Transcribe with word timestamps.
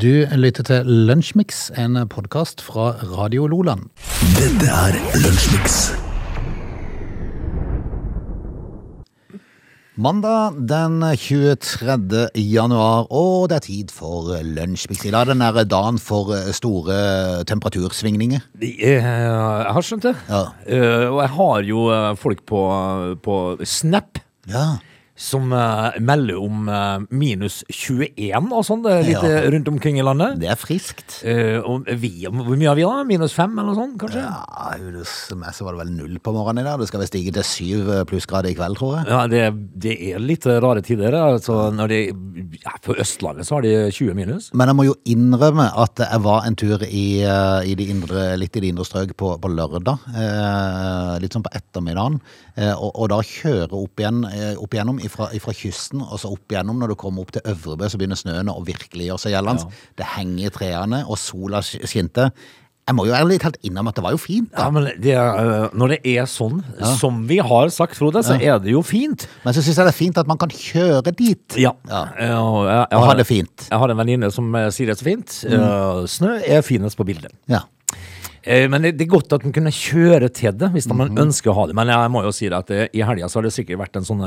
Du 0.00 0.24
lytter 0.32 0.64
til 0.64 0.86
Lunsjmix, 0.88 1.66
en 1.76 1.98
podkast 2.08 2.62
fra 2.64 2.94
Radio 3.04 3.44
Loland. 3.50 3.90
Dette 4.32 4.64
er 4.72 4.96
Lunsjmix. 5.20 5.74
Mandag 10.00 10.56
den 10.70 11.04
23. 11.04 12.30
januar, 12.32 13.12
og 13.12 13.50
det 13.52 13.58
er 13.58 13.66
tid 13.66 13.92
for 13.92 14.32
Lunsjmix. 14.40 15.04
I 15.04 15.12
dag 15.12 15.26
er 15.26 15.34
den 15.34 15.44
der 15.44 15.68
dagen 15.68 16.00
for 16.00 16.32
store 16.56 17.44
temperatursvingninger. 17.44 18.48
Jeg, 18.56 19.02
jeg 19.04 19.74
har 19.76 19.84
skjønt 19.84 20.08
det. 20.08 20.14
Ja. 20.32 20.46
Eh, 20.64 21.08
og 21.10 21.20
jeg 21.26 21.34
har 21.36 21.68
jo 21.74 21.88
eh, 21.92 22.14
folk 22.16 22.46
på, 22.48 22.62
på 23.20 23.42
Snap 23.68 24.24
Ja. 24.48 24.78
Som 25.20 25.52
uh, 25.52 25.92
melder 26.00 26.38
om 26.40 26.68
uh, 26.72 27.02
minus 27.12 27.60
21 27.68 28.48
og 28.56 28.64
sånn 28.64 28.86
litt 29.04 29.18
Ja. 29.20 29.20
eh, 29.28 29.48
rundt 29.52 29.68
omkring 29.68 29.98
i 30.00 30.04
landet. 30.06 30.38
Det 30.40 30.48
er 30.48 30.56
friskt. 30.56 31.18
Uh, 31.20 31.60
og 31.68 31.88
vi, 32.00 32.24
hvor 32.24 32.56
mye 32.56 32.70
har 32.70 32.78
vi 32.78 32.86
da? 32.86 33.02
Minus 33.04 33.34
5 33.36 33.58
eller 33.60 33.76
sånt, 33.76 33.98
kanskje? 34.00 34.22
Ja, 34.24 34.38
Ja, 34.70 34.78
hos 34.96 35.12
meg 35.36 35.52
så 35.56 35.66
var 35.66 35.74
det 35.76 35.82
vel 35.82 35.92
null 35.98 36.16
på 36.24 36.32
morgenen 36.32 36.62
i 36.62 36.68
dag. 36.68 36.80
Det 36.80 36.88
skal 36.88 37.02
vel 37.02 37.10
stige 37.10 37.34
til 37.36 37.44
syv 37.44 37.90
plussgrader 38.08 38.52
i 38.52 38.56
kveld, 38.56 38.78
tror 38.80 38.96
jeg. 39.00 39.30
det, 39.34 39.42
det 39.84 39.94
er 40.10 40.22
litt 40.24 40.46
rare 40.46 40.80
tider. 40.86 41.16
Altså, 41.16 41.58
det, 41.90 42.00
ja, 42.62 42.74
på 42.84 42.96
Østlandet 43.00 43.48
så 43.48 43.58
har 43.58 43.66
de 43.66 43.74
20 43.92 44.16
minus. 44.16 44.48
Men 44.56 44.70
jeg 44.72 44.78
må 44.78 44.86
jo 44.88 44.96
innrømme 45.10 45.68
at 45.84 46.00
jeg 46.06 46.22
var 46.24 46.46
en 46.48 46.56
tur 46.56 46.84
i, 46.86 47.04
i 47.24 47.76
de 47.76 47.88
indre, 47.92 48.24
litt 48.40 48.56
i 48.56 48.64
de 48.64 48.72
indre 48.72 48.86
strøk 48.88 49.12
på, 49.20 49.34
på 49.42 49.52
lørdag. 49.52 50.06
Litt 51.20 51.36
sånn 51.36 51.44
på 51.44 51.52
ettermiddagen. 51.60 52.20
Og, 52.76 52.90
og 52.94 53.10
da 53.12 53.20
kjøre 53.24 53.72
opp, 53.76 54.00
igjen, 54.00 54.24
opp 54.60 54.74
igjennom 54.76 55.00
ifra, 55.02 55.09
ifra 55.36 55.54
kysten, 55.56 56.00
og 56.04 56.18
så 56.22 56.30
opp 56.32 56.52
igjennom 56.54 56.78
når 56.80 56.94
du 56.94 56.98
kommer 57.00 57.26
opp 57.26 57.34
til 57.36 57.42
Øvrebø, 57.44 57.88
så 57.90 58.00
begynner 58.00 58.18
snøen 58.20 58.50
å 58.52 58.60
virkelig 58.66 59.10
gjøre 59.10 59.24
seg 59.26 59.36
gjeldende. 59.36 59.68
Det 59.98 60.08
henger 60.16 60.46
i 60.46 60.54
trærne, 60.54 61.04
og 61.10 61.18
sola 61.20 61.62
skinte. 61.62 62.30
Jeg 62.90 62.96
må 62.98 63.04
jo 63.06 63.12
ærlig 63.14 63.36
talt 63.38 63.58
innrømme 63.62 63.92
at 63.92 63.98
det 64.00 64.02
var 64.02 64.14
jo 64.16 64.18
fint, 64.18 64.48
da. 64.50 64.64
Ja, 64.64 64.70
men 64.74 64.86
det, 64.98 65.12
er, 65.14 65.36
eh, 65.38 65.66
Når 65.78 65.92
det 65.92 65.98
er 66.10 66.24
sånn 66.26 66.56
som 66.98 67.20
vi 67.28 67.36
har 67.38 67.68
sagt, 67.70 67.94
Frode, 67.94 68.22
så 68.26 68.34
er 68.40 68.58
det 68.58 68.72
jo 68.72 68.80
fint. 68.82 69.28
Men 69.44 69.54
så 69.54 69.62
syns 69.62 69.78
jeg 69.78 69.86
det 69.86 69.92
er 69.92 69.98
fint 69.98 70.18
at 70.18 70.26
man 70.26 70.40
kan 70.40 70.50
kjøre 70.50 71.12
dit. 71.14 71.58
Ja. 71.60 71.70
Ja. 71.86 72.00
Og 72.40 72.64
jeg, 72.66 72.80
jeg 72.90 72.98
Og 72.98 73.06
ha 73.06 73.14
det 73.20 73.26
fint. 73.28 73.68
Jeg 73.68 73.78
har 73.84 73.94
en 73.94 74.00
venninne 74.00 74.32
som 74.34 74.48
eh, 74.58 74.70
sier 74.74 74.90
det 74.90 74.98
så 74.98 75.06
fint. 75.06 75.36
Eh, 75.46 76.00
snø 76.10 76.32
er 76.42 76.66
finest 76.66 76.98
på 76.98 77.06
bildet. 77.06 77.30
Ja. 77.52 77.62
Eh, 78.42 78.66
Men 78.72 78.82
det 78.82 78.96
det 78.98 79.06
er 79.06 79.12
godt 79.12 79.38
at 79.38 79.46
man 79.46 79.54
kunne 79.54 79.70
kjøre 79.70 80.32
til 80.34 80.56
det, 80.58 80.72
hvis 80.74 80.88
man 80.90 81.14
ønsker 81.14 81.52
å 81.52 81.58
ha 81.60 81.66
det. 81.70 81.76
Men 81.78 81.92
jeg 81.94 82.10
må 82.10 82.24
jo 82.26 82.34
si 82.34 82.48
det 82.50 82.58
at 82.58 82.74
i 82.90 83.04
helga 83.06 83.28
så 83.30 83.38
har 83.38 83.46
det 83.46 83.54
sikkert 83.54 83.84
vært 83.84 84.00
en 84.00 84.08
sånn 84.08 84.24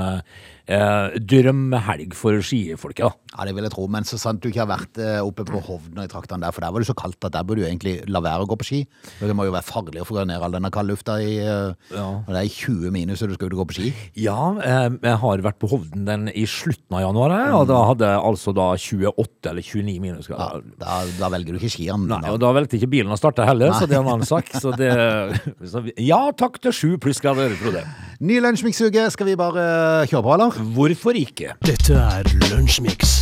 eh, 0.68 1.16
drømmehelg 1.20 2.14
for 2.18 2.40
skifolket. 2.46 3.04
da. 3.06 3.12
Ja, 3.34 3.46
det 3.50 3.56
vil 3.58 3.66
jeg 3.66 3.74
tro, 3.74 3.88
men 3.90 4.06
så 4.06 4.20
sant 4.22 4.42
du 4.44 4.50
ikke 4.52 4.62
har 4.62 4.70
vært 4.70 5.00
eh, 5.02 5.18
oppe 5.26 5.42
på 5.48 5.58
Hovden 5.66 5.98
og 5.98 6.06
i 6.06 6.12
traktene 6.12 6.44
der, 6.46 6.54
for 6.54 6.62
der 6.62 6.72
var 6.76 6.84
det 6.84 6.88
så 6.90 6.94
kaldt 6.98 7.26
at 7.26 7.34
der 7.34 7.44
burde 7.48 7.64
du 7.64 7.68
egentlig 7.68 7.96
la 8.14 8.22
være 8.22 8.46
å 8.46 8.50
gå 8.52 8.58
på 8.62 8.68
ski. 8.68 8.82
Det 9.20 9.34
må 9.36 9.48
jo 9.48 9.54
være 9.56 9.66
farlig 9.66 10.04
å 10.04 10.06
få 10.08 10.22
ned 10.30 10.38
all 10.44 10.54
denne 10.54 10.70
kaldlufta 10.74 11.18
i 11.24 11.38
eh, 11.42 11.74
Ja. 11.94 12.06
Når 12.28 12.30
det 12.38 12.44
er 12.44 12.52
20 12.54 12.94
minus 12.94 13.24
og 13.26 13.32
du 13.32 13.36
skal 13.38 13.50
ut 13.50 13.56
og 13.58 13.64
gå 13.64 13.68
på 13.72 13.78
ski. 13.80 13.94
Ja, 14.22 14.38
eh, 14.62 14.90
jeg 15.02 15.18
har 15.24 15.44
vært 15.48 15.60
på 15.64 15.72
Hovden 15.74 16.06
den 16.08 16.28
i 16.30 16.46
slutten 16.50 16.94
av 17.00 17.04
januar, 17.08 17.34
jeg, 17.40 17.56
og 17.58 17.68
da 17.74 17.80
hadde 17.90 18.12
jeg 18.14 18.24
altså 18.30 18.54
da 18.56 18.68
28 18.78 19.50
eller 19.54 19.66
29 19.66 19.94
Ja, 19.94 20.02
minusgrader. 20.06 20.64
da, 20.80 21.00
da 21.20 21.30
velger 21.34 21.58
du 21.58 21.60
ikke 21.62 21.74
skiene. 21.74 22.08
Nei, 22.14 22.30
og 22.32 22.40
da 22.44 22.54
valgte 22.56 22.78
ikke 22.78 22.92
bilen 22.94 23.12
å 23.14 23.18
starte 23.20 23.46
heller, 23.48 23.74
så 23.74 23.88
det 23.90 23.98
er 23.98 24.04
en 24.06 24.12
annen 24.14 24.28
sak. 24.30 24.54
Så 24.62 24.72
det, 24.78 24.92
så, 25.74 25.82
vi- 25.86 25.96
ja 26.06 26.22
takk 26.38 26.60
til 26.64 26.72
sju 26.76 26.90
plussgrader, 27.02 27.56
Frode. 27.60 27.84
Ny 28.24 28.38
lunsjmiksuke, 28.46 29.10
skal 29.12 29.28
vi 29.28 29.36
bare 29.40 29.64
eh, 30.04 30.08
kjøre 30.12 30.24
på, 30.24 30.34
eller? 30.38 30.53
Hvorfor 30.74 31.18
ikke? 31.18 31.54
Dette 31.66 31.96
er 31.98 32.28
Lunsjmix. 32.52 33.14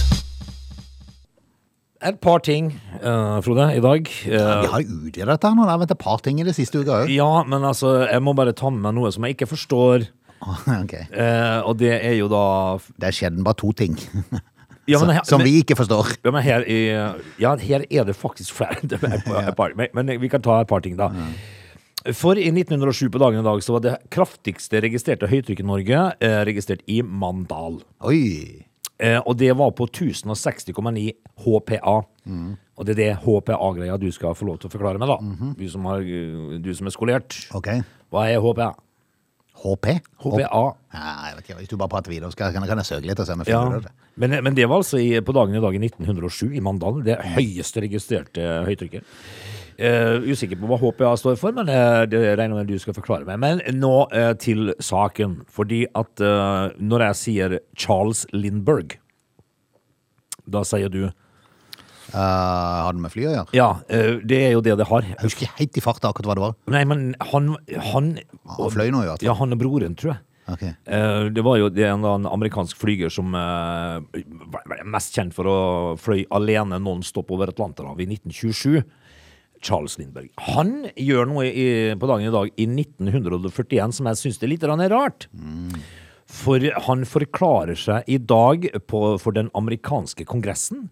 Et 2.04 2.18
par 2.20 2.40
ting, 2.42 2.72
eh, 2.98 3.42
Frode, 3.46 3.68
i 3.78 3.80
dag. 3.84 4.08
Eh, 4.26 4.32
Vi 4.32 4.68
har 4.72 4.82
jo 4.82 4.96
utvidet 5.06 5.28
dette 5.30 5.48
her 5.48 5.56
nå. 5.56 5.68
Det 5.68 5.70
har 5.70 5.82
vært 5.84 5.92
et 5.94 6.00
par 6.02 6.18
ting 6.26 6.40
i 6.42 6.44
det 6.48 6.56
siste 6.58 6.82
uka 6.82 7.04
òg. 7.04 7.12
ja, 7.14 7.44
men 7.44 7.62
altså, 7.62 8.08
jeg 8.10 8.22
må 8.26 8.34
bare 8.36 8.54
ta 8.58 8.70
med 8.72 8.82
meg 8.82 8.96
noe 8.98 9.12
som 9.12 9.24
jeg 9.24 9.36
ikke 9.38 9.48
forstår. 9.52 10.08
Ok. 10.82 10.94
Eh, 11.14 11.60
og 11.62 11.78
det 11.78 11.92
er 12.04 12.16
jo 12.18 12.26
da 12.28 12.80
Det 12.98 13.12
er 13.12 13.14
sjelden 13.14 13.44
bare 13.46 13.54
to 13.62 13.70
ting 13.78 13.94
ja, 14.90 14.98
som, 14.98 15.06
men, 15.06 15.16
her- 15.20 15.24
som 15.30 15.38
men, 15.38 15.46
vi 15.46 15.62
ikke 15.62 15.76
forstår. 15.78 16.16
ja, 16.26 16.32
men 16.34 16.42
her, 16.42 16.64
i, 16.66 16.80
ja, 17.40 17.56
her 17.56 17.86
er 17.92 18.04
det 18.10 18.16
faktisk 18.18 18.52
flere. 18.58 18.80
Det 18.82 18.98
er 19.04 19.20
et 19.20 19.24
par- 19.24 19.48
et 19.52 19.56
par, 19.56 19.70
men, 19.78 19.88
men 19.94 20.20
vi 20.20 20.28
kan 20.28 20.42
ta 20.42 20.62
et 20.62 20.68
par 20.68 20.82
ting, 20.82 20.98
da. 20.98 21.12
For 22.18 22.40
i 22.40 22.48
1907 22.50 23.12
på 23.14 23.22
dagen 23.22 23.44
i 23.44 23.46
dag 23.46 23.62
så 23.62 23.76
var 23.76 23.84
det 23.86 23.96
kraftigste 24.14 24.82
registrerte 24.82 25.30
høytrykk 25.30 25.62
i 25.62 25.68
Norge 25.68 26.04
eh, 26.18 26.40
registrert 26.48 26.82
i 26.90 27.02
Mandal. 27.06 27.82
Oi. 28.10 28.66
Eh, 29.02 29.20
og 29.22 29.38
det 29.38 29.52
var 29.58 29.74
på 29.78 29.86
1060,9 29.86 31.12
HPA. 31.46 31.96
Og 32.82 32.88
det 32.88 32.96
er 32.96 33.00
det 33.02 33.10
HPA-greia 33.22 34.00
du 34.02 34.08
skal 34.14 34.34
få 34.38 34.50
lov 34.50 34.62
til 34.62 34.72
å 34.72 34.74
forklare 34.74 35.02
meg, 35.02 35.10
da. 35.14 35.52
du, 35.58 35.68
som 35.70 35.86
har, 35.90 36.02
eh, 36.02 36.58
du 36.62 36.72
som 36.78 36.90
er 36.90 36.96
skolert. 36.96 37.38
Ok. 37.58 37.70
Hva 38.10 38.26
er 38.30 38.42
HPA? 38.42 38.72
HP? 39.62 39.88
HPA. 40.24 40.62
Nei, 40.96 41.10
jeg 41.30 41.38
vet 41.38 41.46
ikke, 41.46 41.58
Hvis 41.60 41.70
du 41.70 41.78
bare 41.78 41.92
prater 41.92 42.14
videre, 42.14 42.32
skal, 42.34 42.54
kan, 42.56 42.66
jeg 42.66 42.88
søke 42.88 43.06
litt 43.06 43.20
og 43.22 43.28
se 43.30 43.34
om 43.38 43.44
jeg 43.46 43.54
Ja. 43.54 43.62
det. 43.78 43.92
Men, 44.18 44.44
men 44.44 44.56
det 44.58 44.66
var 44.68 44.82
altså 44.82 44.98
i, 44.98 45.20
på 45.22 45.34
dagen 45.38 45.54
i 45.56 45.62
dag 45.62 45.76
i 45.78 45.82
1907 45.86 46.56
i 46.58 46.64
Mandal. 46.66 47.04
Det 47.06 47.20
høyeste 47.38 47.84
registrerte 47.86 48.66
høytrykket. 48.66 49.06
Eh, 49.82 50.28
usikker 50.30 50.60
på 50.62 50.68
hva 50.70 50.78
HPA 50.78 51.16
står 51.18 51.40
for, 51.42 51.56
men 51.58 51.70
uh, 51.72 52.04
det 52.06 52.20
regner 52.38 52.54
med 52.54 52.70
du 52.70 52.78
skal 52.82 52.94
forklare 52.94 53.26
meg. 53.26 53.40
Men 53.42 53.62
nå 53.80 53.94
uh, 54.12 54.34
til 54.38 54.76
saken. 54.78 55.40
Fordi 55.50 55.84
at 55.98 56.22
når 56.78 57.08
jeg 57.08 57.20
sier 57.22 57.58
Charles 57.74 58.28
Lindberg, 58.36 59.00
da 60.46 60.66
sier 60.68 60.94
du 60.94 61.04
Uh, 62.12 62.18
har 62.20 62.92
det 62.92 63.00
med 63.00 63.12
fly 63.14 63.22
å 63.24 63.30
gjøre? 63.32 63.56
Ja, 63.56 63.68
det 64.28 64.36
er 64.44 64.50
jo 64.52 64.60
det 64.66 64.74
det 64.82 64.88
har. 64.90 65.06
Jeg 65.08 65.16
husker 65.22 65.46
ikke 65.46 65.60
helt 65.62 65.78
i 65.80 65.84
farta 65.86 66.10
akkurat 66.10 66.28
hva 66.28 66.34
det 66.36 66.44
var. 66.44 66.56
Nei, 66.74 66.82
men 66.84 67.06
han 67.30 67.54
Han, 67.94 68.10
Han 68.58 68.74
fløy 68.74 68.90
nå 68.92 69.06
i 69.06 69.08
hvert 69.08 69.22
fall. 69.22 69.28
Ja, 69.30 69.36
han 69.40 69.56
og 69.56 69.62
broren, 69.62 69.96
tror 69.96 70.12
jeg. 70.12 70.20
Okay. 70.52 70.74
Det 71.32 71.46
var 71.48 71.62
jo 71.62 71.70
det 71.72 71.86
er 71.88 71.94
en, 71.94 72.28
amerikansk 72.28 72.76
flyger 72.82 73.14
som 73.16 73.32
var 73.32 74.84
mest 74.92 75.16
kjent 75.16 75.32
for 75.38 75.48
å 75.48 75.56
fløy 76.04 76.26
alene 76.36 76.82
non-stop 76.84 77.32
over 77.32 77.54
Atlanterhavet 77.54 78.04
i 78.04 78.18
1927. 78.18 78.84
Charles 79.62 79.98
Lindberg. 80.00 80.32
Han 80.52 80.88
gjør 81.00 81.30
noe 81.30 81.48
i, 81.48 81.68
på 81.98 82.10
dagen 82.10 82.28
i 82.30 82.34
dag 82.34 82.54
i 82.58 82.68
1941 82.68 83.98
som 83.98 84.10
jeg 84.10 84.22
syns 84.22 84.42
er 84.42 84.52
litt 84.52 84.66
rart. 84.68 84.88
rart. 84.92 85.28
For 86.32 86.64
han 86.88 87.06
forklarer 87.08 87.78
seg 87.78 88.08
i 88.08 88.18
dag 88.18 88.68
på, 88.88 89.04
for 89.22 89.36
den 89.36 89.52
amerikanske 89.58 90.26
kongressen. 90.30 90.90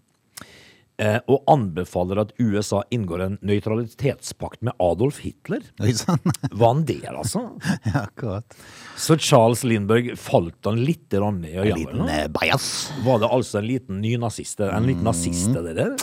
Eh, 1.00 1.18
Og 1.30 1.44
anbefaler 1.50 2.20
at 2.22 2.34
USA 2.38 2.82
inngår 2.94 3.24
en 3.24 3.38
nøytralitetspakt 3.46 4.62
med 4.66 4.76
Adolf 4.82 5.20
Hitler. 5.24 5.64
Var 5.80 6.66
han 6.66 6.84
der, 6.88 7.10
altså? 7.14 7.46
Ja, 7.90 8.04
akkurat. 8.04 8.56
Så 9.00 9.16
Charles 9.18 9.64
Lindberg 9.64 10.12
falt 10.20 10.68
han 10.68 10.82
litt 10.84 11.10
ned 11.10 11.46
i 11.48 11.56
En 11.58 11.78
liten 11.78 12.08
eh, 12.12 12.26
bajas, 12.30 12.92
Var 13.04 13.22
det 13.22 13.30
altså 13.32 13.58
en 13.60 13.66
liten 13.66 14.00
ny 14.04 14.14
nazist? 14.20 14.60
En 14.60 14.86
liten 14.86 15.06
nazist, 15.06 15.50
det 15.50 15.74
der? 15.78 15.96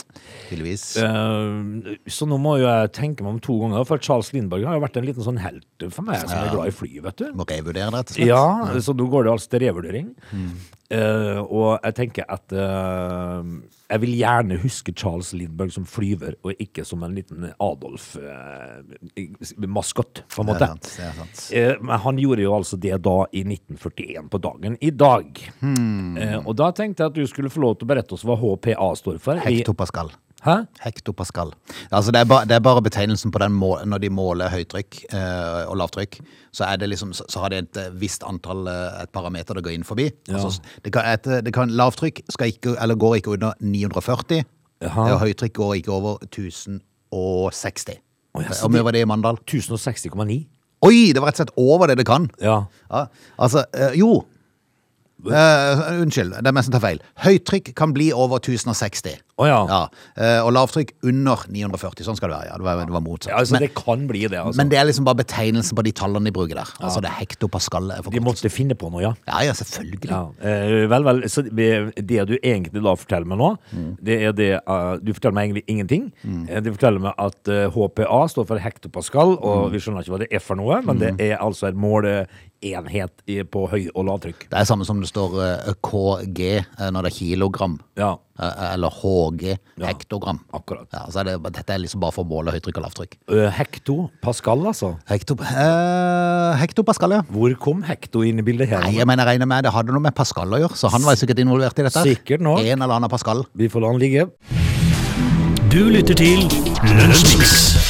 tydeligvis. 0.48 0.84
Uh, 0.96 1.96
så 2.10 2.26
nå 2.28 2.38
må 2.42 2.56
jeg 2.60 2.92
tenke 2.96 3.24
meg 3.24 3.36
om 3.36 3.40
to 3.42 3.58
ganger, 3.62 3.84
for 3.88 4.02
Charles 4.02 4.32
Lindberg 4.34 4.66
har 4.68 4.78
jo 4.78 4.84
vært 4.84 4.98
en 5.00 5.06
liten 5.08 5.24
sånn 5.24 5.40
helt 5.42 5.88
for 5.94 6.06
meg 6.06 6.24
som 6.24 6.34
er 6.38 6.50
glad 6.52 6.72
i 6.72 6.74
fly, 6.74 6.90
vet 7.04 7.22
du. 7.22 7.28
Må 7.38 7.46
revurdere 7.48 7.90
det, 7.90 7.94
rett 7.94 8.12
og 8.12 8.18
slett. 8.18 8.28
Ja, 8.28 8.80
så 8.84 8.96
nå 8.96 9.08
går 9.12 9.28
det 9.28 9.34
altså 9.36 9.54
til 9.54 9.64
revurdering. 9.66 10.12
Eh, 10.90 11.38
og 11.44 11.80
jeg 11.84 11.94
tenker 11.98 12.24
at 12.32 12.52
uh, 12.56 13.44
jeg 13.92 14.00
vil 14.00 14.14
gjerne 14.16 14.56
huske 14.62 14.92
Charles 14.96 15.34
Lindberg 15.36 15.68
som 15.74 15.84
flyver, 15.88 16.32
og 16.44 16.52
ikke 16.64 16.84
som 16.88 17.02
en 17.04 17.12
liten 17.16 17.44
Adolf-maskott, 17.60 20.22
på 20.32 20.40
en 20.40 20.46
Det 20.46 20.52
måte. 20.54 20.64
er 20.64 20.68
sant. 20.72 20.88
Det 20.96 21.04
er 21.04 21.12
sant. 21.18 21.36
Eh, 21.52 21.74
Men 21.80 21.98
han 22.04 22.16
gjorde 22.18 22.42
jo 22.42 22.54
altså 22.56 22.76
det 22.80 23.02
da 23.04 23.18
i 23.32 23.42
1941 23.44 24.28
på 24.32 24.38
dagen 24.40 24.76
i 24.80 24.90
dag. 24.90 25.26
Eh, 25.62 26.38
og 26.44 26.56
da 26.56 26.70
tenkte 26.72 27.02
jeg 27.04 27.10
at 27.12 27.16
du 27.20 27.26
skulle 27.26 27.50
få 27.52 27.60
lov 27.60 27.76
til 27.78 27.84
å 27.86 27.88
berette 27.92 28.12
oss 28.16 28.24
hva 28.24 28.36
HPA 28.40 28.88
står 28.96 29.18
for. 29.20 29.34
I, 29.36 29.40
Hektopascal. 29.60 30.08
Hæ? 30.44 30.54
Hektopascal. 30.84 31.52
Altså 31.90 32.12
det, 32.14 32.20
er 32.20 32.28
ba, 32.30 32.42
det 32.46 32.56
er 32.56 32.64
bare 32.64 32.82
betegnelsen 32.82 33.32
på 33.34 33.40
den 33.42 33.52
mål, 33.58 33.84
når 33.90 34.02
de 34.04 34.10
måler 34.10 34.52
høytrykk 34.52 35.00
eh, 35.12 35.62
og 35.68 35.76
lavtrykk. 35.80 36.20
Så, 36.52 36.66
det 36.80 36.88
liksom, 36.88 37.12
så, 37.12 37.26
så 37.28 37.42
har 37.42 37.52
det 37.52 37.58
et 37.64 37.80
eh, 37.82 37.94
visst 38.00 38.26
antall 38.26 38.68
eh, 38.70 39.02
et 39.02 39.12
parameter 39.14 39.58
det 39.58 39.64
går 39.66 39.76
inn 39.78 39.86
forbi. 39.86 40.08
Altså, 40.30 40.60
det 40.84 40.92
kan, 40.94 41.08
et, 41.08 41.26
det 41.44 41.54
kan, 41.54 41.70
lavtrykk 41.70 42.22
ikke, 42.46 42.76
eller 42.76 42.98
går 42.98 43.18
ikke 43.20 43.34
under 43.36 43.58
940, 43.60 44.44
Jaha. 44.82 45.08
og 45.12 45.20
høytrykk 45.24 45.56
går 45.58 45.74
ikke 45.80 45.92
over 45.92 46.22
1060. 46.30 47.98
Oh, 48.34 48.44
ja, 48.44 48.54
Hvor 48.60 48.70
mye 48.70 48.84
var 48.84 48.94
det 48.94 49.02
i 49.02 49.08
Mandal? 49.08 49.38
1060,9. 49.48 50.38
Oi, 50.86 51.10
det 51.10 51.18
var 51.18 51.32
rett 51.32 51.40
og 51.40 51.42
slett 51.42 51.56
over 51.58 51.90
det 51.90 51.98
det 51.98 52.06
kan! 52.06 52.28
Ja. 52.42 52.60
Ja, 52.86 53.06
altså, 53.42 53.64
eh, 53.74 53.96
jo 53.98 54.20
Eh, 55.26 55.80
unnskyld, 55.98 56.36
det 56.38 56.46
er 56.46 56.54
meg 56.54 56.66
som 56.66 56.74
tar 56.76 56.84
feil. 56.84 57.00
Høytrykk 57.24 57.72
kan 57.78 57.94
bli 57.96 58.12
over 58.14 58.38
1060. 58.38 59.18
Oh, 59.38 59.46
ja. 59.46 59.62
Ja, 59.70 59.82
Uh, 60.18 60.42
og 60.42 60.48
lavtrykk 60.50 60.88
under 61.06 61.44
940. 61.46 62.02
Sånn 62.02 62.16
skal 62.18 62.32
det 62.32 62.38
være. 62.40 62.48
Ja, 62.50 62.56
det 62.58 62.64
var, 62.66 62.80
det 62.88 62.94
var 62.94 63.02
motsatt. 63.04 63.30
Ja, 63.30 63.36
altså, 63.38 63.54
men, 63.54 63.62
det 63.62 63.68
kan 63.78 64.06
bli 64.10 64.24
det, 64.26 64.40
altså. 64.40 64.58
men 64.58 64.70
det 64.72 64.80
er 64.80 64.88
liksom 64.88 65.06
bare 65.06 65.20
betegnelsen 65.20 65.78
på 65.78 65.84
de 65.86 65.92
tallene 65.94 66.26
de 66.26 66.32
bruker 66.34 66.58
der. 66.58 66.72
Altså 66.82 67.02
det 67.04 67.10
er 67.12 67.20
hektopascal. 67.20 67.92
er 67.94 68.08
De 68.10 68.22
måtte 68.24 68.50
finne 68.50 68.74
på 68.78 68.90
noe, 68.90 69.04
ja. 69.04 69.12
Ja, 69.28 69.44
ja, 69.46 69.54
selvfølgelig. 69.54 70.10
Ja, 70.10 70.20
eh, 70.42 70.88
vel, 70.90 71.06
vel. 71.06 71.22
Så 71.30 71.44
det 71.46 72.24
du 72.26 72.34
egentlig 72.36 72.82
da 72.82 72.96
forteller 72.98 73.30
meg 73.30 73.38
nå, 73.38 73.52
det 74.02 74.18
er 74.26 74.34
det 74.34 74.50
eh, 74.58 74.90
Du 75.06 75.12
forteller 75.14 75.38
meg 75.38 75.52
egentlig 75.52 75.64
ingenting. 75.70 76.08
Mm. 76.24 76.42
du 76.66 76.72
forteller 76.72 77.06
meg 77.06 77.22
at 77.28 77.52
eh, 77.54 77.78
HPA 77.78 78.20
står 78.34 78.48
for 78.50 78.64
hektopascal, 78.66 79.36
og 79.38 79.70
vi 79.74 79.82
skjønner 79.82 80.02
ikke 80.02 80.16
hva 80.16 80.22
det 80.24 80.30
er 80.34 80.42
for 80.42 80.58
noe, 80.58 80.80
men 80.82 80.98
det 80.98 81.14
er 81.22 81.38
altså 81.38 81.70
et 81.70 81.78
en 81.78 82.26
måleenhet 82.62 83.10
i- 83.26 83.42
på 83.44 83.68
høy- 83.70 83.90
og 83.94 84.04
lavtrykk. 84.06 84.48
Det 84.50 84.58
er 84.58 84.64
samme 84.64 84.84
som 84.84 85.00
det 85.00 85.08
står 85.08 85.36
eh, 85.68 85.74
KG 85.82 86.56
eh, 86.58 86.90
når 86.90 87.02
det 87.02 87.12
er 87.12 87.18
kilogram. 87.18 87.80
Ja, 87.96 88.16
Eh, 88.40 88.74
Eller 88.74 88.88
HG, 88.88 89.56
hektogram. 89.82 90.38
akkurat. 90.54 90.86
Ja, 90.92 91.00
så 91.10 91.18
er 91.18 91.24
det, 91.24 91.52
dette 91.54 91.70
er 91.74 91.78
liksom 91.82 91.98
bare 91.98 92.12
for 92.12 92.22
å 92.22 92.28
måle 92.28 92.52
høytrykk 92.54 92.76
og 92.78 92.84
lavtrykk. 92.84 93.16
Eh, 93.34 93.50
Hektopascal, 93.50 94.62
altså. 94.64 94.92
Hekto, 95.10 95.34
eh, 95.42 96.56
hektopascal, 96.60 97.10
ja. 97.16 97.22
Hvor 97.22 97.52
kom 97.58 97.82
hekto 97.82 98.22
inn 98.24 98.38
i 98.38 98.42
bildet 98.42 98.68
her? 98.68 98.78
Nei, 98.82 98.92
jeg 98.94 99.06
mener, 99.08 99.24
jeg 99.26 99.40
regner 99.40 99.46
med 99.48 99.64
det 99.64 99.72
hadde 99.72 99.90
noe 99.90 99.98
med 100.06 100.14
Pascal 100.14 100.46
å 100.54 100.60
gjøre, 100.62 100.76
så 100.78 100.88
han 100.88 101.02
var 101.02 101.16
sikkert 101.16 101.40
involvert 101.42 101.76
i 101.80 101.82
dette. 101.82 102.04
Sikkert 102.14 102.40
nok. 102.40 102.60
En 102.62 102.80
eller 102.80 102.94
annen 102.94 103.10
Pascal. 103.10 103.42
Vi 103.56 103.66
får 103.68 103.80
la 103.82 103.88
han 103.90 103.98
ligge. 103.98 104.30
Du 105.68 105.90
lytter 105.90 106.14
til 106.14 106.46
Lunsjmix. 106.94 107.87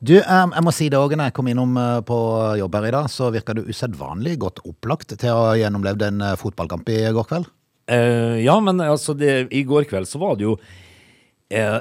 Du, 0.00 0.14
eh, 0.16 0.24
jeg 0.24 0.64
må 0.64 0.72
si 0.72 0.88
det 0.88 0.96
òg, 0.96 1.12
når 1.12 1.28
jeg 1.28 1.36
kom 1.36 1.48
innom 1.52 1.76
eh, 1.76 1.98
på 2.08 2.18
jobb 2.56 2.76
her 2.78 2.88
i 2.88 2.92
dag, 2.94 3.08
så 3.12 3.28
virka 3.34 3.52
du 3.56 3.66
usedvanlig 3.68 4.38
godt 4.40 4.62
opplagt 4.64 5.12
til 5.12 5.32
å 5.34 5.50
ha 5.50 5.56
gjennomlevd 5.60 6.06
en 6.06 6.22
eh, 6.24 6.38
fotballkamp 6.40 6.88
i 6.88 7.02
går 7.12 7.26
kveld. 7.28 7.50
Uh, 7.90 8.38
ja, 8.38 8.54
men 8.62 8.78
altså, 8.84 9.16
det, 9.18 9.48
i 9.50 9.64
går 9.66 9.88
kveld 9.90 10.06
så 10.06 10.20
var 10.22 10.36
det 10.38 10.44
jo 10.46 10.52
uh, 10.54 11.80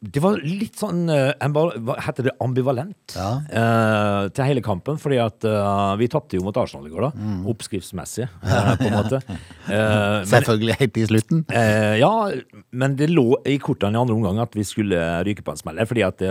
Det 0.00 0.20
var 0.24 0.38
litt 0.40 0.78
sånn 0.80 1.02
eh, 1.12 1.34
Hva 1.52 1.96
heter 2.00 2.24
det? 2.30 2.32
Ambivalent 2.40 3.12
Ja. 3.12 3.42
eh, 3.52 4.28
til 4.32 4.46
hele 4.48 4.62
kampen. 4.64 4.96
Fordi 4.96 5.18
at 5.20 5.44
eh, 5.44 5.96
vi 6.00 6.08
tapte 6.08 6.38
jo 6.38 6.44
mot 6.46 6.56
Arsenal 6.56 6.86
i 6.88 6.92
går, 6.94 7.04
da. 7.04 7.10
Mm. 7.20 7.42
Oppskriftsmessig, 7.52 8.24
eh, 8.24 8.70
på 8.80 8.88
en 8.88 8.96
måte. 9.00 9.20
Eh, 9.68 10.24
Selvfølgelig 10.30 10.78
helt 10.80 10.96
i 10.96 11.04
slutten. 11.10 11.44
eh, 11.52 11.98
ja, 12.00 12.12
men 12.72 12.96
det 12.96 13.10
lå 13.12 13.26
i 13.44 13.58
kortene 13.60 13.92
i 13.98 14.00
andre 14.00 14.16
omgang 14.16 14.40
at 14.40 14.56
vi 14.56 14.64
skulle 14.64 14.96
ryke 15.28 15.44
på 15.44 15.52
en 15.52 15.60
smell. 15.60 15.82
Fordi 15.84 16.06
at 16.08 16.24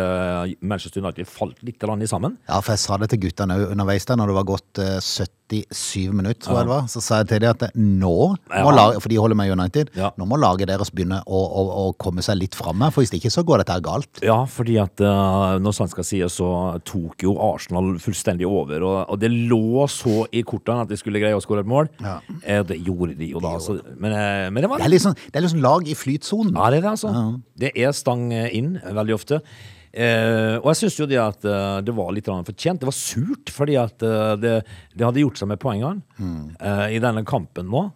Manchester 0.65 1.03
United 1.05 1.29
falt 1.29 1.61
litt 1.61 1.77
i 1.79 2.09
sammen. 2.09 2.39
Ja, 2.49 2.61
for 2.61 2.73
jeg 2.73 2.79
sa 2.79 2.97
det 2.97 3.11
til 3.13 3.19
guttene 3.27 3.59
underveis 3.69 4.05
der, 4.09 4.17
når 4.17 4.33
det 4.33 4.39
var 4.39 4.49
gått 4.49 4.81
eh, 4.81 4.97
77 4.99 6.09
minutter, 6.13 6.41
tror 6.45 6.57
jeg 6.59 6.65
det 6.67 6.73
var. 6.73 6.89
Så 6.89 7.01
sa 7.05 7.21
jeg 7.21 7.29
til 7.35 7.39
dem 7.45 7.53
at 7.53 7.69
nå 7.77 8.15
må 8.33 8.35
Ja. 8.49 8.65
lage, 8.73 8.99
for 9.01 9.09
de 9.09 9.17
holder 9.21 9.35
med 9.37 9.51
United, 9.53 9.89
Ja. 9.95 10.09
nå 10.17 10.25
må 10.25 10.37
laget 10.41 10.67
deres 10.73 10.89
begynne 10.89 11.21
å, 11.25 11.37
å, 11.37 11.63
å 11.85 11.93
komme 11.97 12.21
seg 12.25 12.37
litt 12.41 12.57
framme, 12.57 12.89
for 12.91 13.01
hvis 13.05 13.13
det 13.13 13.21
ikke 13.21 13.33
så 13.37 13.45
går 13.45 13.58
dette 13.59 13.75
her 13.75 13.83
galt. 13.85 14.21
Ja, 14.25 14.37
fordi 14.49 14.77
at 14.81 15.01
eh, 15.03 15.55
når 15.61 15.75
sant 15.77 15.93
skal 15.93 16.07
sies, 16.07 16.37
så 16.39 16.49
tok 16.87 17.25
jo 17.25 17.35
Arsenal 17.49 17.95
fullstendig 18.03 18.47
over. 18.49 18.83
Og, 18.83 18.99
og 19.13 19.21
det 19.21 19.31
lå 19.33 19.85
så 19.91 20.23
i 20.35 20.43
kortene 20.47 20.85
at 20.85 20.91
de 20.91 20.99
skulle 20.99 21.21
greie 21.21 21.37
å 21.37 21.43
skåre 21.43 21.65
et 21.65 21.71
mål. 21.71 21.91
Ja. 22.03 22.19
Eh, 22.43 22.61
det 22.67 22.79
gjorde 22.83 23.17
de 23.19 23.31
jo 23.33 23.43
da. 23.43 23.55
Så, 23.63 23.79
men, 23.95 24.15
eh, 24.15 24.47
men 24.51 24.63
det 24.65 24.71
var 24.71 24.83
Det 24.83 24.91
er 24.91 25.05
sånn, 25.09 25.19
det 25.29 25.41
er 25.41 25.51
sånn 25.51 25.65
lag 25.65 25.89
i 25.89 25.97
flytsonen. 25.97 26.55
Ja, 26.55 26.71
det 26.71 26.81
er 26.81 26.87
det, 26.87 26.95
altså. 26.95 27.13
Det 27.59 27.75
er 27.75 27.93
stang 27.97 28.29
inn 28.31 28.77
veldig 28.83 29.19
ofte. 29.19 29.43
Eh, 29.89 30.55
og 30.59 30.67
jeg 30.69 30.77
syns 30.83 30.97
jo 30.99 31.07
det 31.09 31.17
at 31.17 31.45
eh, 31.49 31.79
det 31.81 31.93
var 31.97 32.11
litt 32.13 32.29
fortjent. 32.29 32.81
Det 32.81 32.89
var 32.89 32.95
surt, 32.95 33.49
fordi 33.53 33.77
at 33.81 34.05
eh, 34.05 34.33
det, 34.37 34.53
det 34.93 35.05
hadde 35.07 35.23
gjort 35.23 35.39
seg 35.41 35.49
med 35.49 35.61
poengene 35.61 36.03
eh, 36.59 36.85
i 36.95 37.01
denne 37.01 37.25
kampen 37.27 37.69
nå. 37.71 37.87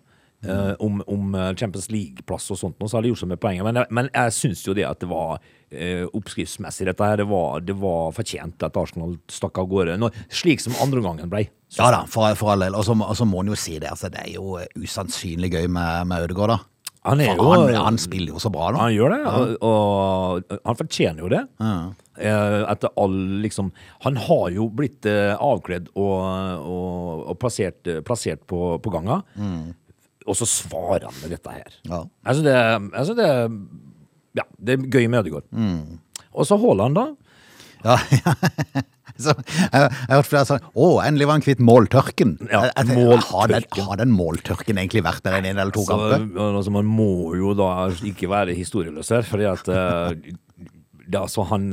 Eh, 0.45 0.73
om, 0.83 1.01
om 1.07 1.35
eh, 1.35 1.51
Champions 1.59 1.89
League-plass 1.93 2.49
og 2.53 2.59
sånt, 2.59 2.77
nå, 2.79 2.87
så 2.87 2.97
hadde 2.97 3.07
det 3.07 3.13
gjort 3.13 3.23
seg 3.23 3.31
med 3.33 3.41
poenget. 3.43 3.67
Men, 3.67 3.83
men 3.93 4.09
jeg 4.13 4.35
syns 4.37 4.63
jo 4.67 4.75
det 4.77 4.85
at 4.87 5.01
det 5.03 5.09
var 5.11 5.39
uh, 5.39 6.05
oppskriftsmessig, 6.13 6.87
dette 6.89 7.09
her. 7.09 7.21
Det 7.21 7.27
var, 7.29 7.63
det 7.65 7.77
var 7.79 8.13
fortjent 8.15 8.65
at 8.65 8.77
Arsenal 8.79 9.17
stakk 9.31 9.61
av 9.61 9.69
gårde. 9.71 9.97
Nå, 10.01 10.11
slik 10.33 10.63
som 10.63 10.75
andreomgangen 10.83 11.31
ble. 11.31 11.47
Ja 11.77 11.89
da, 11.93 12.03
for, 12.09 12.29
for 12.37 12.53
all 12.53 12.67
del. 12.67 12.77
Og 12.77 12.85
så 12.85 12.93
må 12.95 13.09
og 13.09 13.41
en 13.41 13.53
jo 13.53 13.57
si 13.59 13.79
det. 13.79 13.89
Altså, 13.93 14.11
det 14.13 14.21
er 14.27 14.35
jo 14.35 14.59
usannsynlig 14.77 15.53
gøy 15.55 15.67
med, 15.67 16.07
med 16.11 16.27
Ødegaard, 16.27 16.55
da. 16.57 16.61
Han 17.03 17.19
jo 17.19 17.33
han, 17.35 17.73
han 17.75 17.97
spiller 17.99 18.31
jo 18.31 18.39
så 18.39 18.47
bra, 18.53 18.69
nå. 18.71 18.79
Han 18.79 18.93
gjør 18.95 19.11
det, 19.11 19.19
og, 19.27 19.65
og 19.67 20.53
han 20.63 20.77
fortjener 20.79 21.25
jo 21.25 21.31
det. 21.33 21.41
Eh, 22.15 22.59
Etter 22.71 22.93
all 23.01 23.17
liksom 23.41 23.71
Han 24.05 24.19
har 24.21 24.45
jo 24.53 24.67
blitt 24.71 25.07
avkledd 25.09 25.89
og, 25.97 26.21
og, 26.63 27.25
og 27.33 27.39
plassert, 27.41 27.89
plassert 28.07 28.45
på, 28.47 28.77
på 28.79 28.93
ganga. 28.93 29.19
Og 30.27 30.37
så 30.39 30.45
svarer 30.47 31.07
han 31.09 31.15
med 31.21 31.33
dette 31.35 31.51
her. 31.51 31.73
Ja. 31.89 32.03
Altså 32.25 32.43
det, 32.45 32.55
altså 32.93 33.15
det 33.17 33.27
Ja, 34.39 34.43
det 34.57 34.77
er 34.79 34.85
gøy 34.89 35.07
med 35.11 35.23
Ødegaard. 35.25 35.45
Og 36.33 36.47
så 36.49 36.57
Haaland, 36.57 36.95
da. 36.97 37.07
Ja, 37.83 37.97
så, 39.19 39.33
jeg, 39.35 39.67
jeg 39.75 39.89
har 40.09 40.15
hørt 40.21 40.25
flere 40.29 40.45
sånn 40.47 40.61
Å, 40.79 40.85
endelig 41.05 41.25
var 41.27 41.35
han 41.35 41.43
kvitt 41.43 41.59
måltørken. 41.61 42.31
Ja, 42.47 42.61
Jeg- 42.69 42.87
jeg 42.87 42.95
måltørken. 42.97 43.33
Har, 43.35 43.51
den, 43.51 43.83
har 43.89 43.99
den 43.99 44.13
måltørken 44.15 44.79
egentlig 44.79 45.03
vært 45.05 45.21
der 45.27 45.35
en 45.41 45.49
eller 45.51 45.73
to 45.75 45.83
kamper? 45.85 46.23
altså, 46.55 46.71
man 46.73 46.87
må 46.89 47.35
jo 47.37 47.51
da 47.59 47.67
ikke 48.07 48.29
være 48.31 48.55
historieløs 48.57 49.11
her, 49.13 49.21
fordi 49.27 49.45
at 49.51 49.67
uh, 49.69 50.15
det, 50.15 51.19
altså, 51.19 51.43
han 51.51 51.67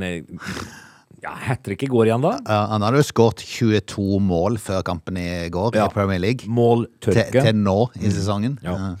ja, 1.21 1.33
Hat 1.47 1.63
tricket 1.65 1.91
går 1.93 2.09
igjen, 2.09 2.23
da. 2.25 2.35
Ja, 2.47 2.59
han 2.73 2.81
hadde 2.85 3.01
jo 3.01 3.07
skåret 3.07 3.43
22 3.45 4.19
mål 4.25 4.57
før 4.61 4.81
kampen 4.87 5.17
i 5.21 5.49
går 5.53 5.75
Ja. 5.77 5.85
i 5.85 5.93
Premier 5.93 6.21
League. 6.21 6.45
Til, 6.45 6.53
Måltørke. 6.57 7.43
til 7.45 7.55
nå 7.61 7.79
i 8.01 8.09
sesongen. 8.13 8.57
Ja. 8.65 8.95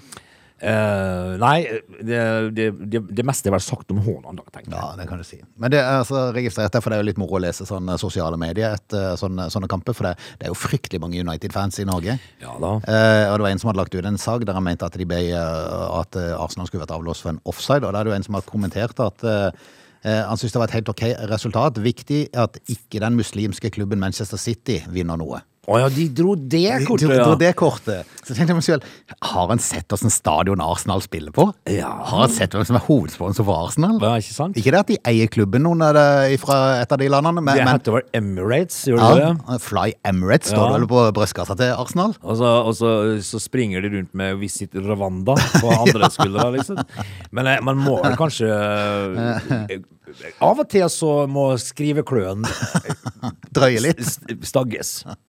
Uh, 0.61 1.39
nei, 1.41 1.63
det, 2.05 2.17
det, 2.53 2.65
det, 2.93 2.99
det 3.17 3.23
meste 3.25 3.49
er 3.49 3.55
vel 3.55 3.63
sagt 3.65 3.89
om 3.89 3.97
Haaland. 4.05 4.43
Ja, 4.69 4.91
det 4.93 5.07
kan 5.09 5.17
du 5.17 5.25
si. 5.25 5.39
Men 5.57 5.73
det 5.73 5.79
er 5.81 6.03
altså 6.03 6.27
registrert 6.35 6.77
for 6.77 6.93
det 6.93 6.99
er 6.99 7.01
jo 7.01 7.07
litt 7.07 7.17
moro 7.21 7.39
å 7.39 7.41
lese 7.41 7.65
sånne 7.65 7.95
sosiale 7.97 8.37
medier 8.37 8.77
etter 8.77 9.17
sånne, 9.17 9.47
sånne 9.49 9.69
kamper, 9.71 9.97
for 9.97 10.11
det, 10.11 10.13
det 10.37 10.45
er 10.45 10.53
jo 10.53 10.59
fryktelig 10.61 11.01
mange 11.01 11.17
United-fans 11.17 11.81
i 11.81 11.87
Norge. 11.89 12.19
Ja 12.43 12.53
da. 12.61 12.75
Uh, 12.85 13.25
og 13.31 13.39
det 13.41 13.47
var 13.47 13.49
en 13.55 13.63
som 13.63 13.71
hadde 13.71 13.81
lagt 13.81 13.97
ut 13.97 14.05
en 14.13 14.21
sag 14.21 14.45
der 14.45 14.59
han 14.59 14.67
mente 14.69 14.85
at, 14.85 14.99
de 15.01 15.09
ble, 15.09 15.23
eh, 15.33 15.97
at 15.97 16.21
Arsenal 16.37 16.69
skulle 16.69 16.85
vært 16.85 16.93
avlåst 16.93 17.25
for 17.25 17.33
en 17.33 17.41
offside, 17.49 17.81
og 17.81 17.95
da 17.95 18.03
er 18.03 18.05
det 18.05 18.13
jo 18.13 18.19
en 18.21 18.29
som 18.29 18.37
har 18.37 18.45
kommentert 18.45 19.01
at 19.01 19.25
eh, 19.25 19.49
han 20.03 20.39
syntes 20.39 20.55
det 20.55 20.61
var 20.61 20.69
et 20.69 20.77
helt 20.79 20.89
ok 20.89 21.03
resultat. 21.29 21.77
Viktig 21.83 22.23
at 22.33 22.57
ikke 22.71 23.01
den 23.03 23.19
muslimske 23.19 23.69
klubben 23.69 24.01
Manchester 24.01 24.39
City 24.41 24.79
vinner 24.89 25.19
noe. 25.21 25.43
Å 25.69 25.77
ja, 25.77 25.89
de 25.93 26.07
dro 26.09 26.33
det 26.33 26.87
kortet, 26.87 27.05
Det 27.11 27.17
ja. 27.19 27.25
dro 27.27 27.35
det 27.37 27.51
kortet. 27.53 28.07
Så 28.25 28.33
tenkte 28.33 28.49
jeg 28.49 28.57
meg 28.57 28.65
selv, 28.65 28.85
har 29.29 29.51
han 29.51 29.59
sett 29.61 29.85
hvordan 29.93 30.09
stadion 30.13 30.63
Arsenal 30.65 31.03
spiller 31.05 31.29
på? 31.35 31.45
Ja. 31.69 31.91
Har 32.09 32.23
han 32.23 32.33
sett 32.33 32.55
hvem 32.57 32.65
som 32.65 32.79
er 32.79 32.83
hovedsponsor 32.87 33.45
for 33.45 33.67
Arsenal? 33.67 33.99
Ja, 34.01 34.15
ikke 34.17 34.33
sant? 34.33 34.57
Ikke 34.57 34.73
det 34.73 34.79
at 34.81 34.89
de 34.89 34.97
eier 35.11 35.29
klubben 35.29 35.69
av 35.69 35.93
det 35.99 36.39
fra 36.41 36.57
et 36.81 36.91
av 36.91 36.97
de 36.97 37.11
landene, 37.13 37.43
men, 37.45 37.61
Det 37.61 37.67
heter 37.69 37.97
vel 37.99 38.09
Emirates, 38.17 38.79
gjør 38.89 39.05
det 39.05 39.21
det? 39.21 39.59
Fly 39.67 39.85
Emirates 40.09 40.49
står 40.49 40.65
Ja. 40.65 40.65
det 40.73 40.79
vel 40.81 40.89
på 40.95 41.05
brystkassa 41.19 41.57
til 41.61 41.75
Arsenal? 41.77 42.17
Og 42.25 42.41
så, 42.41 42.51
og 42.65 42.73
så, 42.81 42.91
så 43.21 43.39
springer 43.45 43.85
de 43.85 43.93
rundt 43.99 44.13
med 44.17 44.41
Visit 44.41 44.73
Rwanda 44.73 45.37
på 45.61 45.69
andre 45.77 46.09
skuldre, 46.09 46.49
liksom. 46.57 46.81
Men 47.37 47.53
eh, 47.53 47.61
man 47.61 47.77
må 47.77 47.99
vel 48.01 48.17
kanskje 48.17 48.49
eh, 48.49 49.77
Av 50.41 50.57
og 50.57 50.67
til 50.73 50.89
så 50.89 51.27
må 51.29 51.51
skrivekløen 51.61 52.41
Drøye 53.53 53.79
litt. 53.91 54.01
stagges. 54.41 55.03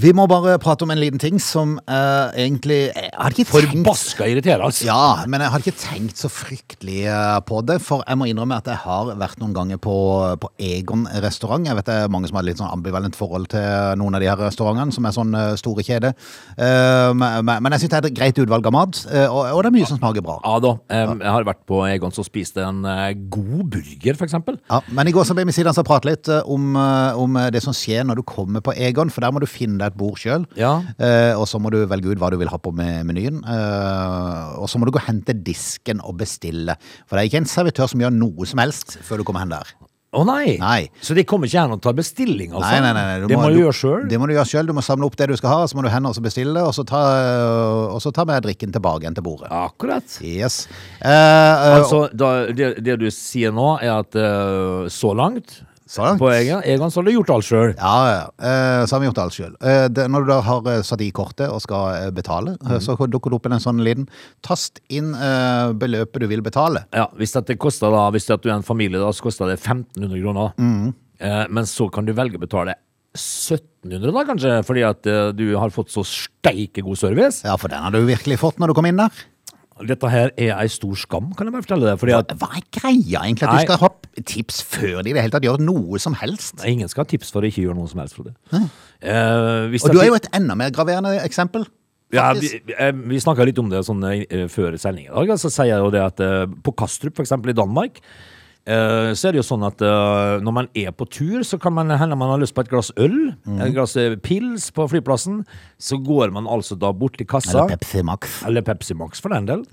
Vi 0.00 0.08
må 0.16 0.24
bare 0.24 0.54
prate 0.56 0.86
om 0.86 0.90
en 0.92 1.00
liten 1.00 1.20
ting 1.20 1.36
som 1.42 1.74
uh, 1.84 2.32
egentlig 2.32 2.78
Jeg 2.88 3.10
hadde 3.12 3.42
ikke 3.42 3.50
Forbaska 3.50 4.24
irriterende. 4.30 4.70
Ja, 4.86 5.26
men 5.28 5.42
jeg 5.44 5.52
hadde 5.52 5.68
ikke 5.68 5.82
tenkt 5.82 6.20
så 6.22 6.30
fryktelig 6.32 7.02
uh, 7.12 7.40
på 7.44 7.60
det. 7.68 7.76
For 7.84 8.00
jeg 8.06 8.16
må 8.16 8.28
innrømme 8.30 8.56
at 8.56 8.70
jeg 8.70 8.80
har 8.86 9.10
vært 9.20 9.42
noen 9.42 9.52
ganger 9.56 9.80
på, 9.82 9.96
på 10.40 10.50
Egon 10.64 11.04
restaurant. 11.20 11.68
Jeg 11.68 11.76
vet 11.76 11.90
det 11.90 11.96
er 12.06 12.12
mange 12.12 12.30
som 12.30 12.38
har 12.40 12.46
litt 12.46 12.62
sånn 12.62 12.72
ambivalent 12.72 13.18
forhold 13.18 13.50
til 13.52 13.98
noen 14.00 14.16
av 14.16 14.24
de 14.24 14.30
her 14.30 14.40
restaurantene, 14.40 14.96
som 14.96 15.08
er 15.08 15.16
sånn 15.16 15.36
uh, 15.36 15.52
store 15.60 15.84
kjeder. 15.84 16.16
Men, 16.56 17.44
men 17.44 17.74
jeg 17.74 17.82
syns 17.82 17.92
det 17.92 17.98
er 17.98 18.08
et 18.08 18.16
greit 18.16 18.38
utvalg 18.40 18.66
av 18.68 18.74
mat, 18.74 18.98
og, 19.26 19.40
og 19.52 19.58
det 19.64 19.70
er 19.70 19.74
mye 19.74 19.88
som 19.88 19.98
smaker 19.98 20.24
bra. 20.24 20.38
Ja 20.44 20.56
da. 20.62 20.72
Um, 20.92 21.20
Jeg 21.20 21.34
har 21.34 21.46
vært 21.46 21.62
på 21.68 21.80
Egon 21.88 22.14
som 22.14 22.24
spiste 22.26 22.64
en 22.64 22.84
god 23.32 23.62
burger, 23.74 24.16
eksempel. 24.24 24.58
Ja, 24.70 24.80
men 24.94 25.10
i 25.10 25.14
går 25.14 25.26
så 25.28 25.36
ble 25.36 25.44
vi 25.48 25.54
sittende 25.54 25.82
og 25.82 25.88
prate 25.88 26.08
litt 26.08 26.30
om, 26.42 26.76
om 26.76 27.38
det 27.52 27.62
som 27.64 27.76
skjer 27.76 28.06
når 28.08 28.20
du 28.20 28.24
kommer 28.28 28.64
på 28.64 28.74
Egon, 28.76 29.12
for 29.12 29.24
der 29.24 29.34
må 29.34 29.42
du 29.42 29.48
finne 29.50 29.81
deg 29.82 29.92
et 29.92 30.00
bord 30.00 30.18
sjøl. 30.22 30.46
Ja. 30.58 30.76
Eh, 30.96 31.34
og 31.36 31.46
så 31.50 31.60
må 31.62 31.72
du 31.74 31.82
velge 31.90 32.14
ut 32.14 32.22
hva 32.22 32.32
du 32.32 32.38
vil 32.40 32.50
ha 32.52 32.58
på 32.62 32.74
menyen. 32.78 33.42
Eh, 33.42 34.58
og 34.62 34.70
så 34.70 34.80
må 34.80 34.88
du 34.88 34.94
gå 34.94 35.02
og 35.02 35.08
hente 35.10 35.36
disken 35.36 36.02
og 36.06 36.20
bestille. 36.22 36.78
For 37.06 37.18
det 37.18 37.24
er 37.24 37.32
ikke 37.32 37.44
en 37.44 37.54
servitør 37.54 37.90
som 37.92 38.02
gjør 38.04 38.14
noe 38.14 38.48
som 38.48 38.62
helst 38.62 39.00
før 39.04 39.20
du 39.20 39.28
kommer 39.28 39.44
hen 39.44 39.56
der. 39.58 39.74
Å 40.12 40.26
nei. 40.28 40.58
Nei. 40.60 40.90
Så 41.00 41.14
de 41.16 41.22
kommer 41.24 41.48
ikke 41.48 41.62
hen 41.62 41.72
og 41.72 41.80
tar 41.80 41.94
bestilling, 41.96 42.50
altså? 42.52 42.68
Nei, 42.68 42.80
nei, 42.84 42.90
nei, 42.92 43.04
nei, 43.22 43.28
det 43.30 43.36
må 43.40 43.48
du 43.48 43.56
gjøre 43.62 43.76
sjøl? 43.78 44.02
Det 44.10 44.18
må 44.20 44.26
du 44.28 44.34
gjøre 44.34 44.50
sjøl. 44.50 44.66
Du 44.68 44.74
må 44.76 44.84
samle 44.84 45.08
opp 45.08 45.16
det 45.16 45.30
du 45.30 45.38
skal 45.40 45.54
ha, 45.54 45.62
så 45.70 45.78
må 45.78 45.86
du 45.86 45.88
hen 45.88 46.04
og 46.04 46.18
bestille, 46.20 46.60
og 46.60 46.74
så 46.76 46.84
ta, 46.84 47.00
og 47.94 47.96
så 48.04 48.12
ta 48.12 48.26
med 48.28 48.44
drikken 48.44 48.74
tilbake 48.76 49.06
igjen 49.06 49.16
til 49.16 49.24
bordet. 49.24 49.48
Akkurat. 49.48 50.18
Yes. 50.20 50.66
Uh, 51.00 51.78
Altså, 51.78 52.02
da, 52.12 52.32
det, 52.52 52.74
det 52.84 52.98
du 53.00 53.08
sier 53.08 53.56
nå, 53.56 53.78
er 53.80 54.02
at 54.02 54.20
uh, 54.20 54.84
så 54.92 55.14
langt 55.16 55.62
Så 55.92 56.00
langt. 56.00 56.22
På 56.22 56.30
Egon, 56.32 56.62
Egon 56.64 56.90
så 56.90 57.00
har 57.00 57.04
du 57.04 57.12
gjort 57.12 57.30
alt 57.34 57.44
sjøl. 57.44 57.74
Ja, 57.76 57.96
ja. 58.08 58.22
Eh, 58.40 58.84
så 58.86 58.96
har 58.96 59.02
vi 59.02 59.08
gjort 59.10 59.20
alt 59.20 59.36
sjøl. 59.36 59.56
Når 59.60 60.24
du 60.24 60.30
da 60.30 60.38
har 60.46 60.70
eh, 60.72 60.84
satt 60.88 61.04
i 61.04 61.10
kortet 61.12 61.52
og 61.52 61.60
skal 61.64 62.06
eh, 62.06 62.12
betale, 62.16 62.54
mm. 62.62 62.78
så 62.80 62.96
dukker 62.96 63.32
det 63.32 63.38
opp 63.38 63.48
en 63.50 63.60
sånn 63.60 63.82
liten 63.84 64.06
Tast 64.44 64.80
inn 64.88 65.12
eh, 65.12 65.74
beløpet 65.76 66.24
du 66.24 66.28
vil 66.30 66.44
betale. 66.44 66.86
Ja, 66.96 67.10
hvis 67.20 67.36
det 67.36 67.58
koster 67.60 67.92
da, 67.92 68.06
hvis 68.14 68.30
det 68.30 68.38
at 68.38 68.46
du 68.46 68.48
er 68.48 68.56
en 68.56 68.64
familie, 68.64 69.02
da, 69.02 69.12
så 69.12 69.28
koster 69.28 69.52
det 69.52 69.58
1500 69.60 70.16
kroner. 70.22 70.56
Mm. 70.56 70.94
Eh, 71.20 71.44
men 71.52 71.68
så 71.68 71.90
kan 71.92 72.08
du 72.08 72.14
velge 72.16 72.40
å 72.40 72.42
betale 72.42 72.78
1700 73.12 74.14
da, 74.16 74.24
kanskje, 74.30 74.54
fordi 74.64 74.86
at 74.88 75.10
eh, 75.10 75.28
du 75.36 75.44
har 75.60 75.74
fått 75.74 75.92
så 75.92 76.04
steike 76.08 76.84
god 76.84 77.00
service. 77.00 77.42
Ja, 77.44 77.58
for 77.60 77.72
den 77.72 77.84
har 77.84 77.92
du 77.92 78.00
virkelig 78.08 78.40
fått 78.40 78.62
når 78.62 78.72
du 78.72 78.78
kom 78.78 78.88
inn 78.88 79.00
der. 79.02 79.22
Dette 79.88 80.08
her 80.12 80.30
er 80.36 80.52
ei 80.58 80.68
stor 80.70 80.94
skam, 81.00 81.30
kan 81.36 81.48
jeg 81.48 81.54
bare 81.54 81.64
fortelle 81.64 81.88
deg. 81.88 82.00
Fordi 82.00 82.14
at 82.16 82.34
Hva 82.38 82.48
er 82.58 82.64
greia 82.76 83.22
egentlig? 83.24 83.48
At 83.48 83.54
Nei. 83.54 83.62
du 83.62 83.70
skal 83.70 83.80
ha 83.82 83.90
tips 84.28 84.62
før 84.68 85.02
de 85.02 85.10
i 85.10 85.14
det 85.16 85.22
hele 85.24 85.34
tatt 85.34 85.46
gjør 85.46 85.62
noe 85.64 86.00
som 86.02 86.16
helst? 86.20 86.60
ingen 86.68 86.90
skal 86.90 87.06
ha 87.06 87.10
tips 87.10 87.32
for 87.32 87.42
å 87.42 87.48
ikke 87.48 87.64
gjøre 87.64 87.78
noe 87.78 87.88
som 87.90 88.02
helst, 88.02 88.18
Frode. 88.18 88.34
Eh, 88.52 89.68
hvis 89.72 89.84
Og 89.84 89.90
det 89.90 89.96
du 89.96 90.02
er 90.04 90.10
jo 90.12 90.18
et 90.20 90.28
enda 90.36 90.54
mer 90.58 90.74
graverende 90.74 91.16
eksempel. 91.24 91.64
Ja, 92.12 92.28
vi, 92.36 92.60
eh, 92.76 92.92
vi 92.92 93.20
snakka 93.24 93.44
litt 93.48 93.58
om 93.58 93.70
det 93.72 93.80
sånn, 93.86 94.04
eh, 94.04 94.44
før 94.52 94.76
sending 94.78 95.08
i 95.08 95.14
dag. 95.14 95.32
Så 95.40 95.48
sier 95.48 95.72
jeg 95.72 95.80
jo 95.80 95.90
det 95.90 96.02
at 96.04 96.20
eh, 96.20 96.44
på 96.46 96.74
Kastrup, 96.76 97.16
for 97.16 97.24
eksempel 97.24 97.50
i 97.50 97.56
Danmark, 97.56 98.02
så 98.66 99.28
er 99.28 99.34
det 99.34 99.40
jo 99.40 99.46
sånn 99.46 99.64
at 99.66 99.82
eh, 99.82 100.36
når 100.44 100.54
man 100.54 100.68
er 100.78 100.92
på 100.94 101.06
tur, 101.10 101.42
så 101.42 101.58
kan 101.58 101.74
man 101.74 101.90
hende 101.90 102.14
man 102.18 102.30
har 102.30 102.38
lyst 102.42 102.54
på 102.54 102.62
et 102.62 102.70
glass 102.70 102.92
øl, 102.96 103.32
Mm. 103.42 103.58
et 103.64 103.72
glass 103.74 103.96
eh, 103.98 104.14
pils 104.22 104.68
på 104.70 104.86
flyplassen. 104.90 105.40
Så 105.82 105.98
går 105.98 106.30
man 106.30 106.46
altså 106.46 106.78
da 106.78 106.92
bort 106.94 107.16
til 107.18 107.26
kassa. 107.26 107.64
Eller 107.64 107.76
Pepsi 107.76 108.02
Max. 108.06 108.42
Eller 108.46 108.62
Pepsi 108.62 108.94
Max, 108.94 109.20
for 109.20 109.34
den 109.34 109.46
del. 109.50 109.64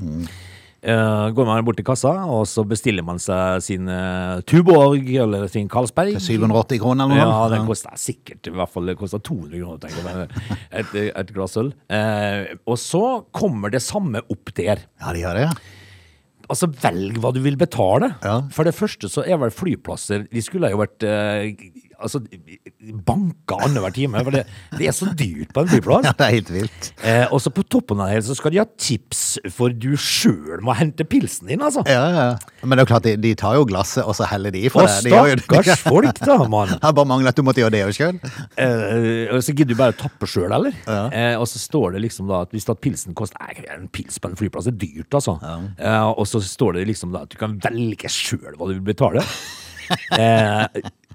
Eh, 0.81 1.29
går 1.35 1.45
man 1.45 1.65
bort 1.67 1.75
til 1.75 1.83
kassa, 1.85 2.13
og 2.25 2.45
så 2.47 2.63
bestiller 2.65 3.03
man 3.03 3.19
seg 3.19 3.59
sin 3.61 3.89
uh, 3.91 4.39
Tuborg 4.47 5.03
eller 5.21 5.49
sin 5.51 5.67
Carlsberg. 5.69 6.15
780 6.23 6.79
kroner 6.79 7.03
eller 7.03 7.19
noe 7.19 7.25
Ja, 7.27 7.49
den 7.51 7.67
koster 7.67 7.97
sikkert 7.99 8.47
i 8.47 8.53
hvert 8.55 8.71
fall 8.71 8.87
det 8.87 8.95
koster 8.97 9.19
200 9.19 9.59
kroner, 9.59 9.81
tenker 9.83 10.07
jeg. 10.07 10.55
Et, 10.81 10.95
et 11.19 11.33
glass 11.35 11.57
øl. 11.59 11.73
Uh, 11.91 12.55
og 12.65 12.79
så 12.79 13.03
kommer 13.35 13.69
det 13.75 13.83
samme 13.83 14.23
opp 14.31 14.53
der. 14.55 14.85
Ja, 15.03 15.11
de 15.13 15.25
gjør 15.27 15.35
det, 15.41 15.49
ja. 15.51 15.75
Altså, 16.49 16.69
velg 16.81 17.19
hva 17.21 17.29
du 17.35 17.41
vil 17.45 17.59
betale. 17.59 18.11
Ja. 18.25 18.39
For 18.53 18.65
det 18.65 18.73
første 18.77 19.09
så 19.11 19.21
er 19.21 19.37
vel 19.41 19.53
flyplasser 19.53 20.25
De 20.31 20.41
skulle 20.41 20.71
jo 20.73 20.81
vært 20.81 21.05
eh, 21.05 21.51
altså, 21.99 22.21
banka 23.05 23.59
annenhver 23.65 23.93
time, 23.95 24.23
for 24.25 24.35
det, 24.35 24.45
det 24.77 24.89
er 24.89 24.95
så 24.95 25.09
dyrt 25.17 25.53
på 25.55 25.63
en 25.63 25.71
flyplass. 25.73 26.05
Ja, 26.09 26.13
det 26.15 26.25
er 26.25 26.35
helt 26.37 26.49
vilt. 26.53 26.89
Eh, 27.05 27.25
og 27.33 27.41
så 27.43 27.51
på 27.53 27.63
toppen 27.67 27.99
av 27.99 28.09
det 28.09 28.17
hele 28.17 28.25
så 28.29 28.35
skal 28.37 28.53
de 28.53 28.61
ha 28.61 28.65
tips 28.79 29.23
for 29.53 29.73
du 29.73 29.91
sjøl 29.99 30.63
må 30.65 30.73
hente 30.77 31.05
pilsen 31.07 31.49
din, 31.51 31.61
altså. 31.65 31.83
Ja, 31.89 32.05
ja. 32.15 32.27
Men 32.63 32.75
det 32.75 32.83
er 32.83 32.87
jo 32.87 32.91
klart, 32.93 33.07
de, 33.07 33.15
de 33.21 33.33
tar 33.37 33.57
jo 33.59 33.65
glasset, 33.69 34.03
og 34.05 34.15
så 34.17 34.27
heller 34.29 34.53
de 34.55 34.63
i 34.63 34.71
det. 34.71 34.85
Det. 35.05 35.11
De 35.11 35.43
stakkars 35.43 35.83
folk, 35.85 36.21
da, 36.23 36.37
mann. 36.49 36.75
Det 36.79 36.93
bare 36.95 37.09
mangler 37.09 37.33
at 37.33 37.37
du 37.37 37.43
måtte 37.45 37.61
gjøre 37.61 37.75
det 37.75 37.97
sjøl. 37.97 38.19
Eh, 38.59 39.29
og 39.35 39.43
så 39.45 39.53
gidder 39.55 39.73
du 39.73 39.79
bare 39.79 39.95
å 39.95 39.99
tappe 39.99 40.29
sjøl, 40.29 40.49
eller? 40.55 40.75
Eh, 40.87 41.35
og 41.39 41.47
så 41.49 41.61
står 41.61 41.97
det 41.97 42.03
liksom 42.07 42.29
da 42.31 42.43
at 42.45 42.55
hvis 42.55 42.67
at 42.69 42.81
pilsen 42.83 43.17
koster 43.17 43.39
Nei, 43.39 43.53
en 43.71 43.87
pils 43.93 44.17
på 44.19 44.27
en 44.29 44.37
flyplass 44.39 44.67
er 44.67 44.75
dyrt, 44.75 45.13
altså. 45.15 45.37
Eh, 45.79 46.09
og 46.09 46.25
så 46.27 46.41
står 46.43 46.79
det 46.79 46.87
liksom 46.89 47.13
da 47.15 47.23
at 47.25 47.31
du 47.31 47.37
kan 47.39 47.55
velge 47.63 48.11
sjøl 48.11 48.55
hva 48.57 48.67
du 48.69 48.75
vil 48.75 48.87
betale. 48.91 49.23
eh, 50.19 50.65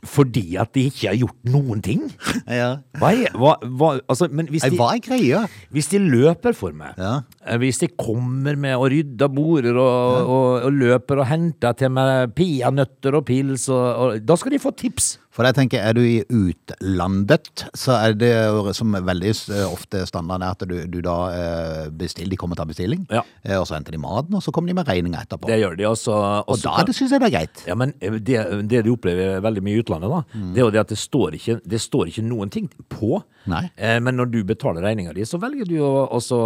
fordi 0.05 0.57
at 0.61 0.73
de 0.77 0.87
ikke 0.91 1.09
har 1.11 1.17
gjort 1.19 1.39
noen 1.51 1.83
ting. 1.85 2.03
Ja. 2.55 2.77
Hva 3.01 3.11
er 3.17 3.33
hva, 3.41 3.55
hva, 3.65 3.89
altså, 4.11 4.29
Men 4.31 4.47
hvis 4.53 4.63
de, 4.69 4.77
hva 4.79 4.91
er 4.95 5.01
greia? 5.05 5.45
hvis 5.75 5.89
de 5.91 5.99
løper 6.03 6.55
for 6.57 6.75
meg, 6.77 6.95
Ja. 7.01 7.23
eh, 7.47 7.57
hvis 7.63 7.81
de 7.83 7.89
kommer 7.89 8.57
med 8.61 8.77
og 8.77 8.91
rydder 8.93 9.33
border 9.33 9.79
og, 9.81 10.29
og, 10.29 10.49
og 10.69 10.73
løper 10.77 11.23
og 11.25 11.29
henter 11.31 11.73
til 11.79 11.91
meg 11.95 12.35
peanøtter 12.37 13.17
og 13.19 13.25
pils, 13.29 13.69
og, 13.73 14.19
da 14.25 14.37
skal 14.37 14.53
de 14.55 14.61
få 14.63 14.75
tips. 14.77 15.15
For 15.35 15.43
jeg 15.49 15.57
tenker, 15.57 15.83
er 15.83 15.97
du 15.97 15.99
i 16.07 16.21
utlandet, 16.31 17.65
så 17.75 17.97
er 17.99 18.13
det 18.19 18.29
jo 18.31 18.71
som 18.77 18.93
veldig 18.95 19.33
eh, 19.51 19.65
ofte 19.67 20.05
standard 20.07 20.45
er 20.47 20.53
at 20.55 20.63
du, 20.71 20.75
du 20.91 21.01
da 21.03 21.15
eh, 21.35 21.89
bestiller, 21.91 22.31
de 22.31 22.39
kommer 22.39 22.55
til 22.55 22.63
å 22.63 22.65
ta 22.65 22.71
bestilling, 22.71 23.03
Ja. 23.11 23.25
eh, 23.43 23.57
og 23.59 23.67
så 23.67 23.75
henter 23.75 23.97
de 23.97 24.01
maten, 24.03 24.37
og 24.39 24.45
så 24.45 24.53
kommer 24.55 24.71
de 24.71 24.77
med 24.79 24.87
regninga 24.87 25.25
etterpå. 25.25 25.49
Det 25.51 25.59
gjør 25.59 25.75
de, 25.81 25.89
også. 25.91 26.15
og 26.47 26.61
da 26.63 26.77
det 26.87 26.95
syns 26.95 27.17
jeg 27.17 27.25
det 27.25 27.31
er 27.31 27.35
greit. 27.35 27.65
Ja, 27.67 27.75
men 27.81 27.97
det, 27.99 28.39
det 28.71 28.85
du 28.87 28.93
opplever 28.95 29.43
veldig 29.45 29.65
mye 29.67 29.81
i 29.81 29.83
utlandet, 29.83 30.15
da, 30.15 30.23
det 30.55 30.63
er 30.63 30.69
jo 30.69 30.71
det 30.77 30.83
at 30.85 30.95
det 30.95 31.01
står 31.03 31.39
ikke, 31.41 31.59
det 31.75 31.83
står 31.83 32.13
ikke 32.15 32.27
noen 32.29 32.55
ting 32.55 32.71
på. 32.95 33.19
Nei. 33.51 33.67
Men 34.01 34.17
når 34.17 34.31
du 34.33 34.39
betaler 34.49 34.87
regninga 34.87 35.13
di, 35.19 35.27
så 35.29 35.37
velger 35.43 35.67
du 35.69 35.75
jo 35.81 35.91
også 36.15 36.39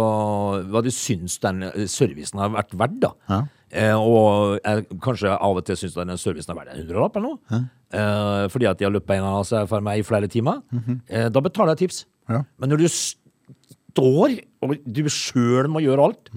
hva 0.73 0.81
du 0.83 0.89
syns 0.91 1.37
den 1.45 1.61
servicen 1.87 2.41
har 2.41 2.51
vært 2.57 2.73
verdt, 2.79 2.99
da. 3.05 3.13
Ja. 3.29 3.39
Eh, 3.71 3.93
og 3.93 4.59
jeg, 4.63 4.85
kanskje 5.03 5.33
av 5.35 5.57
og 5.59 5.65
til 5.67 5.77
syns 5.77 5.93
den 5.97 6.17
servicen 6.17 6.53
har 6.55 6.59
vært 6.63 6.73
en 6.73 6.81
hundrelapp 6.81 7.17
eller 7.19 7.35
noe. 7.35 7.59
Eh, 7.93 8.45
fordi 8.49 8.65
at 8.69 8.79
de 8.79 8.85
har 8.87 8.93
løpt 8.93 9.07
beina 9.09 9.35
av 9.39 9.45
seg 9.49 9.67
for 9.69 9.81
meg 9.85 9.99
i 10.01 10.05
flere 10.07 10.29
timer. 10.29 10.61
eh, 11.09 11.29
da 11.29 11.39
betaler 11.45 11.75
jeg 11.75 11.89
tips. 11.89 12.05
Ja. 12.29 12.43
Men 12.61 12.69
når 12.73 12.83
du 12.83 12.87
står, 12.89 14.39
og 14.61 14.75
du 14.85 15.03
sjøl 15.09 15.69
må 15.69 15.81
gjøre 15.85 16.09
alt 16.09 16.31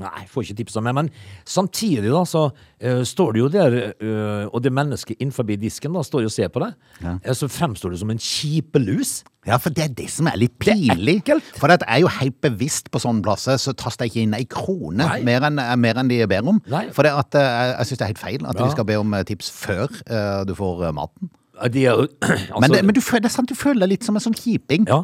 Nei, 0.00 0.22
får 0.24 0.46
ikke 0.46 0.54
tipsa 0.62 0.80
med. 0.80 0.94
Men 0.96 1.08
samtidig 1.44 2.08
da, 2.08 2.22
så 2.24 2.46
uh, 2.48 3.02
står 3.04 3.34
du 3.34 3.42
jo 3.42 3.48
der, 3.52 3.74
uh, 4.00 4.46
og 4.48 4.62
det 4.64 4.72
mennesket 4.72 5.20
innenfor 5.20 5.44
disken 5.60 5.92
da, 5.92 6.00
står 6.06 6.24
jo 6.24 6.30
og 6.30 6.32
ser 6.32 6.48
på 6.48 6.62
deg, 6.64 6.72
Ja. 7.02 7.34
så 7.36 7.48
fremstår 7.52 7.92
du 7.92 7.98
som 8.00 8.10
en 8.14 8.22
kjipelus. 8.22 9.20
Ja, 9.44 9.58
for 9.60 9.74
det 9.74 9.84
er 9.84 9.92
det 9.98 10.08
som 10.08 10.30
er 10.30 10.38
litt 10.40 10.54
pinlig. 10.62 11.18
For 11.58 11.68
det 11.68 11.82
jeg 11.82 11.90
er 11.98 12.00
jo 12.06 12.08
helt 12.08 12.40
bevisst 12.40 12.88
på 12.94 13.02
sånne 13.02 13.24
plasser, 13.26 13.58
så 13.60 13.74
taster 13.76 14.06
jeg 14.06 14.14
ikke 14.14 14.24
inn 14.24 14.36
ei 14.38 14.44
krone 14.48 15.08
mer 15.26 15.44
enn, 15.50 15.60
mer 15.82 15.98
enn 16.00 16.08
de 16.08 16.22
ber 16.30 16.48
om. 16.54 16.60
Nei. 16.72 16.86
For 16.94 17.04
eh, 17.04 17.12
jeg, 17.12 17.86
syns 17.90 17.98
det 17.98 18.06
er 18.06 18.12
helt 18.14 18.22
feil 18.22 18.46
at 18.46 18.56
Ja. 18.56 18.64
de 18.64 18.70
skal 18.72 18.86
be 18.88 18.96
om 18.96 19.12
eh, 19.18 19.24
tips 19.28 19.50
før 19.50 19.90
eh, 20.06 20.44
du 20.48 20.54
får 20.54 20.86
eh, 20.88 20.94
maten. 20.96 21.28
Er 21.60 21.68
altså, 21.90 22.60
Men, 22.60 22.70
det, 22.70 22.84
men 22.84 22.94
du, 22.94 23.00
det 23.00 23.24
er 23.28 23.34
sant, 23.34 23.50
du 23.50 23.54
føler 23.58 23.84
deg 23.84 23.98
litt 23.98 24.06
som 24.08 24.16
en 24.16 24.24
sånn 24.24 24.38
kjiping. 24.38 24.86
Ja. 24.88 25.02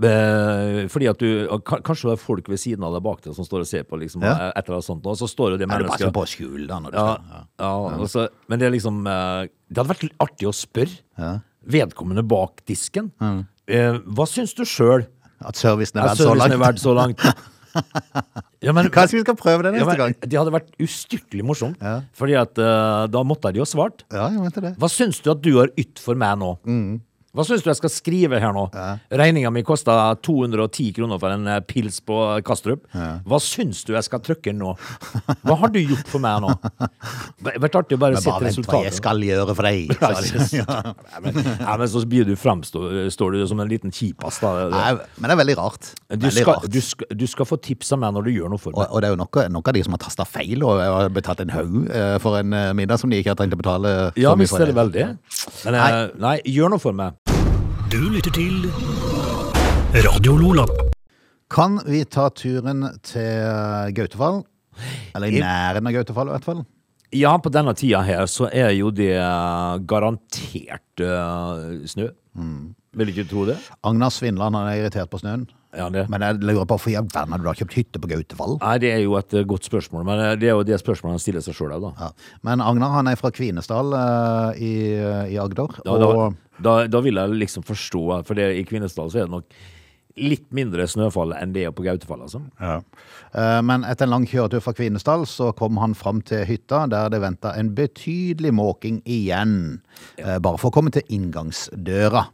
Eh, 0.00 0.86
fordi 0.88 1.08
at 1.10 1.18
du 1.20 1.28
Kanskje 1.66 2.08
det 2.08 2.14
er 2.14 2.22
folk 2.22 2.48
ved 2.48 2.60
siden 2.62 2.84
av 2.86 2.94
deg 2.94 3.02
bak 3.04 3.20
deg 3.26 3.34
som 3.36 3.44
står 3.44 3.64
og 3.66 3.68
ser 3.68 3.84
på, 3.84 3.98
liksom, 4.00 4.22
Ja. 4.24 4.50
et 4.56 4.64
eller 4.64 4.78
annet 4.78 4.88
sånt, 4.88 5.06
og 5.06 5.16
så 5.18 5.28
står 5.28 5.52
jo 5.52 5.56
det 5.58 5.68
Er 5.70 5.78
du 5.78 5.88
bare 5.88 6.12
på 6.12 6.26
du 6.92 6.98
Ja, 6.98 7.18
ja, 7.58 7.72
og 8.00 8.08
så- 8.08 8.28
men 8.48 8.58
det 8.58 8.66
er 8.66 8.70
liksom 8.70 9.06
eh, 9.06 9.48
Det 9.68 9.76
hadde 9.76 9.94
vært 9.94 10.10
artig 10.18 10.48
å 10.48 10.54
spørre 10.54 10.98
Ja. 11.18 11.38
vedkommende 11.66 12.26
bak 12.26 12.64
disken. 12.66 13.12
Mm. 13.20 13.46
hva 13.68 14.26
syns 14.26 14.54
du 14.54 14.64
sjøl? 14.64 15.06
At 15.44 15.54
servicen 15.56 15.96
er 16.00 16.08
Er 16.08 16.14
verdt 16.58 16.80
så 16.80 16.94
langt? 16.94 17.18
Ja, 18.60 18.72
men, 18.72 18.90
Kanskje 18.90 19.20
vi 19.20 19.20
skal 19.24 19.36
prøve 19.36 19.62
det 19.62 19.72
ja, 19.78 19.84
neste 19.84 19.86
men, 19.86 19.96
gang? 19.96 20.14
det 20.20 20.36
hadde 20.38 20.52
vært 20.52 20.72
ustyrtelig 20.82 21.44
morsomt. 21.46 21.80
Ja. 21.80 22.02
Fordi 22.12 22.34
at 22.36 22.58
uh, 22.58 23.06
da 23.06 23.22
måtte 23.24 23.52
de 23.54 23.60
jo 23.62 23.64
svart. 23.68 24.02
Ja, 24.12 24.28
jeg 24.28 24.42
mente 24.42 24.60
det. 24.60 24.74
Hva 24.76 24.90
syns 24.92 25.22
du 25.24 25.30
at 25.30 25.40
du 25.40 25.56
har 25.56 25.68
ytt 25.80 25.98
for 26.02 26.18
meg 26.18 26.36
nå? 26.42 26.58
Hva 27.30 27.44
syns 27.46 27.62
du 27.62 27.68
jeg 27.70 27.78
skal 27.78 27.92
skrive 27.94 28.38
her 28.42 28.50
nå? 28.56 28.64
Regninga 29.14 29.52
mi 29.54 29.62
kosta 29.62 29.94
210 30.18 30.88
kroner 30.96 31.20
for 31.22 31.30
en 31.30 31.46
eh, 31.46 31.60
pils 31.62 32.00
på 32.02 32.16
Kastrup. 32.46 32.88
Hva 32.90 33.38
syns 33.38 33.84
du 33.86 33.92
jeg 33.94 34.02
skal 34.06 34.18
trykke 34.26 34.50
nå? 34.56 34.72
Hva 35.46 35.54
har 35.60 35.70
du 35.70 35.78
gjort 35.78 36.08
for 36.10 36.22
meg 36.24 36.40
nå? 36.42 36.50
Det 37.40 37.54
vært 37.62 37.76
artig 37.78 37.96
å 37.96 38.00
bare 38.02 38.16
Men 38.16 38.18
resultatet. 38.18 38.42
bare 38.42 38.56
vent 38.56 38.70
hva 38.72 38.80
jeg 38.88 38.96
skal 38.98 39.22
gjøre 39.28 39.54
for 39.54 39.68
deg. 39.68 39.94
Ja, 40.00 40.64
ja, 41.14 41.20
men, 41.22 41.38
ja, 41.60 41.76
men 41.78 41.88
så 41.92 42.02
blir 42.10 42.26
du 42.26 42.34
fremstår 42.40 43.06
står 43.14 43.36
du 43.38 43.44
som 43.50 43.62
en 43.62 43.70
liten 43.70 43.94
kjipass 43.94 44.40
Da. 44.42 44.50
Nei, 44.72 44.90
men 45.20 45.30
det 45.30 45.36
er 45.36 45.40
veldig 45.44 45.56
rart. 45.60 45.92
Du 46.10 46.26
Veldig 46.26 46.42
skal, 46.42 46.58
rart. 46.58 46.68
du, 46.74 46.80
skal, 46.82 47.10
du 47.14 47.26
skal 47.30 47.46
få 47.48 47.60
tips 47.62 47.94
av 47.94 48.02
meg 48.02 48.14
når 48.16 48.26
du 48.26 48.32
gjør 48.34 48.50
noe 48.56 48.62
for 48.62 48.74
meg. 48.74 48.90
og 48.90 49.00
det 49.04 49.10
er 49.10 49.14
jo 49.14 49.20
noen 49.22 49.54
noe 49.54 49.70
av 49.70 49.76
de 49.78 49.84
som 49.86 49.94
har 49.94 50.02
tasta 50.02 50.26
feil 50.26 50.66
og 50.66 50.82
har 50.82 51.10
betalt 51.14 51.44
en 51.46 51.54
haug 51.54 51.78
eh, 51.86 52.16
for 52.22 52.40
en 52.42 52.52
eh, 52.58 52.72
middag 52.76 52.98
som 53.02 53.12
de 53.12 53.22
ikke 53.22 53.34
har 53.36 53.38
trengt 53.38 53.54
å 53.54 53.60
betale. 53.62 53.94
Ja 54.18 54.30
Ja, 54.30 54.36
visst 54.38 54.58
er 54.58 54.66
det 54.72 54.76
veldig. 54.78 55.06
Men 55.64 55.78
nei. 55.78 55.90
nei, 56.26 56.36
gjør 56.58 56.74
noe 56.74 56.82
for 56.82 56.96
meg. 56.96 57.14
Du 57.90 57.98
lytter 58.06 58.30
til 58.30 58.68
Radio 60.04 60.36
Lola. 60.38 60.62
Kan 61.50 61.80
vi 61.82 62.04
ta 62.06 62.28
turen 62.30 62.84
til 63.02 63.24
eh, 63.26 63.88
Gautefall? 63.96 64.44
Eller 65.18 65.34
i 65.34 65.40
nærheten 65.42 65.88
av 65.90 65.96
Gautefall, 65.96 66.30
i 66.30 66.34
hvert 66.36 66.46
fall. 66.46 66.60
Ja, 67.18 67.32
på 67.42 67.50
denne 67.50 67.74
tida 67.74 68.04
her 68.06 68.28
så 68.30 68.46
er 68.46 68.70
jo 68.76 68.92
det 68.94 69.16
garantert 69.90 71.02
uh, 71.02 71.82
snø. 71.90 72.12
Vil 72.94 73.10
du 73.10 73.14
ikke 73.16 73.26
tro 73.32 73.48
det? 73.48 73.58
Agnar 73.82 74.14
Svindland 74.14 74.54
han 74.60 74.70
er 74.70 74.84
irritert 74.84 75.10
på 75.10 75.18
snøen. 75.24 75.48
Ja, 75.76 75.86
det. 75.92 76.06
Men 76.10 76.24
jeg 76.24 76.40
lurer 76.42 76.64
på 76.64 76.74
hvorfor 76.74 76.90
i 76.90 76.96
all 76.98 77.06
verden 77.06 77.34
har 77.34 77.42
du 77.42 77.46
da 77.46 77.54
kjøpt 77.54 77.76
hytte 77.78 78.00
på 78.02 78.10
Gautefall? 78.10 78.56
Nei, 78.58 78.76
det 78.82 78.90
er 78.90 79.02
jo 79.04 79.14
et 79.20 79.34
eh, 79.38 79.46
godt 79.46 79.68
spørsmål, 79.68 80.02
men 80.08 80.22
eh, 80.24 80.36
det 80.40 80.50
er 80.50 80.56
jo 80.58 80.66
det 80.66 80.80
spørsmålet 80.82 81.18
han 81.18 81.22
stiller 81.22 81.44
seg 81.44 81.54
sjøl 81.54 81.76
òg, 81.76 81.84
da. 81.86 82.08
Ja. 82.08 82.38
Men 82.48 82.64
Agnar 82.64 82.96
han 82.96 83.10
er 83.10 83.18
fra 83.20 83.30
Kvinesdal 83.34 83.94
uh, 83.94 84.50
i, 84.58 84.72
i 85.30 85.38
Agder. 85.38 85.76
Da, 85.86 85.94
og 85.94 86.34
da, 86.58 86.74
da 86.90 87.02
vil 87.04 87.20
jeg 87.22 87.42
liksom 87.44 87.66
forstå, 87.66 88.02
for 88.26 88.38
det, 88.38 88.48
i 88.58 88.64
Kvinesdal 88.66 89.12
så 89.12 89.22
er 89.22 89.30
det 89.30 89.36
nok 89.36 89.60
litt 90.20 90.48
mindre 90.52 90.84
snøfall 90.90 91.36
enn 91.38 91.52
det 91.54 91.68
er 91.68 91.72
på 91.72 91.84
Gautefall, 91.86 92.24
altså. 92.26 92.42
Ja. 92.58 92.80
Men 93.64 93.86
etter 93.86 94.08
en 94.08 94.12
lang 94.16 94.26
kjøretur 94.28 94.60
fra 94.64 94.74
Kvinesdal 94.76 95.22
så 95.30 95.52
kom 95.56 95.78
han 95.80 95.94
fram 95.96 96.18
til 96.26 96.42
hytta 96.48 96.82
der 96.90 97.12
det 97.14 97.22
venta 97.22 97.54
en 97.56 97.70
betydelig 97.78 98.50
måking 98.58 98.98
igjen. 99.06 99.54
Eh, 100.18 100.36
Bare 100.42 100.58
for 100.58 100.68
å 100.72 100.74
komme 100.74 100.90
til 100.92 101.06
inngangsdøra. 101.14 102.26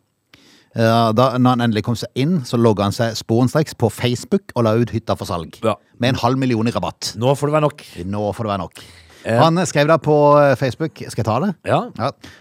Eh, 0.77 1.13
Da 1.17 1.31
når 1.41 1.55
han 1.57 1.65
endelig 1.71 1.85
kom 1.87 1.97
seg 1.97 2.13
inn, 2.21 2.43
så 2.45 2.59
logga 2.61 2.85
han 2.85 2.93
seg 2.93 3.17
sporenstreks 3.17 3.77
på 3.81 3.89
Facebook 3.93 4.53
og 4.55 4.67
la 4.67 4.75
ut 4.77 4.93
hytta 4.93 5.17
for 5.17 5.29
salg. 5.29 5.57
Ja. 5.65 5.77
Med 5.99 6.15
en 6.15 6.21
halv 6.21 6.37
million 6.39 6.69
i 6.69 6.75
rabatt. 6.75 7.15
Nå 7.17 7.33
får 7.39 7.49
det 7.49 7.57
være 7.57 7.67
nok. 7.71 7.85
Nå 8.05 8.27
får 8.37 8.45
det 8.45 8.53
være 8.53 8.65
nok. 8.67 8.83
Han 9.27 9.59
skrev 9.67 9.89
da 9.91 9.97
på 9.99 10.15
eh, 10.39 10.55
Facebook 10.59 11.01
Skal 11.03 11.23
jeg 11.23 11.27
ta 11.27 11.37
det? 11.43 11.51
Ja. 11.67 11.81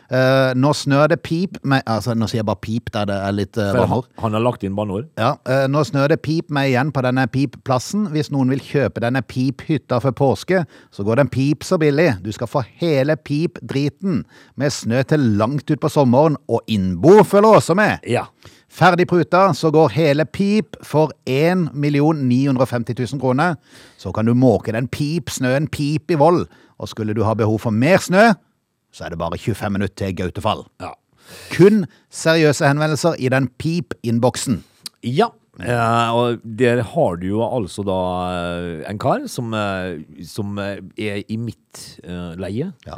Eh, 0.10 0.51
nå 0.58 0.74
snør 0.77 1.10
det 1.13 1.20
pip 1.25 1.58
med 1.65 1.82
Altså, 1.89 2.13
nå 2.18 2.27
sier 2.30 2.44
jeg 2.44 2.48
bare 2.50 2.62
pip 2.62 2.92
der 2.94 3.08
det 3.10 3.15
er 3.18 3.36
litt 3.36 3.58
uh, 3.58 3.72
banneord. 3.75 4.08
han 4.22 4.36
har 4.38 4.44
lagt 4.44 4.63
inn 4.65 4.75
banneord. 4.77 5.08
Ja, 5.20 5.36
eh, 5.50 5.65
nå 5.72 5.84
snør 5.88 6.13
det 6.13 6.20
pip 6.25 6.51
meg 6.54 6.72
igjen 6.72 6.92
på 6.96 7.04
denne 7.06 7.25
pipplassen. 7.32 8.08
Hvis 8.13 8.32
noen 8.34 8.51
vil 8.54 8.63
kjøpe 8.63 9.04
denne 9.04 9.22
piphytta 9.25 10.00
for 10.04 10.15
påske, 10.15 10.63
så 10.94 11.06
går 11.06 11.22
den 11.22 11.32
pip 11.32 11.65
så 11.65 11.80
billig. 11.82 12.12
Du 12.25 12.32
skal 12.36 12.50
få 12.50 12.63
hele 12.82 13.18
pip-driten 13.18 14.24
med 14.60 14.74
snø 14.74 15.04
til 15.08 15.25
langt 15.39 15.70
ut 15.70 15.82
på 15.82 15.92
sommeren, 15.92 16.38
og 16.50 16.65
innbo 16.72 17.22
følger 17.24 17.62
også 17.62 17.77
med. 17.77 18.06
Ja. 18.10 18.27
Ferdig 18.75 19.08
pruta, 19.08 19.54
så 19.54 19.70
går 19.72 19.94
hele 19.96 20.25
pip 20.25 20.75
for 20.84 21.13
1 21.25 21.70
950 21.75 22.96
000 23.13 23.22
kroner. 23.22 23.56
Så 23.98 24.12
kan 24.12 24.25
du 24.25 24.34
måke 24.34 24.74
den 24.75 24.89
pip 24.92 25.30
snøen 25.32 25.70
pip 25.72 26.12
i 26.12 26.18
vold. 26.20 26.48
Og 26.79 26.89
skulle 26.91 27.13
du 27.15 27.24
ha 27.24 27.34
behov 27.38 27.60
for 27.63 27.72
mer 27.72 27.98
snø, 28.03 28.34
så 28.96 29.05
er 29.05 29.13
det 29.13 29.20
bare 29.20 29.38
25 29.39 29.72
minutter 29.75 29.96
til 30.05 30.15
Gautefall. 30.20 30.65
Ja. 30.84 30.94
Kun 31.55 31.86
seriøse 32.13 32.67
henvendelser 32.70 33.17
i 33.20 33.29
den 33.34 33.48
pip-innboksen. 33.60 34.62
Ja. 35.05 35.29
eh, 35.60 36.12
og 36.15 36.41
der 36.44 36.82
har 36.84 37.15
du 37.22 37.27
jo 37.29 37.41
altså 37.46 37.84
da 37.88 37.98
eh, 38.36 38.89
en 38.91 39.00
kar 39.00 39.24
som, 39.32 39.53
eh, 39.55 40.01
som 40.27 40.58
eh, 40.60 40.79
er 41.00 41.24
i 41.32 41.38
mitt 41.39 41.84
eh, 42.03 42.34
leie. 42.39 42.72
Ja. 42.88 42.98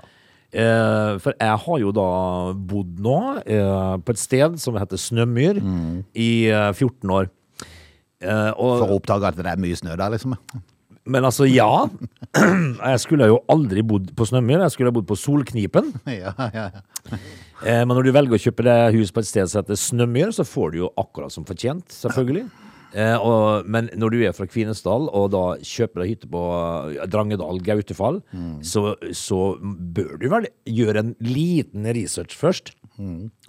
Eh, 0.58 1.18
for 1.22 1.36
jeg 1.38 1.58
har 1.66 1.80
jo 1.84 1.92
da 1.94 2.08
bodd 2.56 2.98
nå 3.04 3.18
på 3.46 4.14
et 4.16 4.22
sted 4.22 4.56
som 4.64 4.78
heter 4.80 4.98
Snømyr 4.98 5.60
i 6.18 6.30
eh, 6.50 6.72
14 6.74 7.10
år. 7.14 7.30
Og, 8.18 8.72
For 8.82 8.90
å 8.90 8.96
oppdage 8.98 9.28
at 9.30 9.38
det 9.38 9.46
er 9.46 9.60
mye 9.62 9.78
snø 9.78 9.94
der, 10.00 10.10
liksom. 10.16 10.34
Men 11.08 11.26
altså, 11.28 11.48
ja. 11.50 11.88
Jeg 12.38 13.02
skulle 13.04 13.30
jo 13.32 13.42
aldri 13.52 13.84
bodd 13.88 14.12
på 14.18 14.28
Snømyr, 14.30 14.62
jeg 14.66 14.74
skulle 14.76 14.92
ha 14.92 14.96
bodd 15.00 15.10
på 15.10 15.18
Solknipen. 15.20 15.94
Ja, 16.18 16.34
ja, 16.54 16.68
ja. 16.76 17.18
Eh, 17.64 17.82
men 17.88 17.94
når 17.96 18.08
du 18.08 18.14
velger 18.16 18.38
å 18.38 18.42
kjøpe 18.42 18.66
deg 18.68 18.98
hus 19.00 19.14
på 19.16 19.24
et 19.24 19.30
sted 19.30 19.50
som 19.50 19.62
heter 19.64 19.80
Snømyr, 19.80 20.34
så 20.36 20.46
får 20.46 20.74
du 20.74 20.80
jo 20.84 20.94
akkurat 21.00 21.34
som 21.34 21.46
fortjent, 21.48 21.88
selvfølgelig. 21.94 22.46
Eh, 22.98 23.28
men 23.68 23.90
når 24.00 24.14
du 24.14 24.18
er 24.28 24.36
fra 24.36 24.48
Kvinesdal 24.50 25.10
og 25.10 25.30
da 25.34 25.44
kjøper 25.66 26.04
deg 26.04 26.12
hytte 26.14 26.30
på 26.32 26.44
eh, 26.94 27.06
Drangedal, 27.12 27.62
Gautefall, 27.66 28.22
så, 28.66 28.92
så 29.16 29.42
bør 29.62 30.18
du 30.22 30.28
vel 30.34 30.50
gjøre 30.70 31.06
en 31.06 31.16
liten 31.24 31.88
research 31.98 32.36
først. 32.38 32.76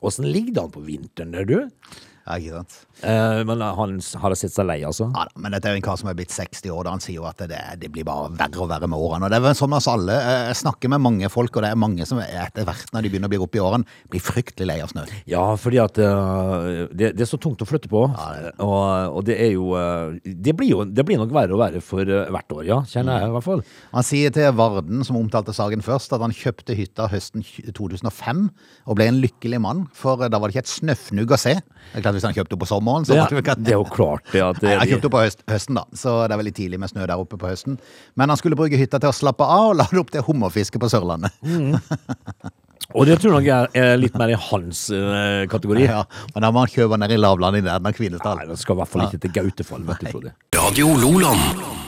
Åssen 0.05 0.29
ligger 0.29 0.55
det 0.55 0.65
an 0.67 0.75
på 0.75 0.85
vinteren 0.87 1.35
der, 1.35 1.49
du? 1.49 1.99
Ja, 2.29 2.37
ikke 2.39 2.61
sant? 2.61 2.77
Eh, 2.99 3.41
men 3.47 3.63
han 3.63 3.99
har 4.23 4.35
sett 4.39 4.53
seg 4.55 4.67
lei, 4.67 4.81
altså? 4.87 5.07
Ja, 5.15 5.27
men 5.39 5.55
dette 5.55 5.71
er 5.71 5.77
jo 5.77 5.81
en 5.81 5.85
kar 5.87 5.99
som 6.01 6.11
er 6.11 6.17
blitt 6.19 6.33
60 6.35 6.73
år, 6.75 6.83
da 6.87 6.95
han 6.97 7.03
sier 7.03 7.21
jo 7.21 7.27
at 7.29 7.41
det, 7.51 7.61
det 7.81 7.91
blir 7.95 8.07
bare 8.07 8.29
verre 8.35 8.65
og 8.65 8.71
verre 8.73 8.89
med 8.91 8.99
årene. 8.99 9.29
Og 9.29 9.33
det 9.33 9.39
er 9.39 9.45
vel 9.45 9.57
sånn 9.59 9.71
med 9.73 9.79
oss 9.81 9.89
alle. 9.93 10.17
Eh, 10.19 10.49
Jeg 10.51 10.59
snakker 10.63 10.93
med 10.93 11.05
mange 11.05 11.31
folk, 11.33 11.55
og 11.57 11.65
det 11.65 11.71
er 11.73 11.79
mange 11.79 12.07
som 12.09 12.21
etter 12.23 12.67
hvert, 12.69 12.91
når 12.95 13.07
de 13.07 13.13
begynner 13.15 13.31
å 13.31 13.35
bli 13.35 13.41
opp 13.45 13.59
i 13.59 13.63
årene, 13.63 13.99
blir 14.13 14.25
fryktelig 14.25 14.69
lei 14.69 14.79
av 14.85 14.93
snø. 14.93 15.07
Ja, 15.31 15.45
fordi 15.61 15.81
at 15.83 16.01
uh, 16.03 16.89
det, 16.93 17.13
det 17.17 17.25
er 17.25 17.31
så 17.31 17.41
tungt 17.41 17.63
å 17.65 17.69
flytte 17.69 17.91
på. 17.93 18.05
Og, 18.09 18.83
og 19.15 19.23
det 19.29 19.39
er 19.47 19.53
jo 19.55 19.71
eh, 19.79 20.19
det 20.25 20.55
blir 20.59 20.69
jo 20.73 20.85
Det 20.85 21.05
blir 21.07 21.19
nok 21.21 21.33
verre 21.35 21.55
og 21.55 21.61
verre 21.63 21.81
for 21.85 22.05
hvert 22.05 22.55
år, 22.55 22.65
ja. 22.67 22.81
Kjenner 22.89 23.23
jeg 23.23 23.31
i 23.31 23.35
hvert 23.37 23.47
fall. 23.47 23.63
Han 23.95 24.07
sier 24.07 24.35
til 24.35 24.51
Varden, 24.59 25.05
som 25.07 25.19
omtalte 25.21 25.55
saken 25.57 25.85
først, 25.85 26.13
at 26.17 26.25
han 26.25 26.35
kjøpte 26.35 26.77
hytta 26.79 27.09
høsten 27.13 27.45
2005 27.77 28.45
og 28.89 28.99
ble 28.99 29.09
en 29.11 29.21
lykkelig 29.23 29.61
mann, 29.63 29.87
for 29.97 30.21
da 30.29 30.41
var 30.41 30.51
det 30.51 30.57
ikke 30.59 30.67
et 30.67 30.73
snøfnugg 30.75 31.35
å 31.35 31.41
se. 31.41 31.55
Det 31.59 32.01
er 32.01 32.05
klart 32.05 32.18
Hvis 32.19 32.29
han 32.29 32.37
kjøpte 32.37 32.59
opp 32.59 32.65
på 32.65 32.71
sommeren, 32.71 33.07
så 33.07 33.15
Det, 33.15 33.23
var 33.23 33.35
det 33.35 33.43
ikke 33.45 33.57
det 33.63 33.75
er 33.75 33.81
jo 33.81 33.89
klart 33.89 34.29
det 34.35 34.45
at 34.45 34.61
Nei, 34.61 34.75
det, 34.75 34.79
Han 34.83 34.93
kjøpte 34.93 35.11
opp 35.11 35.17
på 35.17 35.25
høst, 35.25 35.43
høsten, 35.49 35.81
da, 35.81 35.87
så 35.97 36.15
det 36.27 36.37
er 36.37 36.43
veldig 36.43 36.55
tidlig 36.59 36.83
med 36.83 36.93
snø 36.93 37.07
der 37.07 37.17
oppe 37.17 37.41
på 37.41 37.51
høsten. 37.51 37.79
Men 38.19 38.35
han 38.35 38.41
skulle 38.41 38.59
bruke 38.59 38.81
hytta 38.81 39.01
til 39.03 39.13
å 39.13 39.17
slappe 39.17 39.47
av 39.47 39.73
og 39.73 39.77
lade 39.83 40.03
opp 40.03 40.15
til 40.15 40.25
hummerfiske 40.27 40.83
på 40.83 40.91
Sørlandet. 40.93 41.35
Og 42.97 43.05
det 43.05 43.19
tror 43.21 43.35
jeg 43.35 43.37
nok 43.37 43.51
er, 43.53 43.69
er 43.77 43.99
litt 44.01 44.15
mer 44.17 44.33
i 44.33 44.39
hans 44.49 44.87
uh, 44.95 45.45
kategori. 45.51 45.85
Ja, 45.85 46.07
men 46.33 46.47
da 46.47 46.53
må 46.55 46.65
han 46.65 46.73
kjøpe 46.73 46.97
ned 47.01 47.13
i 47.13 47.21
lavlandet 47.21 47.61
i 47.61 47.67
nærheten 47.67 47.91
av 47.91 47.99
Kvinesdal. 47.99 48.41
Nei, 48.41 48.49
det 48.49 48.57
skal 48.63 48.79
i 48.79 48.81
hvert 48.81 48.95
fall 48.95 49.05
ikke 49.11 49.21
til 49.27 49.37
Gautefall, 49.37 49.85
vet 49.91 50.07
du, 50.07 50.11
Frode. 50.15 50.35
Radio 50.57 50.97
Loland. 50.97 51.88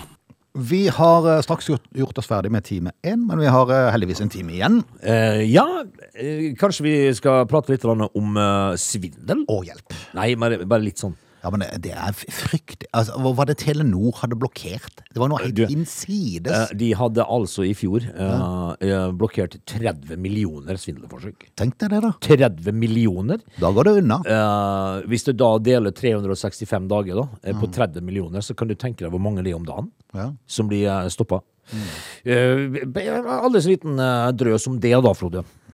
Vi 0.61 0.88
har 0.93 1.26
eh, 1.31 1.40
straks 1.45 1.69
gjort, 1.71 1.87
gjort 1.97 2.19
oss 2.21 2.29
ferdig 2.29 2.50
med 2.52 2.64
time 2.67 2.93
én, 3.07 3.23
men 3.26 3.40
vi 3.40 3.49
har 3.49 3.71
eh, 3.73 3.88
heldigvis 3.95 4.21
en 4.21 4.33
time 4.33 4.52
igjen. 4.52 4.83
Eh, 5.00 5.40
ja, 5.49 5.64
eh, 6.12 6.50
kanskje 6.61 6.85
vi 6.85 6.95
skal 7.17 7.47
prate 7.49 7.73
litt 7.73 7.87
om 7.88 8.37
svindel? 8.76 9.47
Å, 9.49 9.61
hjelp. 9.64 9.97
Nei, 10.19 10.35
bare, 10.40 10.61
bare 10.69 10.85
litt 10.85 11.00
sånn. 11.00 11.17
Ja, 11.42 11.50
men 11.52 11.64
det, 11.82 11.92
er 11.97 12.12
fryktelig 12.16 12.88
altså, 12.97 13.16
var 13.37 13.49
det 13.49 13.56
Telenor 13.62 14.18
hadde 14.20 14.38
blokkert? 14.40 15.02
Det 15.09 15.20
var 15.23 15.30
noe 15.32 15.40
helt 15.42 15.56
Du, 15.56 15.62
innsides. 15.73 16.52
Eh, 16.52 16.75
de 16.80 16.90
hadde 16.99 17.25
altså 17.25 17.64
i 17.66 17.73
fjor 17.76 18.04
ja. 18.06 18.30
eh, 18.80 19.06
blokkert 19.16 19.57
30 19.70 20.20
millioner 20.20 20.81
svindelforsøk. 20.81 21.48
Tenk 21.61 21.79
deg 21.81 21.94
det, 21.94 22.03
da. 22.07 22.12
30 22.29 22.76
millioner? 22.76 23.40
Da 23.61 23.72
går 23.74 23.88
det 23.88 23.94
unna. 24.03 24.20
Eh, 24.37 25.07
hvis 25.11 25.24
du 25.29 25.33
da 25.33 25.55
deler 25.62 25.94
365 25.96 26.90
dager 26.90 27.22
da, 27.22 27.29
eh, 27.44 27.57
på 27.57 27.70
30 27.72 28.05
millioner, 28.05 28.44
så 28.44 28.57
kan 28.57 28.68
du 28.70 28.76
tenke 28.76 29.07
deg 29.07 29.14
hvor 29.14 29.22
mange 29.22 29.44
det 29.46 29.55
er 29.55 29.61
om 29.61 29.68
dagen 29.68 29.90
Ja. 30.16 30.33
som 30.46 30.68
blir 30.68 31.09
stoppa. 31.12 31.40
Uh, 32.26 32.74
Aldri 33.40 33.62
så 33.62 33.70
liten 33.70 33.98
eh, 34.03 34.29
drøs 34.35 34.66
om 34.66 34.79
det 34.83 34.92
da, 35.05 35.12
Frode. 35.14 35.44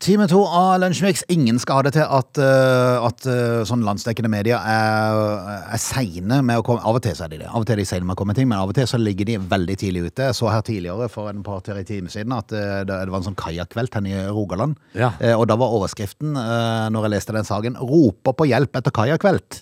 Time 0.00 0.24
to 0.32 0.38
av 0.48 0.78
Lunsjmix. 0.80 1.26
Ingen 1.28 1.58
skal 1.60 1.76
ha 1.76 1.82
det 1.84 1.90
til 1.92 2.06
at, 2.08 2.38
uh, 2.40 3.04
at 3.04 3.26
uh, 3.28 3.58
sånn 3.68 3.82
landsdekkende 3.84 4.30
medier 4.32 4.56
er, 4.56 5.18
er 5.74 5.82
seine 5.82 6.38
med 6.40 6.62
å 6.62 6.64
komme 6.64 6.80
Av 6.88 6.96
og 6.96 7.02
til 7.04 7.12
så 7.18 7.26
er 7.26 7.34
de 7.34 7.42
det. 7.42 7.50
Av 7.50 7.60
og 7.60 7.68
til 7.68 7.76
er 7.76 7.82
de 7.82 7.86
seine 7.90 8.08
med 8.08 8.16
å 8.16 8.20
komme 8.22 8.32
ting, 8.38 8.48
men 8.48 8.56
av 8.56 8.72
og 8.72 8.78
til 8.78 8.88
så 8.88 8.96
ligger 8.96 9.28
de 9.28 9.36
veldig 9.52 9.76
tidlig 9.82 10.06
ute. 10.06 10.30
Jeg 10.30 10.38
så 10.38 10.48
her 10.48 10.64
tidligere 10.64 11.10
for 11.12 11.28
en 11.28 11.44
par-tre 11.44 11.84
timer 11.84 12.14
siden 12.16 12.32
at 12.32 12.48
det, 12.48 12.64
det 12.88 13.12
var 13.12 13.20
en 13.20 13.28
sånn 13.28 13.36
kajakkvelt 13.42 14.00
her 14.00 14.08
i 14.08 14.16
Rogaland. 14.32 14.80
Ja. 14.96 15.12
Eh, 15.20 15.36
og 15.36 15.44
da 15.52 15.60
var 15.60 15.76
overskriften, 15.76 16.32
når 16.32 17.06
jeg 17.06 17.14
leste 17.18 17.36
den 17.36 17.50
saken, 17.52 17.76
'Roper 17.76 18.38
på 18.40 18.48
hjelp 18.48 18.80
etter 18.80 18.96
kajakkvelt'. 18.96 19.60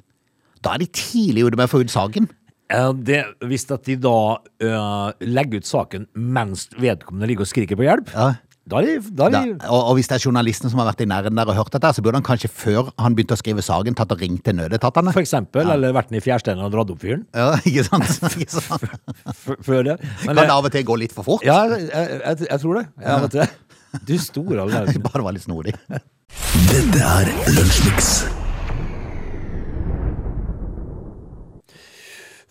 Da 0.63 0.77
er 0.77 0.85
de 0.85 0.93
tidlig 0.95 1.49
ute 1.49 1.59
med 1.59 1.67
å 1.67 1.75
få 1.75 1.83
ut 1.83 1.91
saken. 1.91 2.31
Eh, 2.69 2.91
det, 2.93 3.23
hvis 3.49 3.65
at 3.73 3.87
de 3.89 3.97
da 3.97 4.19
uh, 4.37 5.09
legger 5.25 5.63
ut 5.63 5.69
saken 5.69 6.05
mens 6.13 6.67
vedkommende 6.77 7.31
ligger 7.31 7.47
og 7.47 7.51
skriker 7.51 7.79
på 7.81 7.87
hjelp, 7.89 8.13
Ja. 8.13 8.35
Da 8.69 8.81
er 8.83 8.87
de, 8.87 9.11
da 9.19 9.27
er 9.29 9.35
Da, 9.35 9.41
og, 9.69 9.81
og 9.91 9.99
hvis 9.99 10.09
det 10.11 10.19
er 10.19 10.25
journalisten 10.27 10.71
som 10.73 10.81
har 10.83 10.89
vært 10.91 11.03
i 11.05 11.09
nærheten 11.09 11.39
der 11.41 11.51
og 11.53 11.57
hørt 11.59 11.73
dette, 11.75 11.93
så 11.97 12.05
burde 12.05 12.21
han 12.21 12.27
kanskje 12.27 12.51
før 12.53 12.91
han 13.01 13.17
begynte 13.17 13.37
å 13.37 13.41
skrive 13.41 13.65
saken, 13.65 13.97
tatt 13.99 14.13
og 14.15 14.21
ringt 14.23 14.45
til 14.47 14.59
nødetatene. 14.59 15.15
for 15.17 15.25
eksempel, 15.25 15.71
eller 15.75 15.95
vært 15.97 16.13
nede 16.13 16.23
i 16.23 16.27
fjærsteinen 16.29 16.65
og 16.67 16.75
dratt 16.75 16.93
opp 16.95 17.03
fyren. 17.05 17.25
Ja, 17.37 17.55
ikke 17.69 17.87
sant? 17.89 18.09
Ikke 18.39 18.51
sant? 18.61 18.89
Før 19.65 19.83
det. 19.87 19.99
Men 20.27 20.35
Kan 20.37 20.45
det 20.45 20.51
av 20.59 20.69
og 20.69 20.75
til 20.75 20.85
gå 20.89 20.99
litt 21.01 21.15
for 21.17 21.27
fort? 21.27 21.47
Ja, 21.47 21.65
jeg, 21.73 21.89
jeg, 21.91 22.49
jeg 22.51 22.61
tror 22.65 22.81
det. 22.81 22.87
Jeg 23.05 23.25
vet 23.27 23.39
det. 23.41 23.49
Du 24.09 24.17
store 24.21 24.61
all 24.65 24.75
verden. 24.75 25.07
Bare 25.09 25.25
var 25.27 25.37
litt 25.37 25.47
snodig. 25.49 25.75
Dette 26.69 27.15
er 27.15 27.33
Lunsjmix. 27.57 28.38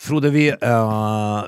Frode, 0.08 0.32
vi 0.32 0.48
uh, 0.52 1.48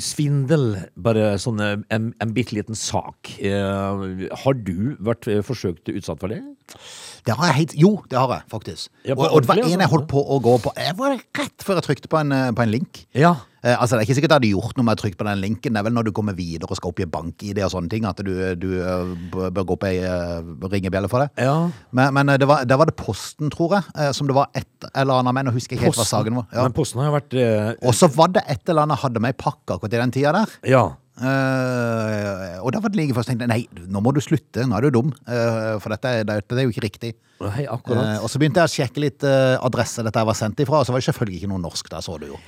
Svindel, 0.00 0.64
bare 0.98 1.34
sånn 1.38 1.60
eh, 1.62 1.76
en, 1.94 2.08
en 2.22 2.32
bitte 2.34 2.56
liten 2.56 2.78
sak. 2.78 3.30
Uh, 3.38 4.26
har 4.44 4.56
du 4.66 4.94
vært 5.04 5.28
forsøkt 5.46 5.92
utsatt 5.92 6.22
for 6.22 6.32
det? 6.32 6.40
Det 7.24 7.36
har 7.38 7.52
jeg 7.52 7.58
helt, 7.60 7.74
jo, 7.78 7.92
det 8.10 8.18
har 8.18 8.32
jeg 8.34 8.48
faktisk. 8.52 8.90
Ja, 9.04 9.14
og, 9.14 9.28
og 9.28 9.44
det 9.44 9.52
var 9.52 9.62
en 9.62 9.68
jeg 9.68 9.78
altså. 9.78 9.90
holdt 9.94 10.08
på 10.10 10.24
å 10.24 10.40
gå 10.44 10.56
på. 10.64 10.74
Jeg 10.80 10.96
var 10.98 11.16
rett 11.16 11.66
før 11.66 11.80
jeg 11.80 11.88
trykte 11.90 12.10
på 12.10 12.20
en, 12.20 12.34
på 12.56 12.64
en 12.64 12.72
link. 12.72 13.04
Ja. 13.16 13.36
Eh, 13.64 13.74
altså 13.80 13.96
Det 13.96 14.02
er 14.02 14.06
ikke 14.08 14.16
sikkert 14.18 14.34
jeg 14.34 14.40
hadde 14.40 14.52
gjort 14.52 14.76
noe 14.76 14.86
med 14.86 14.98
å 14.98 15.00
trykke 15.00 15.18
på 15.20 15.26
den 15.28 15.40
linken. 15.40 15.72
Det 15.72 15.80
er 15.80 15.86
vel 15.86 15.94
når 15.96 16.08
du 16.08 16.12
kommer 16.16 16.36
videre 16.36 16.68
og 16.68 16.78
skal 16.78 16.92
oppgi 16.92 17.06
bank-ID 17.08 17.62
og 17.64 17.72
sånne 17.72 17.92
ting, 17.92 18.08
at 18.08 18.20
du, 18.26 18.32
du 18.60 18.68
eh, 18.76 19.14
bør 19.32 19.64
gå 19.64 19.76
opp 19.78 19.86
ei 19.88 19.94
uh, 20.04 20.44
ringebjelle 20.68 21.08
for 21.12 21.24
det. 21.24 21.46
Ja. 21.46 21.56
Men, 21.96 22.12
men 22.16 22.34
eh, 22.34 22.40
det 22.42 22.48
var, 22.50 22.66
der 22.68 22.80
var 22.80 22.90
det 22.90 22.96
Posten, 23.00 23.52
tror 23.54 23.78
jeg, 23.78 23.94
eh, 23.96 24.12
som 24.16 24.28
det 24.28 24.36
var 24.36 24.52
et 24.58 24.88
eller 24.92 25.22
annet 25.22 25.36
med. 25.38 25.48
Nå 25.48 25.56
husker 25.56 25.74
jeg 25.74 25.80
ikke 25.80 25.90
helt 25.92 26.02
hva 26.02 26.08
saken 26.10 26.40
var. 26.42 26.50
Ja. 26.52 26.66
Men 26.66 26.76
Posten 26.76 27.02
har 27.02 27.10
jo 27.10 27.16
vært 27.18 27.32
Uh, 27.34 27.72
Og 27.88 27.96
så 27.96 28.06
var 28.14 28.30
det 28.30 28.44
et 28.52 28.68
eller 28.70 28.84
annet 28.84 29.00
hadde 29.00 29.20
med 29.22 29.34
i 29.34 29.36
pakka 29.36 29.74
akkurat 29.74 29.96
i 29.96 29.98
den 29.98 30.12
tida 30.14 30.30
der. 30.36 30.52
Ja. 30.70 30.82
Uh, 31.18 32.60
og 32.62 32.70
da 32.74 32.80
var 32.82 32.92
det 32.92 32.98
like 33.00 33.16
først 33.16 33.30
tenkte 33.30 33.48
nei, 33.50 33.64
nå 33.90 34.02
må 34.04 34.12
du 34.14 34.20
slutte, 34.22 34.64
nå 34.68 34.76
er 34.78 34.86
du 34.86 34.94
dum. 34.94 35.10
Uh, 35.26 35.80
for 35.82 35.94
dette, 35.94 36.20
dette 36.28 36.58
er 36.58 36.68
jo 36.68 36.74
ikke 36.74 36.86
riktig. 36.86 37.12
Nei, 37.42 37.64
akkurat. 37.66 38.04
Eh, 38.04 38.24
og 38.24 38.30
så 38.30 38.40
begynte 38.40 38.62
jeg 38.62 38.70
å 38.70 38.74
sjekke 38.74 39.02
litt 39.02 39.24
eh, 39.26 39.56
adresse 39.64 40.04
dette 40.06 40.22
jeg 40.22 40.28
var 40.30 40.38
sendt 40.38 40.60
ifra, 40.62 40.80
og 40.80 40.86
så 40.86 40.94
var 40.94 41.02
det 41.02 41.08
selvfølgelig 41.08 41.40
ikke 41.40 41.50
noe 41.50 41.62
norsk 41.64 41.90
der, 41.90 42.04
så 42.04 42.16
du 42.20 42.28
jo. 42.30 42.38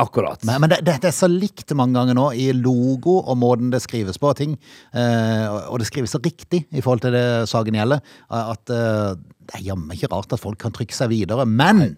Akkurat. 0.00 0.40
Men, 0.48 0.60
men 0.62 0.70
det, 0.72 0.78
det, 0.86 0.94
det 1.02 1.08
er 1.10 1.16
så 1.16 1.28
likt 1.28 1.74
mange 1.76 1.92
ganger 1.98 2.14
nå 2.16 2.30
i 2.32 2.46
logo 2.56 3.18
og 3.28 3.36
måten 3.36 3.70
det 3.70 3.82
skrives 3.84 4.16
på 4.18 4.30
ting. 4.38 4.54
eh, 4.94 5.46
og- 5.68 5.78
det 5.78 5.86
skrives 5.90 6.10
så 6.14 6.20
riktig 6.24 6.64
i 6.72 6.80
forhold 6.80 7.02
til 7.04 7.12
det 7.12 7.48
saken 7.50 7.74
gjelder, 7.76 8.00
at 8.30 8.70
eh, 8.72 9.14
det 9.46 9.54
er 9.58 9.66
jammen 9.66 9.90
ikke 9.92 10.08
rart 10.14 10.32
at 10.32 10.40
folk 10.40 10.58
kan 10.58 10.72
trykke 10.72 10.94
seg 10.96 11.10
videre. 11.12 11.44
Men 11.46 11.96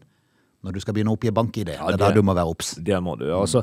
Når 0.64 0.72
du 0.72 0.80
skal 0.80 0.94
begynne 0.94 1.12
å 1.12 1.18
oppgi 1.18 1.30
bankidé, 1.30 1.74
ja, 1.76 1.86
det 1.86 1.94
er 1.94 1.98
det- 1.98 2.08
da 2.08 2.10
du 2.14 2.22
må 2.22 2.34
være 2.34 2.48
obs. 2.48 2.74
Det 2.82 2.96
må 3.04 3.18
du. 3.18 3.26
Altså, 3.30 3.62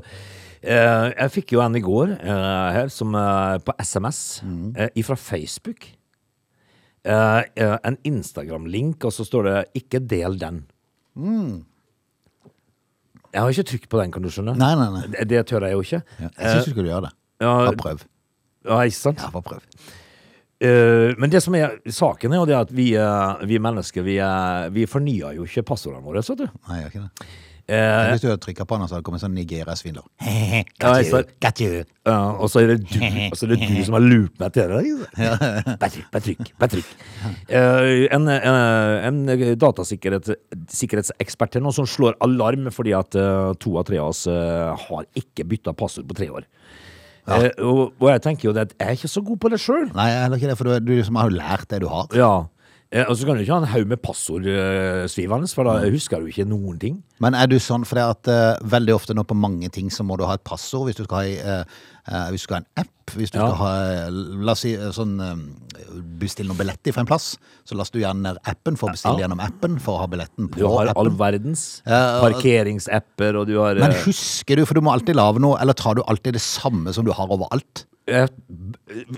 eh, 0.63 1.11
jeg 1.17 1.31
fikk 1.31 1.51
jo 1.53 1.61
en 1.61 1.75
i 1.75 1.81
går 1.81 2.11
eh, 2.21 2.71
her, 2.77 2.87
som 2.93 3.15
eh, 3.15 3.57
på 3.57 3.73
SMS 3.79 4.43
eh, 4.77 4.89
ifra 4.95 5.17
Facebook. 5.17 5.87
Eh, 7.03 7.41
eh, 7.57 7.77
en 7.83 7.97
Instagram-link, 8.05 9.03
og 9.03 9.11
så 9.11 9.25
står 9.25 9.43
det 9.43 9.65
'ikke 9.75 10.07
del 10.07 10.37
den'. 10.37 10.61
Jeg 13.31 13.41
har 13.41 13.49
ikke 13.53 13.63
trykt 13.71 13.89
på 13.89 13.99
den, 14.01 14.11
kan 14.11 14.23
du 14.25 14.29
skjønne. 14.33 14.53
Nei, 14.59 14.71
nei, 14.75 14.89
nei. 14.91 15.03
Det, 15.13 15.25
det 15.31 15.41
tør 15.47 15.63
jeg 15.67 15.77
jo 15.77 15.81
ikke. 15.85 16.01
Ja, 16.19 16.27
jeg 16.37 16.51
syns 16.55 16.65
du 16.67 16.71
skulle 16.75 16.91
gjøre 16.91 17.05
det. 17.07 17.11
Ja, 17.41 17.51
Bare 17.65 17.77
prøv. 17.79 18.01
ja, 18.67 18.79
ikke 18.85 18.97
sant? 18.97 19.21
Ja, 19.23 19.29
bare 19.33 19.45
prøv. 19.47 19.61
Eh, 20.61 21.13
men 21.17 21.31
det 21.33 21.41
som 21.41 21.55
er 21.57 21.79
saken, 21.89 22.33
er 22.33 22.43
jo 22.43 22.49
det 22.49 22.57
at 22.59 22.73
vi, 22.75 22.91
uh, 22.93 23.41
vi 23.49 23.57
mennesker 23.61 24.05
vi, 24.05 24.19
uh, 24.21 24.67
vi 24.73 24.85
fornyer 24.89 25.39
jo 25.39 25.47
ikke 25.47 25.65
passordene 25.65 26.05
våre. 26.05 26.21
Så 26.25 26.37
du. 26.37 26.45
Nei, 26.67 26.81
jeg 26.81 26.83
gjør 26.83 26.93
ikke 26.93 27.07
det. 27.07 27.31
Eh, 27.71 28.09
Hvis 28.11 28.23
du 28.23 28.27
hadde 28.27 28.41
trykka 28.43 28.65
på 28.67 28.75
den, 28.75 28.87
så 28.89 28.95
hadde 28.97 29.03
det 29.03 29.07
kommet 29.07 29.21
sånn 29.23 29.35
you. 31.63 31.83
Ja, 32.03 32.17
og 32.33 32.49
så 32.51 32.63
er 32.63 32.71
det 32.73 32.79
du, 32.89 32.97
så 33.37 33.45
er 33.45 33.53
det 33.53 33.59
du 33.61 33.83
som 33.85 33.95
har 33.95 34.03
lurt 34.03 34.41
meg 34.41 34.55
til 34.55 34.73
det. 34.73 34.81
Bare 35.79 36.23
trykk, 36.25 36.51
bare 36.59 36.71
trykk. 36.73 36.89
En 38.17 38.27
eh, 38.33 39.07
en 39.07 39.21
datasikkerhetsekspert 39.61 41.55
til 41.55 41.63
nå 41.63 41.71
som 41.75 41.87
slår 41.87 42.17
alarm 42.25 42.67
fordi 42.73 42.95
at 42.97 43.15
to 43.61 43.77
av 43.79 43.87
tre 43.87 44.01
av 44.01 44.11
oss 44.11 44.25
har 44.27 45.07
ikke 45.21 45.47
bytta 45.47 45.75
passord 45.77 46.09
på 46.09 46.17
tre 46.17 46.31
år. 46.33 46.49
Eh, 47.27 47.49
og, 47.61 47.93
og 47.99 48.07
jeg 48.09 48.21
tenker 48.25 48.49
jo 48.49 48.53
det 48.55 48.63
at 48.69 48.73
jeg 48.77 48.87
er 48.87 48.97
ikke 48.97 49.11
så 49.11 49.21
god 49.25 49.37
på 49.43 49.51
det 49.53 49.59
sjøl. 49.61 49.87
Nei, 49.93 50.07
jeg 50.09 50.17
er 50.17 50.23
heller 50.25 50.41
ikke 50.41 50.49
det, 50.51 50.57
for 50.59 50.69
du, 50.69 50.73
du 50.81 50.93
liksom 50.95 51.19
har 51.21 51.29
jo 51.29 51.37
lært 51.37 51.67
det 51.69 51.81
du 51.83 51.87
har. 51.91 52.07
Ja. 52.17 52.31
Eh, 52.91 53.05
og 53.07 53.15
så 53.15 53.23
kan 53.23 53.37
du 53.39 53.41
ikke 53.45 53.55
ha 53.55 53.61
en 53.63 53.71
haug 53.71 53.87
med 53.87 54.01
passord 54.03 54.43
uh, 54.51 55.05
svivende, 55.07 55.47
for 55.55 55.63
da 55.63 55.77
husker 55.93 56.19
du 56.19 56.27
ikke 56.27 56.43
noen 56.43 56.75
ting. 56.81 56.97
Men 57.23 57.37
er 57.39 57.47
du 57.47 57.55
sånn, 57.63 57.85
for 57.87 57.95
det 57.95 58.03
at 58.03 58.27
uh, 58.27 58.67
veldig 58.67 58.95
ofte 58.97 59.15
nå 59.15 59.23
på 59.23 59.37
mange 59.39 59.69
ting 59.71 59.87
så 59.95 60.03
må 60.03 60.17
du 60.19 60.25
ha 60.27 60.35
et 60.35 60.43
passord 60.43 60.89
hvis 60.89 60.97
du 60.99 61.05
skal 61.05 61.21
ha, 61.21 61.23
uh, 61.23 61.61
eh, 61.61 61.85
eh, 62.11 62.25
hvis 62.33 62.43
du 62.43 62.47
skal 62.49 62.57
ha 62.57 62.63
en 62.65 62.83
app, 62.83 63.13
hvis 63.15 63.31
du 63.31 63.37
Ja. 63.39 63.45
skal 63.47 63.55
ha, 63.61 63.69
eh, 63.93 64.09
la 64.43 64.51
oss 64.57 64.63
si, 64.65 64.73
eh, 64.75 64.91
sånn, 64.95 65.13
eh, 65.23 65.95
bestille 66.19 66.51
noen 66.51 66.59
billetter 66.59 66.91
fra 66.95 67.05
en 67.05 67.09
plass, 67.09 67.37
så 67.67 67.75
laster 67.79 67.99
du 67.99 68.03
gjerne 68.03 68.25
ned 68.27 68.41
appen 68.51 68.75
for 68.79 68.89
å 68.89 68.95
bestille 68.97 69.19
Ja. 69.19 69.23
gjennom 69.27 69.39
appen 69.47 69.79
for 69.79 69.95
å 69.95 70.01
ha 70.03 70.07
billetten 70.11 70.49
på 70.51 70.59
Du 70.59 70.67
har 70.67 70.91
all 70.91 71.07
appen. 71.07 71.15
verdens 71.19 71.81
Ja, 71.87 72.19
og- 72.19 72.27
parkeringsapper, 72.33 73.39
og 73.39 73.47
du 73.47 73.55
har 73.59 73.75
Men 73.75 73.91
eh, 73.95 74.03
husker 74.03 74.55
du, 74.59 74.65
for 74.65 74.73
du 74.75 74.81
må 74.81 74.91
alltid 74.91 75.15
lage 75.15 75.39
noe, 75.39 75.55
eller 75.63 75.73
tar 75.73 75.95
du 75.95 76.03
alltid 76.03 76.33
det 76.33 76.41
samme 76.43 76.91
som 76.93 77.05
du 77.07 77.11
har 77.15 77.27
overalt? 77.31 77.85
Eh, 78.11 78.27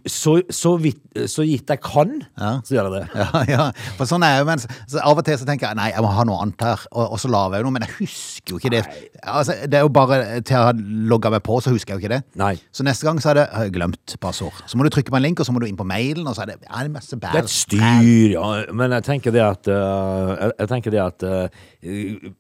så, 0.10 0.36
så, 0.54 0.76
vidt, 0.82 1.02
så 1.30 1.46
gitt 1.48 1.70
jeg 1.74 1.82
kan, 1.84 2.16
så 2.64 2.76
gjør 2.76 2.90
jeg 2.90 3.02
det. 3.02 3.06
Ja, 3.24 3.42
ja, 3.50 3.68
for 3.98 4.10
sånn 4.10 4.24
er 4.26 4.36
jeg 4.36 4.44
jo, 4.44 4.48
men 4.52 4.62
så 4.64 5.02
av 5.02 5.20
og 5.20 5.26
til 5.28 5.38
så 5.40 5.48
tenker 5.48 5.70
jeg, 5.70 5.80
nei, 5.80 5.90
jeg 5.94 6.04
må 6.06 6.12
ha 6.14 6.26
noe 6.28 6.42
annet 6.46 6.66
her, 6.66 6.84
og, 6.92 7.16
og 7.16 7.22
så 7.22 7.32
lager 7.34 7.58
jeg 7.58 7.64
jo 7.64 7.68
noe, 7.68 7.76
men 7.78 7.88
jeg 7.88 7.96
husker 8.00 8.56
jo 8.56 8.62
ikke 8.62 8.74
det. 8.76 8.84
Altså, 9.24 9.58
det 9.70 9.80
er 9.80 9.86
jo 9.88 9.92
bare 9.94 10.20
til 10.42 10.54
jeg 10.54 10.68
har 10.70 10.78
logget 11.14 11.34
meg 11.34 11.44
på, 11.46 11.58
så 11.64 11.74
husker 11.74 11.94
jeg 11.94 12.00
jo 12.00 12.06
ikke 12.06 12.14
det. 12.14 12.22
Nei. 12.40 12.54
Så 12.76 12.86
neste 12.86 13.08
gang 13.08 13.22
så 13.24 13.34
er 13.34 13.40
det, 13.42 13.48
har 13.54 13.68
jeg 13.68 13.76
glemt 13.80 14.16
passord. 14.24 14.64
Så 14.70 14.78
må 14.78 14.86
du 14.86 14.94
trykke 14.94 15.14
på 15.14 15.20
en 15.20 15.26
link, 15.26 15.42
og 15.42 15.50
så 15.50 15.56
må 15.56 15.64
du 15.64 15.68
inn 15.70 15.80
på 15.80 15.88
mailen, 15.88 16.28
og 16.30 16.38
så 16.38 16.46
er 16.46 16.54
det, 16.54 16.60
ja, 16.68 16.84
det 16.84 16.92
er 16.92 16.96
masse 17.00 17.20
bæl. 17.20 17.34
Det 17.34 17.44
er 17.44 17.50
et 17.50 17.58
styr, 17.58 18.38
ja. 18.38 18.48
Men 18.74 18.98
jeg 19.00 19.08
tenker 19.10 19.36
det 19.36 19.44
at 19.46 19.70
uh, 19.72 20.50
jeg, 20.52 20.70
tenker 20.72 20.94
det 20.94 21.04
at 21.04 21.28
eh, 21.28 22.32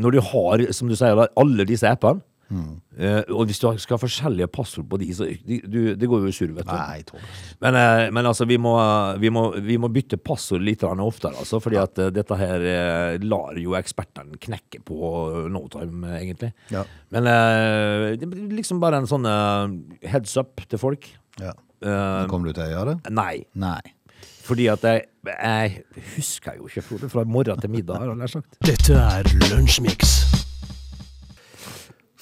Når 0.00 0.16
du 0.16 0.20
har, 0.32 0.64
som 0.74 0.90
du 0.90 0.96
sier, 0.98 1.26
alle 1.40 1.66
disse 1.68 1.88
appene, 1.88 2.24
eh, 2.50 3.22
og 3.32 3.48
hvis 3.48 3.60
du 3.62 3.66
skal 3.80 3.96
ha 3.96 4.00
forskjellige 4.02 4.48
passord 4.52 4.86
på 4.90 4.98
de, 5.00 5.08
så 5.16 5.28
de, 5.28 5.58
du, 5.64 5.78
det 5.98 6.08
går 6.10 6.24
jo 6.24 6.30
i 6.30 6.36
surr, 6.36 6.52
vet 6.56 6.68
du. 6.68 6.74
Nei. 6.74 7.24
Men, 7.64 7.78
eh, 7.80 8.04
men 8.14 8.28
altså, 8.30 8.46
vi 8.50 8.58
må, 8.60 8.74
vi, 9.22 9.32
må, 9.34 9.46
vi 9.64 9.78
må 9.80 9.90
bytte 9.94 10.20
passord 10.20 10.64
litt 10.64 10.84
oftere, 10.84 11.34
altså, 11.40 11.60
fordi 11.64 11.80
at 11.80 12.00
eh, 12.02 12.12
dette 12.14 12.38
her 12.38 12.68
lar 13.24 13.58
jo 13.60 13.76
ekspertene 13.78 14.38
knekke 14.40 14.82
på 14.86 15.00
no 15.52 15.66
time, 15.72 16.14
egentlig. 16.20 16.52
Ja. 16.74 16.84
Men 17.14 17.30
eh, 17.30 18.12
det 18.20 18.30
blir 18.30 18.54
liksom 18.60 18.82
bare 18.82 19.02
en 19.02 19.10
sånn 19.10 19.28
heads 20.04 20.36
up 20.40 20.64
til 20.68 20.80
folk. 20.80 21.10
Ja. 21.40 21.54
Kommer 22.30 22.48
du 22.48 22.56
til 22.56 22.64
å 22.64 22.72
gjøre 22.72 22.94
det? 22.94 23.12
nei. 23.12 23.44
Nei. 23.60 23.82
Fordi 24.44 24.66
at 24.68 24.84
jeg, 24.84 25.06
jeg 25.24 25.84
husker 26.16 26.58
jo 26.58 26.68
ikke, 26.68 26.82
Frode, 26.84 27.08
fra 27.08 27.24
morgen 27.24 27.60
til 27.60 27.72
middag, 27.72 28.00
har 28.04 28.26
jeg 28.26 28.36
sagt. 28.36 28.58
Dette 28.60 29.00
er 29.00 29.36
Lunsjmix. 29.48 30.43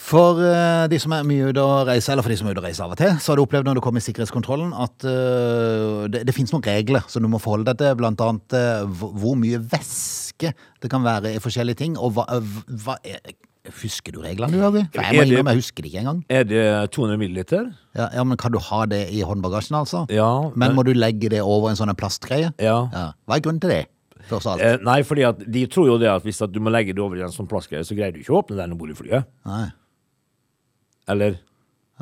For 0.02 0.40
uh, 0.40 0.84
de 0.90 0.98
som 1.00 1.14
er 1.14 1.26
mye 1.26 1.52
ute 1.52 1.62
og 1.62 1.86
reiser, 1.86 2.14
eller 2.14 2.26
for 2.26 2.32
de 2.32 2.38
som 2.40 2.48
er 2.48 2.56
ute 2.56 2.62
og 2.62 2.66
reiser 2.66 2.86
av 2.86 2.94
og 2.94 2.98
til, 2.98 3.14
så 3.22 3.32
har 3.32 3.38
du 3.38 3.44
opplevd 3.44 3.68
når 3.68 3.78
du 3.78 3.82
kommer 3.84 4.02
i 4.02 4.06
sikkerhetskontrollen 4.06 4.74
at 4.74 5.06
uh, 5.06 6.08
det, 6.10 6.24
det 6.28 6.34
finnes 6.34 6.52
noen 6.54 6.66
regler 6.66 7.06
som 7.12 7.22
du 7.22 7.30
må 7.30 7.40
forholde 7.42 7.70
deg 7.70 7.78
til, 7.84 7.94
blant 8.00 8.24
annet 8.26 8.58
uh, 8.58 9.06
hvor 9.22 9.38
mye 9.38 9.62
væske 9.62 10.52
det 10.82 10.90
kan 10.90 11.06
være 11.06 11.36
i 11.36 11.40
forskjellige 11.42 11.78
ting, 11.84 11.96
og 12.00 12.16
hva, 12.18 12.26
hva 12.82 12.98
er, 13.06 13.22
Husker 13.78 14.10
du 14.10 14.18
reglene, 14.24 14.58
du? 14.58 14.80
For 14.90 14.98
jeg 15.06 15.14
må 15.14 15.22
innom, 15.22 15.36
innrømme, 15.36 15.52
jeg 15.54 15.60
husker 15.60 15.84
det 15.84 15.90
ikke 15.92 16.00
engang. 16.00 16.16
Er 16.34 16.46
det 16.50 16.62
200 16.96 17.18
milliliter? 17.20 17.68
Ja, 17.94 18.08
ja, 18.10 18.24
men 18.26 18.34
Kan 18.34 18.50
du 18.50 18.58
ha 18.58 18.80
det 18.90 19.04
i 19.14 19.20
håndbagasjen, 19.22 19.76
altså? 19.78 20.00
Ja. 20.10 20.50
Men 20.58 20.74
må 20.74 20.82
du 20.82 20.90
legge 20.96 21.30
det 21.30 21.44
over 21.46 21.70
en 21.70 21.78
sånn 21.78 21.94
plastgreie? 21.94 22.50
Ja. 22.58 22.78
Ja. 22.90 23.04
Hva 23.22 23.38
er 23.38 23.44
grunnen 23.44 23.62
til 23.62 23.70
det? 23.70 23.84
Eh, 24.32 24.80
nei, 24.82 25.02
fordi 25.06 25.24
at 25.26 25.40
de 25.54 25.62
tror 25.70 25.92
jo 25.92 26.00
det 26.00 26.10
at 26.10 26.26
hvis 26.26 26.42
at 26.44 26.50
du 26.50 26.58
må 26.62 26.72
legge 26.74 26.94
det 26.94 27.02
over 27.02 27.18
i 27.18 27.24
en 27.26 27.34
sånn 27.34 27.46
plastgreie, 27.50 27.84
så 27.86 27.94
greier 27.98 28.14
du 28.14 28.22
ikke 28.22 28.34
å 28.34 28.40
åpne 28.40 28.58
den 28.58 28.74
om 28.74 28.80
bord 28.80 28.90
i 28.90 28.98
flyet. 28.98 29.30
Nei, 29.46 29.64
Eller 31.08 31.40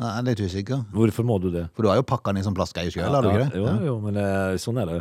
jeg 0.01 0.09
er 0.17 0.23
litt 0.25 0.41
usikker. 0.41 0.79
hvorfor 0.95 1.27
må 1.29 1.35
du 1.43 1.51
det? 1.53 1.67
For 1.77 1.85
du 1.85 1.89
har 1.91 1.99
jo 1.99 2.05
pakka 2.09 2.33
den 2.33 2.41
i 2.41 2.45
sånn 2.47 2.55
plastgreie 2.57 2.89
sjøl, 2.89 3.11
har 3.13 3.21
du 3.21 3.29
Ja, 3.29 3.43
ikke 3.43 3.51
det? 3.53 3.59
Jo, 3.61 3.73
jo, 3.85 3.95
men 4.01 4.17
eh, 4.17 4.55
sånn 4.57 4.79
er 4.81 4.87
det. 4.89 4.95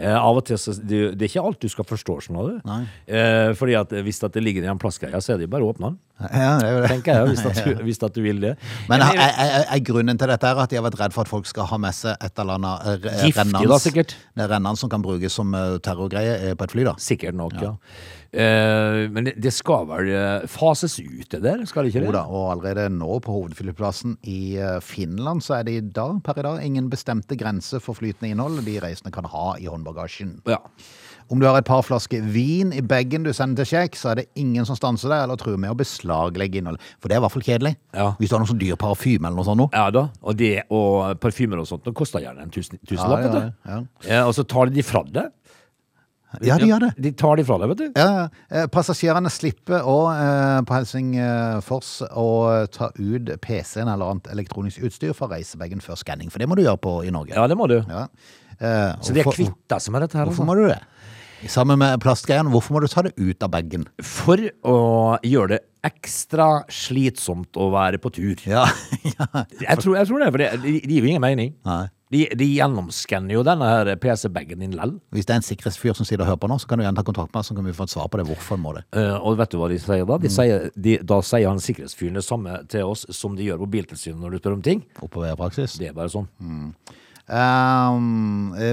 Eh, 0.00 0.16
av 0.16 0.40
og 0.40 0.42
til 0.48 0.58
så 0.58 0.72
det, 0.74 0.98
det 1.20 1.22
er 1.22 1.30
ikke 1.30 1.44
alt 1.46 1.60
du 1.62 1.68
skal 1.70 1.86
forstå, 1.86 2.16
skjønner 2.24 2.48
du. 2.48 2.56
Nei. 2.66 2.80
Eh, 3.06 3.52
fordi 3.54 3.76
at 3.78 3.92
hvis 4.02 4.18
at 4.26 4.34
det 4.34 4.42
ligger 4.42 4.66
i 4.66 4.70
en 4.72 4.80
plastgreie, 4.80 5.20
så 5.22 5.36
er 5.36 5.38
det 5.38 5.46
jo 5.46 5.52
bare 5.54 5.68
å 5.68 5.70
åpne 5.70 5.92
den. 5.92 5.98
Ja, 6.34 6.50
det 6.58 6.66
er 6.66 6.74
jo 6.74 6.80
det. 6.82 6.88
Tenker 6.96 7.20
jeg, 7.20 7.28
hvis 7.30 7.44
at 7.46 7.60
du, 7.62 7.82
hvis 7.86 8.02
at 8.08 8.16
du 8.18 8.22
vil 8.26 8.42
det. 8.42 8.54
Men 8.90 9.04
er, 9.06 9.22
er, 9.22 9.54
er 9.76 9.84
grunnen 9.86 10.18
til 10.18 10.32
dette 10.34 10.50
er 10.50 10.62
at 10.64 10.72
de 10.74 10.80
har 10.80 10.86
vært 10.88 10.98
redd 11.04 11.14
for 11.14 11.28
at 11.28 11.30
folk 11.30 11.46
skal 11.46 11.70
ha 11.70 11.78
med 11.86 11.94
seg 12.00 12.16
et 12.18 12.42
eller 12.42 12.58
annet 12.58 12.88
eh, 13.06 13.20
Giftig 13.28 13.44
rennans- 13.44 13.70
da, 13.70 13.78
sikkert. 13.86 14.16
Det 14.34 14.48
er 14.48 14.50
rennans 14.56 14.82
som 14.82 14.90
kan 14.90 15.04
brukes 15.06 15.36
som 15.38 15.54
eh, 15.54 15.76
terrorgreie 15.84 16.34
eh, 16.50 16.56
på 16.58 16.66
et 16.66 16.74
fly, 16.74 16.88
da. 16.90 16.96
Sikkert 16.98 17.38
nok, 17.38 17.54
ja. 17.62 17.76
Eh, 18.32 19.08
men 19.10 19.26
det, 19.26 19.34
det 19.42 19.50
skal 19.54 19.88
vel 19.90 20.10
eh, 20.14 20.46
fases 20.50 20.98
ut, 21.02 21.26
det 21.32 21.42
der? 21.42 21.64
Skal 21.66 21.84
det 21.86 21.90
ikke 21.94 22.04
Jo 22.04 22.12
det? 22.12 22.16
da, 22.20 22.24
og 22.30 22.52
allerede 22.54 22.86
nå 22.94 23.18
på 23.24 23.34
hovedflyplassen 23.34 24.16
i 24.30 24.54
eh, 24.60 24.78
Finland 24.86 25.42
så 25.42 25.58
er 25.58 25.66
det 25.66 25.76
i 25.80 25.84
dag, 25.98 26.20
per 26.26 26.38
i 26.38 26.46
dag 26.46 26.62
ingen 26.64 26.90
bestemte 26.92 27.38
grenser 27.38 27.82
for 27.82 27.98
flytende 27.98 28.30
innhold 28.30 28.62
de 28.66 28.78
reisende 28.84 29.10
kan 29.14 29.26
ha 29.30 29.54
i 29.58 29.66
håndbagasjen. 29.70 30.36
Ja. 30.50 30.60
Om 31.30 31.38
du 31.38 31.46
har 31.46 31.58
et 31.60 31.66
par 31.66 31.82
flasker 31.86 32.24
vin 32.34 32.72
i 32.74 32.80
bagen 32.82 33.22
du 33.22 33.30
sender 33.34 33.62
til 33.62 33.76
sjekk, 33.76 33.98
så 33.98 34.08
er 34.10 34.18
det 34.18 34.24
ingen 34.38 34.66
som 34.66 34.74
stanser 34.78 35.12
deg 35.12 35.24
eller 35.26 35.38
truer 35.38 35.60
med 35.62 35.70
å 35.70 35.76
beslaglegge 35.78 36.58
innholdet. 36.58 36.82
For 36.98 37.06
det 37.06 37.14
er 37.14 37.20
i 37.20 37.24
hvert 37.24 37.34
fall 37.36 37.44
kjedelig. 37.46 37.74
Ja. 37.94 38.08
Hvis 38.18 38.32
du 38.32 38.34
har 38.34 38.42
noe 38.42 38.50
sånn 38.50 38.62
dyr 38.62 38.78
parfyme 38.80 39.28
eller 39.28 39.38
noe 39.38 39.46
sånt 39.46 39.62
noe. 39.62 39.70
Ja 39.74 39.92
da, 39.94 40.08
og 40.26 40.38
det 40.38 40.64
og 40.74 41.20
parfymer 41.22 41.62
og 41.62 41.68
sånt, 41.70 41.84
det 41.86 41.94
koster 41.98 42.24
gjerne 42.24 42.46
en 42.46 42.50
tusen, 42.54 42.82
tusenlapp, 42.82 43.54
Ja, 43.66 43.78
ja, 44.08 44.24
og 44.26 44.34
så 44.38 44.46
tar 44.46 44.74
de 44.74 44.82
fra 44.86 45.04
deg. 45.06 45.30
Ja, 46.46 46.56
de 46.62 46.66
gjør 46.70 46.84
det. 46.84 46.90
De 47.02 47.10
tar 47.18 47.36
de 47.40 47.44
fra 47.48 47.56
deg, 47.58 47.72
vet 47.72 47.80
du. 47.80 47.86
Ja, 47.98 48.28
eh, 48.54 48.66
Passasjerene 48.70 49.30
slipper 49.34 49.82
òg 49.82 50.04
eh, 50.14 50.60
på 50.68 50.76
Helsingfors 50.76 51.90
å 52.14 52.26
ta 52.70 52.90
ut 52.94 53.32
PC-en 53.42 53.88
eller 53.90 54.12
annet 54.14 54.30
elektronisk 54.34 54.84
utstyr 54.86 55.12
fra 55.16 55.26
reisebagen 55.34 55.82
før 55.84 55.98
skanning, 55.98 56.30
for 56.30 56.38
det 56.38 56.46
må 56.50 56.54
du 56.58 56.62
gjøre 56.62 56.78
på 56.86 56.94
i 57.08 57.10
Norge. 57.14 57.34
Ja, 57.34 57.48
det 57.50 57.58
må 57.58 57.66
du. 57.70 57.80
Ja. 57.82 58.06
Eh, 58.60 58.94
Så 59.02 59.12
de 59.16 59.22
hvorfor- 59.24 59.34
kvitta 59.50 59.80
seg 59.80 59.92
med 59.96 60.02
dette 60.06 60.18
her. 60.20 60.26
Hvorfor 60.30 60.44
Altså. 60.44 60.46
må 60.46 60.54
du 60.60 60.68
det? 60.68 60.80
Sammen 61.48 61.78
med 61.80 61.98
plastgreiene, 62.00 62.50
hvorfor 62.52 62.72
må 62.76 62.80
du 62.82 62.86
ta 62.92 63.00
det 63.02 63.14
ut 63.16 63.42
av 63.42 63.50
bagen? 63.50 63.86
For 64.04 64.36
å 64.62 65.18
gjøre 65.24 65.48
det 65.56 65.60
ekstra 65.82 66.64
slitsomt 66.68 67.56
å 67.56 67.70
være 67.72 67.96
på 67.98 68.12
tur. 68.12 68.36
Ja, 68.46 68.66
ja. 69.04 69.26
Jeg 69.64 69.78
tror, 69.80 69.96
jeg 69.96 70.06
tror 70.06 70.18
det, 70.20 70.28
for 70.30 70.38
det, 70.38 70.50
det 70.62 70.84
gir 70.84 71.00
jo 71.00 71.08
ingen 71.14 71.22
mening. 71.24 71.54
Nei. 71.64 71.88
De, 72.10 72.24
de 72.34 72.46
gjennomskanner 72.50 73.36
jo 73.36 73.42
denne 73.46 73.66
her 73.70 73.92
PC-bagen 74.02 74.64
din 74.64 74.74
lell. 74.74 74.96
Hvis 75.14 75.28
det 75.28 75.36
er 75.36 75.42
en 75.42 75.46
sikkerhetsfyr 75.46 75.94
som 75.94 76.08
sitter 76.08 76.24
og 76.24 76.32
hører 76.32 76.40
på 76.42 76.48
nå, 76.50 76.56
så 76.58 76.70
kan 76.70 76.80
du 76.80 76.82
gjerne 76.82 76.98
ta 76.98 77.04
kontakt 77.06 77.30
med 77.30 77.38
oss, 77.38 77.50
så 77.52 77.54
kan 77.54 77.68
vi 77.68 77.74
få 77.76 77.86
et 77.86 77.92
svar 77.94 78.08
på 78.10 78.18
det. 78.18 78.26
Hvorfor 78.32 78.58
må 78.58 78.74
det? 78.74 78.82
Uh, 78.96 79.14
og 79.18 79.38
vet 79.38 79.52
du 79.52 79.60
hva 79.60 79.68
de 79.70 79.78
sier 79.78 80.08
da? 80.08 80.16
De 80.18 80.32
sier, 80.32 80.66
de, 80.74 80.96
da 81.06 81.20
sier 81.26 81.46
han 81.46 81.62
sikkerhetsfyren 81.62 82.18
det 82.18 82.26
samme 82.26 82.56
til 82.72 82.90
oss 82.90 83.06
som 83.14 83.38
de 83.38 83.46
gjør 83.46 83.62
på 83.62 83.70
Biltilsynet 83.76 84.18
når 84.24 84.34
du 84.34 84.42
spør 84.42 84.58
om 84.58 84.64
ting. 84.66 84.82
Oppover 84.98 85.38
praksis. 85.38 85.78
Det 85.78 85.92
er 85.92 85.94
bare 85.94 86.10
sånn. 86.10 86.26
Um, 86.42 86.72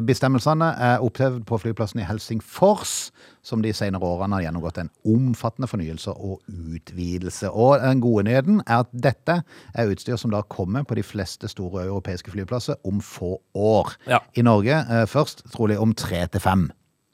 bestemmelsene 0.07 0.71
er 0.81 1.03
opphevd 1.05 1.43
på 1.45 1.59
flyplassen 1.61 2.01
i 2.01 2.07
Helsingfors, 2.07 3.11
som 3.45 3.61
de 3.63 3.71
senere 3.75 4.03
årene 4.03 4.37
har 4.37 4.47
gjennomgått 4.47 4.79
en 4.81 4.89
omfattende 5.07 5.69
fornyelse 5.69 6.13
og 6.13 6.41
utvidelse. 6.47 7.51
Og 7.51 7.77
den 7.83 8.01
gode 8.03 8.25
nyheten 8.27 8.63
er 8.65 8.83
at 8.83 8.91
dette 8.91 9.39
er 9.73 9.93
utstyr 9.93 10.19
som 10.19 10.33
da 10.33 10.41
kommer 10.49 10.87
på 10.87 10.97
de 10.97 11.05
fleste 11.05 11.49
store 11.51 11.85
europeiske 11.85 12.33
flyplasser 12.33 12.79
om 12.87 12.99
få 13.03 13.37
år. 13.55 13.93
Ja. 14.09 14.21
I 14.35 14.45
Norge 14.47 14.81
eh, 14.81 15.05
først, 15.09 15.45
trolig 15.53 15.79
om 15.79 15.95
tre 15.97 16.25
til 16.31 16.43
fem. 16.43 16.67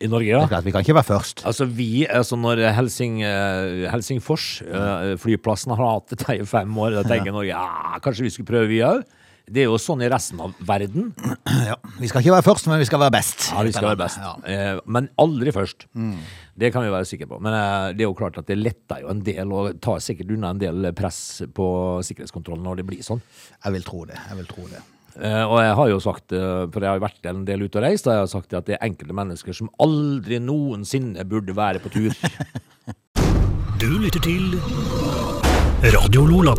I 0.04 0.10
Norge, 0.12 0.26
Det 0.26 0.36
ja. 0.36 0.44
er 0.44 0.52
klart, 0.52 0.66
Vi 0.66 0.72
kan 0.72 0.84
ikke 0.84 0.96
være 0.96 1.12
først. 1.12 1.46
Altså 1.46 1.66
vi, 1.66 2.06
altså 2.10 2.36
når 2.36 2.64
Helsing, 2.76 3.22
eh, 3.24 3.92
Helsingfors, 3.92 4.62
eh, 4.62 5.18
flyplassen 5.18 5.76
har 5.76 5.84
hatt 5.86 6.10
dette 6.10 6.40
i 6.42 6.46
fem 6.46 6.78
år, 6.78 6.98
da 6.98 7.04
tenker 7.04 7.32
Norge 7.32 7.54
ja, 7.54 8.00
kanskje 8.04 8.24
vi 8.24 8.34
skulle 8.34 8.50
prøve 8.50 8.68
vi 8.68 8.82
òg. 8.84 9.04
Det 9.44 9.64
er 9.64 9.68
jo 9.68 9.78
sånn 9.82 10.02
i 10.06 10.08
resten 10.12 10.40
av 10.44 10.54
verden. 10.64 11.12
Ja. 11.64 11.76
Vi 12.00 12.08
skal 12.10 12.24
ikke 12.24 12.34
være 12.34 12.44
først, 12.44 12.66
men 12.68 12.80
vi 12.82 12.88
skal 12.88 13.00
være 13.00 13.14
best. 13.14 13.46
Ja, 13.54 13.62
vi 13.64 13.72
skal 13.76 13.92
være 13.92 14.00
best. 14.02 14.20
Ja. 14.20 14.32
Eh, 14.50 14.80
men 14.90 15.06
aldri 15.22 15.52
først. 15.56 15.86
Det 16.60 16.72
kan 16.74 16.84
vi 16.84 16.92
være 16.92 17.08
sikre 17.08 17.28
på. 17.30 17.38
Men 17.44 17.56
eh, 17.56 17.92
det 17.96 18.04
er 18.04 18.10
jo 18.10 18.16
klart 18.18 18.40
at 18.42 18.50
det 18.50 18.58
letter 18.60 19.04
jo 19.04 19.12
en 19.14 19.22
del, 19.24 19.54
og 19.54 19.78
tar 19.84 20.02
sikkert 20.04 20.34
unna 20.34 20.52
en 20.56 20.60
del 20.62 20.90
press 20.98 21.20
på 21.56 21.68
sikkerhetskontrollen 22.08 22.66
når 22.66 22.82
det 22.82 22.88
blir 22.90 23.06
sånn. 23.06 23.22
Jeg 23.64 23.78
vil 23.78 23.88
tro 23.88 24.04
det. 24.10 24.18
Jeg 24.32 24.40
vil 24.42 24.50
tro 24.50 24.66
det. 24.72 24.82
Eh, 25.22 25.44
og 25.46 25.60
jeg 25.62 25.74
har 25.78 25.90
jo 25.92 26.00
sagt, 26.02 26.34
eh, 26.34 26.66
for 26.74 26.82
jeg 26.82 26.90
har 26.90 27.04
vært 27.04 27.30
en 27.30 27.44
del 27.46 27.68
ute 27.68 27.78
og 27.78 27.86
reist, 27.86 28.08
og 28.10 28.16
jeg 28.16 28.24
har 28.26 28.32
sagt 28.34 28.58
at 28.58 28.66
det 28.70 28.80
er 28.80 28.88
enkelte 28.88 29.14
mennesker 29.22 29.54
som 29.60 29.70
aldri 29.84 30.42
noensinne 30.42 31.28
burde 31.30 31.56
være 31.58 31.84
på 31.84 31.94
tur. 31.94 32.18
Du 33.84 33.90
lytter 34.00 34.22
til 34.24 34.54
Radio 35.92 36.24
Lola. 36.30 36.54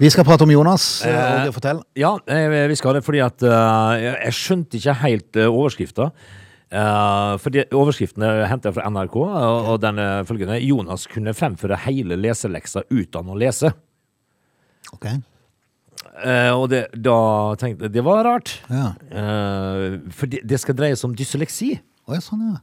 Vi 0.00 0.08
skal 0.08 0.24
prate 0.24 0.46
om 0.46 0.50
Jonas. 0.52 1.04
Eh, 1.04 1.50
fortell. 1.52 1.82
Ja, 1.98 2.14
eh, 2.26 2.68
vi 2.70 2.76
skal 2.78 2.96
det 2.96 3.04
fordi 3.04 3.20
at 3.20 3.42
eh, 3.44 4.04
jeg 4.26 4.36
skjønte 4.36 4.78
ikke 4.80 4.94
helt 5.02 5.42
overskrifta. 5.46 6.12
Fordi 6.70 7.64
Overskriften 7.74 8.22
er 8.22 8.44
hentet 8.46 8.76
fra 8.76 8.84
NRK, 8.86 9.16
og, 9.18 9.72
den 9.82 9.96
er 9.98 10.20
følgende 10.22 10.60
Jonas 10.62 11.08
kunne 11.10 11.34
fremføre 11.34 11.74
hele 11.82 12.14
leseleksa 12.14 12.84
uten 12.92 13.32
å 13.32 13.34
lese. 13.34 13.72
Ok. 14.94 15.08
Eh, 16.20 16.50
og 16.52 16.68
det, 16.72 16.84
da 16.94 17.18
tenkte 17.60 17.88
jeg 17.88 17.94
det 17.94 18.04
var 18.06 18.24
rart. 18.26 18.54
Ja. 18.70 18.92
Eh, 19.10 20.00
for 20.14 20.30
det, 20.30 20.42
det 20.48 20.60
skal 20.62 20.76
dreie 20.78 20.98
seg 20.98 21.10
om 21.10 21.16
dysleksi. 21.18 21.72
Å, 22.06 22.16
ja, 22.16 22.24
sånn, 22.24 22.50
ja. 22.52 22.60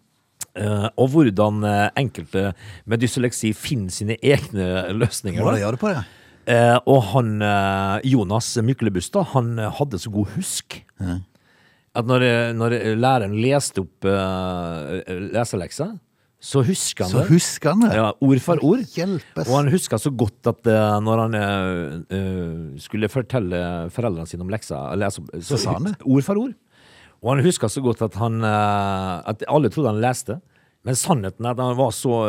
Uh, 0.57 0.87
og 0.97 1.11
hvordan 1.13 1.61
eh, 1.69 1.87
enkelte 2.01 2.51
med 2.89 3.01
dysleksi 3.03 3.51
finner 3.53 3.93
sine 3.93 4.15
egne 4.25 4.87
løsninger. 4.95 5.43
Hva 5.45 5.57
gjør 5.59 5.77
du 5.77 5.81
på 5.81 5.91
det? 5.91 6.01
Eh, 6.47 6.77
og 6.87 7.01
han 7.11 7.33
eh, 7.43 8.05
Jonas 8.07 8.53
Myklebustad, 8.63 9.25
han 9.33 9.57
hadde 9.59 9.99
så 9.99 10.11
god 10.13 10.29
husk. 10.37 10.77
At 11.97 12.05
når, 12.07 12.23
når 12.55 12.75
læreren 13.01 13.33
leste 13.41 13.81
opp 13.81 14.05
uh, 14.05 14.99
leseleksa, 15.33 15.87
så 16.37 16.61
husker 16.61 17.07
han 17.07 17.11
Så 17.11 17.21
det. 17.23 17.29
husker 17.31 17.71
han 17.73 17.81
det. 17.81 17.89
Ja, 17.97 18.11
ord 18.21 18.41
for 18.45 18.61
ord. 18.63 18.83
Hjelpes. 18.93 19.47
Og 19.49 19.55
han 19.57 19.71
huska 19.73 19.97
så 19.97 20.11
godt 20.13 20.45
at 20.51 20.69
eh, 20.69 20.97
når 21.01 21.21
han 21.23 21.37
eh, 21.41 22.75
skulle 22.83 23.09
fortelle 23.09 23.61
foreldrene 23.95 24.29
sine 24.29 24.45
om 24.45 24.51
leksa 24.53 24.83
lese, 25.01 25.23
opp- 25.23 25.33
Så 25.41 25.57
sa 25.57 25.73
han 25.79 25.89
det? 25.89 25.95
Ord 26.05 26.27
for 26.27 26.37
ord. 26.43 26.53
Og 27.25 27.31
han 27.33 27.41
huska 27.47 27.65
så 27.73 27.81
godt 27.81 28.03
at 28.05 28.19
han 28.21 28.37
eh, 28.45 29.15
At 29.33 29.41
alle 29.49 29.73
trodde 29.73 29.95
han 29.95 30.03
leste. 30.05 30.37
Men 30.85 30.95
sannheten 31.01 31.49
er 31.49 31.57
at 31.57 31.63
han 31.65 31.75
var 31.81 31.89
så 31.97 32.21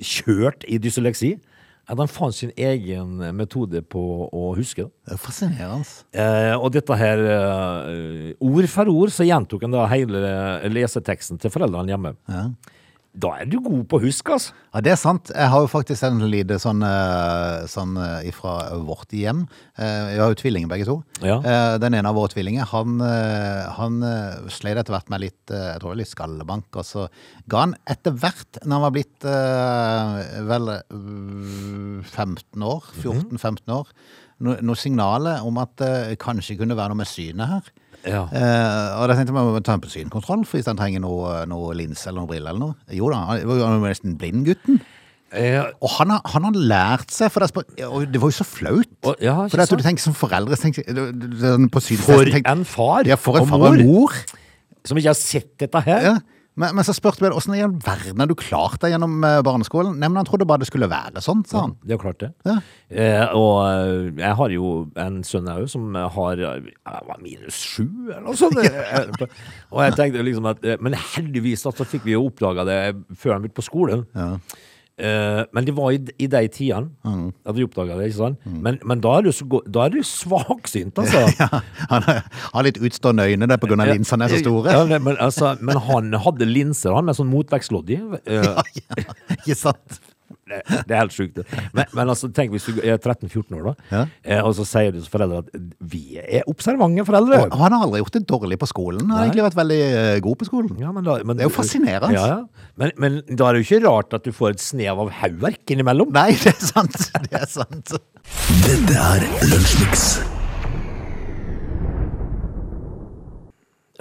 kjørt 0.00 0.64
i 0.66 0.80
dysleksi 0.82 1.34
at 1.90 1.98
han 1.98 2.10
fant 2.10 2.36
sin 2.36 2.52
egen 2.54 3.18
metode 3.34 3.82
på 3.82 4.02
å 4.30 4.50
huske. 4.54 4.86
det. 4.86 4.92
Det 5.08 5.16
er 5.16 5.20
fascinerende. 5.20 5.94
Eh, 6.14 6.54
og 6.54 6.70
dette 6.76 6.98
her 7.00 7.22
eh, 7.34 8.28
Ord 8.46 8.68
for 8.70 8.92
ord 8.92 9.14
så 9.14 9.26
gjentok 9.26 9.66
han 9.66 9.74
da 9.74 9.88
hele 9.90 10.20
leseteksten 10.70 11.40
til 11.42 11.52
foreldrene 11.52 11.90
hjemme. 11.90 12.14
Ja. 12.30 12.44
Da 13.10 13.32
er 13.42 13.48
du 13.50 13.56
god 13.58 13.88
på 13.90 13.98
å 13.98 14.02
huske, 14.04 14.36
altså. 14.36 14.52
Ja, 14.70 14.80
det 14.86 14.92
er 14.92 14.98
sant. 15.00 15.32
Jeg 15.34 15.50
har 15.50 15.64
jo 15.64 15.70
faktisk 15.72 16.04
en 16.06 16.20
lite 16.30 16.60
sånn, 16.62 16.78
eh, 16.86 17.64
sånn 17.66 17.96
eh, 17.98 18.28
ifra 18.30 18.52
vårt 18.86 19.10
hjem. 19.10 19.40
Eh, 19.74 20.12
Vi 20.14 20.20
har 20.20 20.30
jo 20.30 20.38
tvillinger 20.38 20.70
begge 20.70 20.86
to. 20.86 20.94
Ja. 21.26 21.40
Den 21.82 21.94
ene 21.98 22.06
av 22.12 22.14
våre 22.14 22.30
tvillinger, 22.30 22.68
han, 22.70 23.00
han 23.74 23.98
sleit 24.48 24.78
etter 24.78 24.94
hvert 24.94 25.10
med 25.10 25.24
litt, 25.24 25.42
jeg 25.50 25.82
tror 25.82 25.98
litt 25.98 26.12
skallebank, 26.12 26.70
og 26.78 26.86
så 26.86 27.08
ga 27.50 27.64
han 27.66 27.74
etter 27.90 28.14
hvert, 28.14 28.62
når 28.62 28.76
han 28.78 28.86
var 28.86 28.94
blitt 28.94 29.26
vel 30.52 30.72
eh, 30.78 32.06
15 32.06 32.62
år, 32.62 32.90
14-15 33.02 33.74
år, 33.74 33.90
noe 34.40 34.56
noen 34.64 34.78
signaler 34.78 35.42
om 35.44 35.58
at 35.60 35.74
det 35.82 36.18
kanskje 36.22 36.56
kunne 36.62 36.78
være 36.78 36.94
noe 36.94 37.02
med 37.02 37.10
synet 37.10 37.50
her. 37.50 37.72
Ja. 38.06 38.22
Eh, 38.32 39.00
og 39.00 39.08
da 39.10 39.14
tenkte 39.18 39.34
jeg 39.36 39.64
ta 39.66 39.74
en 39.76 39.82
på 39.84 39.90
synkontroll, 39.92 40.44
for 40.48 40.56
hvis 40.58 40.66
han 40.70 40.78
trenger 40.78 41.02
noe, 41.04 41.44
noe 41.50 41.74
linse 41.76 42.06
eller 42.08 42.22
noe 42.22 42.30
briller 42.30 42.50
eller 42.54 42.60
noe. 42.60 42.74
Jo 42.96 43.10
da, 43.12 43.18
han 43.28 43.44
var 43.50 43.60
jo 43.60 43.80
nesten 43.84 44.16
blind 44.20 44.46
gutten. 44.48 44.80
Eh, 45.32 45.60
Og 45.78 45.90
han 45.98 46.10
har, 46.10 46.22
han 46.32 46.42
har 46.48 46.56
lært 46.58 47.12
seg, 47.14 47.30
for 47.30 47.44
det, 47.44 47.84
og 47.86 48.06
det 48.10 48.18
var 48.20 48.32
jo 48.32 48.38
så 48.40 48.46
flaut. 48.48 48.88
Og- 49.06 49.20
ja, 49.22 49.36
for 49.46 49.56
det 49.60 49.68
at 49.68 49.78
du 49.78 49.84
tenker 49.84 50.02
som 50.02 50.14
foreldre 50.16 50.56
tenker, 50.58 50.82
på 51.70 51.80
For 52.02 52.24
en 52.24 52.64
far 52.64 53.06
Ja, 53.06 53.14
for 53.14 53.36
en 53.38 53.42
og 53.44 53.48
far 53.52 53.58
og 53.68 53.78
en 53.78 53.86
mor. 53.86 54.12
som 54.84 54.96
ikke 54.98 55.12
har 55.12 55.14
sett 55.20 55.52
dette 55.58 55.80
her. 55.86 56.00
Ja. 56.02 56.18
Men, 56.60 56.74
men 56.76 56.84
så 56.84 56.92
spurte 56.96 57.24
vi 57.24 57.30
åssen 57.32 57.54
i 57.56 57.62
all 57.64 57.72
verden 57.80 58.20
har 58.20 58.28
du 58.28 58.36
klart 58.38 58.80
deg 58.82 58.92
gjennom 58.94 59.22
eh, 59.24 59.38
barneskolen? 59.46 59.94
Nei, 59.96 60.10
men 60.10 60.20
han 60.20 60.28
trodde 60.28 60.46
bare 60.48 60.62
det 60.62 60.68
skulle 60.68 60.90
være 60.90 61.22
sånn, 61.24 61.44
sa 61.48 61.64
han. 61.64 61.76
Det 61.80 61.94
er 61.94 61.96
jo 61.96 62.02
klart 62.02 62.20
det. 62.20 62.30
Ja. 62.48 62.56
Eh, 62.90 63.36
og 63.38 63.54
eh, 63.64 64.10
jeg 64.20 64.38
har 64.40 64.54
jo 64.54 64.72
en 65.00 65.20
sønn 65.26 65.48
òg 65.50 65.64
som 65.72 65.96
har 65.96 66.44
eh, 66.50 66.70
var 66.84 67.22
minus 67.22 67.60
sju, 67.72 67.86
eller 68.10 68.26
noe 68.28 68.36
sånt. 68.38 68.60
Ja. 68.66 69.28
og 69.72 69.84
jeg 69.86 69.96
tenkte 69.98 70.26
liksom 70.26 70.48
at 70.50 70.64
eh, 70.66 70.80
Men 70.82 70.98
heldigvis 70.98 71.64
da, 71.64 71.72
så 71.76 71.86
fikk 71.88 72.04
vi 72.08 72.16
jo 72.16 72.26
oppdaga 72.28 72.66
det 72.68 72.80
før 73.16 73.36
han 73.36 73.46
begynte 73.46 73.60
på 73.62 73.68
skolen. 73.70 74.04
Eh, 75.00 75.40
men 75.56 75.64
det 75.64 75.72
var 75.76 75.94
i, 75.96 76.00
i 76.20 76.26
de 76.28 76.42
tidene 76.52 76.90
at 77.48 77.56
vi 77.56 77.64
oppdaga 77.64 77.96
det. 77.96 78.10
ikke 78.10 78.18
sant? 78.18 78.42
Men, 78.44 78.76
men 78.84 79.00
da 79.00 79.14
er 79.18 79.26
du, 79.26 79.30
så 79.32 79.46
da 79.66 79.86
er 79.86 79.94
du 79.94 80.02
svaksynt, 80.04 80.98
altså. 81.00 81.22
Ja, 81.40 81.48
han 81.90 82.02
har- 82.04 82.66
litt 82.66 82.76
utstående 82.84 83.24
øyne 83.30 83.48
der 83.48 83.56
på 83.62 83.70
grunn 83.70 83.80
av 83.80 83.88
linsene 83.94 84.26
er 84.28 84.34
så 84.34 84.40
store. 84.42 84.74
Ja, 84.76 84.98
men, 85.00 85.16
altså, 85.22 85.54
men 85.64 85.80
han 85.88 86.12
hadde 86.26 86.48
linser 86.50 86.92
han 86.98 87.08
med 87.08 87.16
sånn 87.16 87.30
motvektslodd 87.32 87.90
i. 87.96 88.00
Eh, 88.28 88.60
Ikke 89.40 89.56
sant? 89.56 90.00
Det, 90.50 90.60
det 90.88 90.94
er 90.96 91.00
helt 91.04 91.14
sjukt. 91.14 91.40
Men, 91.76 91.86
men 91.96 92.10
altså, 92.12 92.30
tenk 92.34 92.54
hvis 92.54 92.66
du 92.70 92.80
er 92.82 92.98
13-14 92.98 93.56
år, 93.58 93.68
da, 93.70 93.74
Ja. 93.92 94.02
eh, 94.24 94.40
og 94.42 94.54
så 94.58 94.66
sier 94.66 94.90
du 94.94 94.98
til 95.00 95.10
foreldre 95.12 95.44
at 95.44 95.52
vi 95.92 96.18
er 96.20 96.46
observante 96.50 97.04
foreldre. 97.06 97.42
Og 97.48 97.58
han 97.60 97.76
har 97.76 97.86
aldri 97.86 98.02
gjort 98.02 98.18
det 98.18 98.24
dårlig 98.30 98.58
på 98.60 98.68
skolen. 98.70 99.04
Han 99.06 99.16
har 99.16 99.28
egentlig 99.28 99.46
vært 99.46 99.60
veldig 99.60 99.80
eh, 99.86 100.16
god 100.26 100.40
på 100.42 100.48
skolen. 100.50 100.74
Ja, 100.82 100.90
men 100.96 101.06
da, 101.06 101.18
men, 101.24 101.38
Det 101.38 101.46
er 101.46 101.50
jo 101.50 101.54
fascinerende. 101.56 102.12
Ja, 102.16 102.26
ja. 102.34 102.66
Men, 102.80 102.94
men 103.00 103.20
da 103.30 103.48
er 103.50 103.56
det 103.58 103.62
jo 103.62 103.68
ikke 103.68 103.82
rart 103.86 104.18
at 104.18 104.26
du 104.26 104.32
får 104.36 104.56
et 104.56 104.64
snev 104.64 105.04
av 105.06 105.12
hauverk 105.22 105.74
innimellom. 105.76 106.12
Nei, 106.16 106.32
det 106.42 106.54
er 106.56 106.60
sant. 106.72 106.98
Det 107.30 107.36
er 107.44 107.48
sant. 107.50 107.94
Dette 108.66 109.00
er 109.14 109.26
Lunsjmix. 109.50 110.10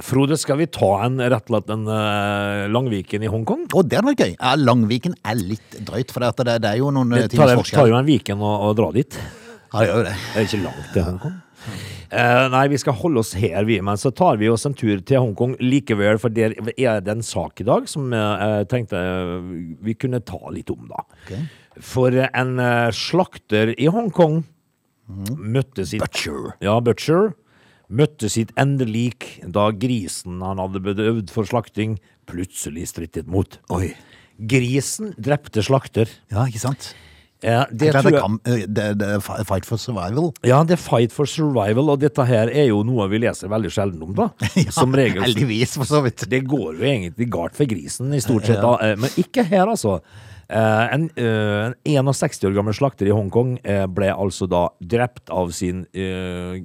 Frode, 0.06 0.38
skal 0.40 0.60
vi 0.62 0.68
ta 0.72 0.90
en 1.06 1.20
rett 1.20 1.50
og 1.50 1.54
slett 1.54 1.74
en 1.74 1.84
uh, 1.90 2.66
Langviken 2.72 3.26
i 3.26 3.30
Hongkong? 3.32 3.68
Å, 3.74 3.84
det 3.84 4.00
hadde 4.00 4.14
vært 4.14 4.24
gøy. 4.24 4.34
Ja, 4.38 4.56
Langviken 4.60 5.18
er 5.28 5.38
litt 5.40 5.78
drøyt, 5.86 6.14
for 6.16 6.24
det, 6.24 6.32
det, 6.48 6.58
det 6.64 6.72
er 6.72 6.80
jo 6.82 6.94
noen 6.96 7.12
det 7.18 7.28
tar, 7.34 7.52
timers 7.52 7.72
tar, 7.72 7.84
tar 7.84 7.92
jo 7.92 8.00
en 8.00 8.08
Viken 8.08 8.42
å, 8.44 8.56
å 8.70 8.74
dra 8.78 8.90
dit. 8.96 9.20
Ja, 9.70 9.82
det 9.82 9.88
gjør 9.90 10.00
jo 10.00 10.08
det. 10.08 10.18
Det 10.18 10.42
er 10.42 10.50
ikke 10.50 10.62
langt 10.64 10.92
til 10.96 11.08
Hongkong. 11.10 11.40
Uh, 12.10 12.48
nei, 12.50 12.64
vi 12.72 12.80
skal 12.82 12.96
holde 12.98 13.22
oss 13.22 13.36
her, 13.38 13.60
vi. 13.68 13.78
Men 13.86 14.00
så 14.02 14.10
tar 14.16 14.40
vi 14.42 14.50
oss 14.50 14.66
en 14.66 14.78
tur 14.78 15.04
til 15.06 15.22
Hongkong 15.22 15.58
likevel, 15.62 16.18
for 16.22 16.34
der 16.34 16.56
er 16.74 17.04
det 17.06 17.14
en 17.14 17.26
sak 17.26 17.62
i 17.62 17.68
dag 17.68 17.90
som 17.92 18.08
eh, 18.16 18.46
jeg 18.64 18.70
tenkte 18.72 18.98
eh, 18.98 19.36
vi 19.86 19.94
kunne 20.00 20.24
ta 20.26 20.40
litt 20.56 20.72
om, 20.74 20.88
da. 20.90 21.04
Ok. 21.20 21.36
For 21.86 22.16
en 22.16 22.56
eh, 22.64 22.88
slakter 22.96 23.76
i 23.76 23.92
Hongkong 23.94 24.42
møtte 25.38 25.86
sitt 25.90 26.02
Butcher. 26.02 26.56
Ja, 26.66 26.80
Butcher. 26.82 27.34
Møtte 27.90 28.30
sitt 28.30 28.52
endelik 28.60 29.40
da 29.50 29.70
grisen 29.74 30.44
han 30.46 30.62
hadde 30.62 30.82
bedøvd 30.86 31.32
for 31.34 31.48
slakting, 31.50 31.98
plutselig 32.30 32.88
strittet 32.92 33.26
mot. 33.32 33.58
Oi. 33.74 33.96
Grisen 34.40 35.14
drepte 35.18 35.64
slakter. 35.66 36.12
Ja, 36.32 36.46
ikke 36.46 36.62
sant? 36.62 36.92
Ja, 37.42 37.64
Det, 37.72 37.94
tror 37.96 38.12
er 38.12 38.48
jeg 38.52 38.68
det, 38.76 38.86
det 39.00 39.10
fight 39.48 39.66
for 39.66 39.80
survival. 39.80 40.34
Ja, 40.44 40.60
det 40.68 40.76
er 40.76 40.82
fight 40.84 41.14
for 41.16 41.26
survival, 41.30 41.90
og 41.94 42.02
dette 42.02 42.26
her 42.28 42.52
er 42.52 42.68
jo 42.68 42.82
noe 42.84 43.08
vi 43.12 43.22
leser 43.24 43.48
veldig 43.52 43.72
sjelden 43.72 44.04
om, 44.04 44.12
da. 44.18 44.28
Som 44.76 44.92
regel. 44.94 45.24
Heldigvis, 45.24 45.78
for 45.80 45.88
så 45.88 46.02
vidt. 46.04 46.26
Det 46.30 46.42
går 46.52 46.82
jo 46.82 46.84
egentlig 46.90 47.30
galt 47.32 47.56
for 47.56 47.70
grisen, 47.72 48.12
i 48.14 48.20
stort 48.24 48.46
sett, 48.50 48.60
da. 48.60 48.74
eh, 48.84 48.98
men 49.00 49.16
ikke 49.24 49.48
her, 49.48 49.72
altså. 49.72 50.02
Eh, 50.50 50.86
En, 50.98 51.10
eh, 51.16 51.72
en 51.96 52.12
61 52.12 52.44
år 52.50 52.56
gammel 52.60 52.76
slakter 52.76 53.08
i 53.08 53.16
Hongkong 53.16 53.56
eh, 53.64 53.86
ble 53.88 54.12
altså 54.12 54.48
da 54.50 54.68
drept 54.82 55.30
av 55.32 55.52
sin 55.56 55.86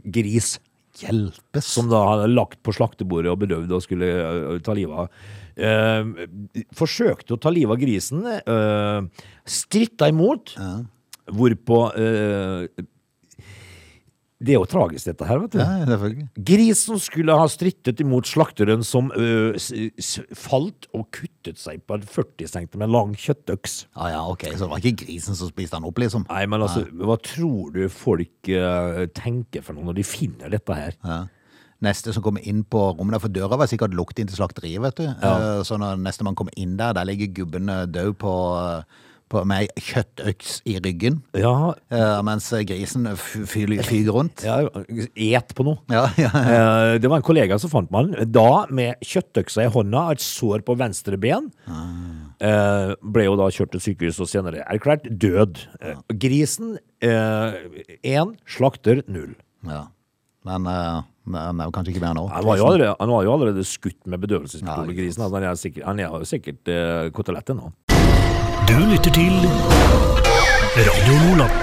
gris. 0.04 0.56
Hjelpes. 1.00 1.66
Som 1.66 1.90
da 1.90 2.02
hadde 2.06 2.30
lagt 2.32 2.60
på 2.62 2.74
slaktebordet 2.76 3.32
og 3.32 3.40
bedøvd 3.42 3.72
og 3.74 3.82
skulle 3.82 4.10
eh, 4.14 4.58
ta 4.64 4.76
livet 4.76 5.04
av. 5.04 5.24
Eh, 5.54 6.26
forsøkte 6.76 7.34
å 7.34 7.40
ta 7.42 7.52
livet 7.54 7.74
av 7.74 7.82
grisen. 7.82 8.26
Eh, 8.38 9.28
stritta 9.46 10.10
imot. 10.12 10.54
Hvorpå 11.34 11.78
eh, 11.96 12.84
Det 14.44 14.52
er 14.54 14.58
jo 14.60 14.66
tragisk, 14.68 15.06
dette 15.08 15.26
her, 15.28 15.38
vet 15.40 15.54
du. 15.54 15.60
Ja. 15.62 16.08
Grisen 16.50 16.98
skulle 17.00 17.36
ha 17.38 17.46
strittet 17.48 18.00
imot 18.04 18.28
slakteren 18.28 18.82
som 18.84 19.08
ø, 19.16 19.54
s, 19.56 19.70
falt 20.36 20.88
og 20.92 21.06
kuttet 21.16 21.56
seg 21.60 21.80
på 21.88 21.96
en 21.96 22.04
40 22.04 22.50
cm 22.52 22.84
lang 22.92 23.14
kjøttøks. 23.16 23.78
Ah, 23.96 24.10
ja, 24.12 24.20
ok, 24.28 24.44
så 24.52 24.66
det 24.66 24.72
var 24.74 24.82
ikke 24.84 25.04
grisen 25.06 25.38
som 25.38 25.48
spiste 25.48 25.78
han 25.78 25.86
opp, 25.88 26.02
liksom. 26.02 26.26
Nei, 26.28 26.42
men 26.50 26.64
altså, 26.66 26.84
hva 27.00 27.16
tror 27.24 27.72
du 27.74 27.86
folk 27.92 28.50
ø, 28.52 29.06
tenker 29.16 29.64
for 29.64 29.76
noe 29.78 29.88
når 29.88 29.98
de 30.02 30.06
finner 30.06 30.52
dette 30.52 30.76
her? 30.76 30.98
Ja. 31.04 31.22
Neste 31.84 32.14
som 32.16 32.22
kommer 32.24 32.44
inn 32.48 32.62
på 32.64 32.80
rommet 32.96 33.16
der, 33.16 33.20
for 33.24 33.32
døra 33.34 33.58
var 33.60 33.68
sikkert 33.68 33.92
lukket 33.96 34.22
inn 34.22 34.28
til 34.30 34.38
slakteriet, 34.38 34.80
vet 34.84 35.00
du. 35.02 35.08
Eh, 35.10 35.58
Så 35.66 35.76
når 35.80 35.98
neste 36.00 36.24
man 36.24 36.36
kommer 36.38 36.54
inn 36.56 36.76
der, 36.78 36.94
der 36.96 37.04
ligger 37.08 37.32
gubben 37.42 37.68
død 37.92 38.14
på, 38.22 38.32
eh, 38.60 39.02
på, 39.32 39.42
med 39.48 39.70
kjøttøks 39.80 40.58
i 40.68 40.76
ryggen, 40.82 41.20
Ja, 41.38 41.72
uh, 41.74 42.18
mens 42.26 42.50
grisen 42.68 43.08
fyger 43.16 44.12
rundt. 44.14 44.44
ja 44.44 44.58
et 45.14 45.54
på 45.56 45.66
noe. 45.66 45.80
Ja, 45.90 46.06
ja, 46.20 46.30
ja. 46.34 46.64
Eh, 46.94 46.98
Det 47.02 47.10
var 47.10 47.20
en 47.20 47.26
kollega 47.26 47.58
som 47.60 47.72
fant 47.72 47.90
man. 47.94 48.12
Da 48.30 48.66
med 48.70 49.00
kjøttøksa 49.04 49.66
i 49.66 49.72
hånda, 49.72 50.10
et 50.12 50.24
sår 50.24 50.64
på 50.66 50.76
venstre 50.78 51.18
ben. 51.20 51.50
Uh, 52.44 52.92
ble 53.00 53.28
jo 53.28 53.38
da 53.40 53.48
kjørt 53.54 53.74
til 53.74 53.82
sykehus 53.88 54.20
og 54.20 54.30
senere 54.30 54.64
erklært 54.68 55.08
død. 55.08 55.64
Grisen 56.20 56.76
én, 57.04 58.36
slakter 58.46 59.02
null. 59.08 59.34
ja. 59.66 59.86
Men, 60.44 60.66
han 61.32 61.60
er 61.62 61.70
kanskje 61.72 61.94
ikke 61.94 62.02
mer 62.04 62.16
nå. 62.18 62.26
Han 62.28 62.44
var 62.44 62.58
jo 62.60 62.66
allerede, 62.68 62.96
han 63.00 63.12
var 63.14 63.22
jo 63.24 63.32
allerede 63.32 63.62
skutt 63.64 64.00
med 64.04 64.20
bedøvelsesmetode, 64.20 64.92
grisen. 64.96 65.22
Altså, 65.24 65.38
han 65.38 65.46
er 65.48 65.54
sikkert, 65.60 65.86
han 65.88 66.02
er 66.04 66.26
sikkert 66.28 66.68
uh, 66.68 67.54
nå. 67.56 67.70
Du 68.68 68.74
lytter 68.88 69.12
til 69.12 69.34
Radio 70.78 71.14
Nordland. 71.20 71.60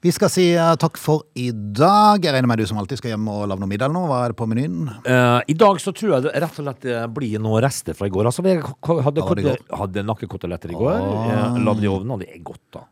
Vi 0.00 0.12
skal 0.16 0.30
si 0.32 0.44
eh, 0.54 0.70
takk 0.80 0.96
for 1.00 1.26
i 1.36 1.50
dag. 1.52 2.22
Jeg 2.24 2.32
regner 2.32 2.48
med 2.48 2.62
du 2.62 2.64
som 2.68 2.78
alltid 2.80 3.00
skal 3.00 3.12
hjem 3.12 3.26
og 3.28 3.42
lage 3.50 3.60
noe 3.60 3.68
middag 3.68 3.92
nå. 3.92 4.04
Hva 4.08 4.22
er 4.24 4.32
det 4.32 4.38
på 4.38 4.46
menyen? 4.48 4.88
Uh, 5.04 5.42
I 5.50 5.56
dag 5.60 5.80
så 5.82 5.92
tror 5.96 6.14
jeg 6.14 6.26
det 6.28 6.32
rett 6.44 6.60
og 6.62 6.66
slett 6.68 6.86
eh, 6.88 7.04
blir 7.12 7.42
noen 7.42 7.60
rester 7.66 7.98
fra 7.98 8.08
i 8.08 8.14
går. 8.14 8.30
Altså, 8.30 8.44
jeg 8.48 8.62
hadde, 8.64 9.26
det 9.42 9.56
hadde 9.82 10.06
nakkekoteletter 10.08 10.72
i 10.72 10.80
går. 10.80 11.04
Oh. 11.04 11.28
eh, 11.34 11.60
Lagde 11.66 11.84
i 11.84 11.92
ovnen, 11.92 12.14
og 12.16 12.24
det 12.24 12.30
er 12.32 12.40
godt, 12.46 12.64
da. 12.78 12.86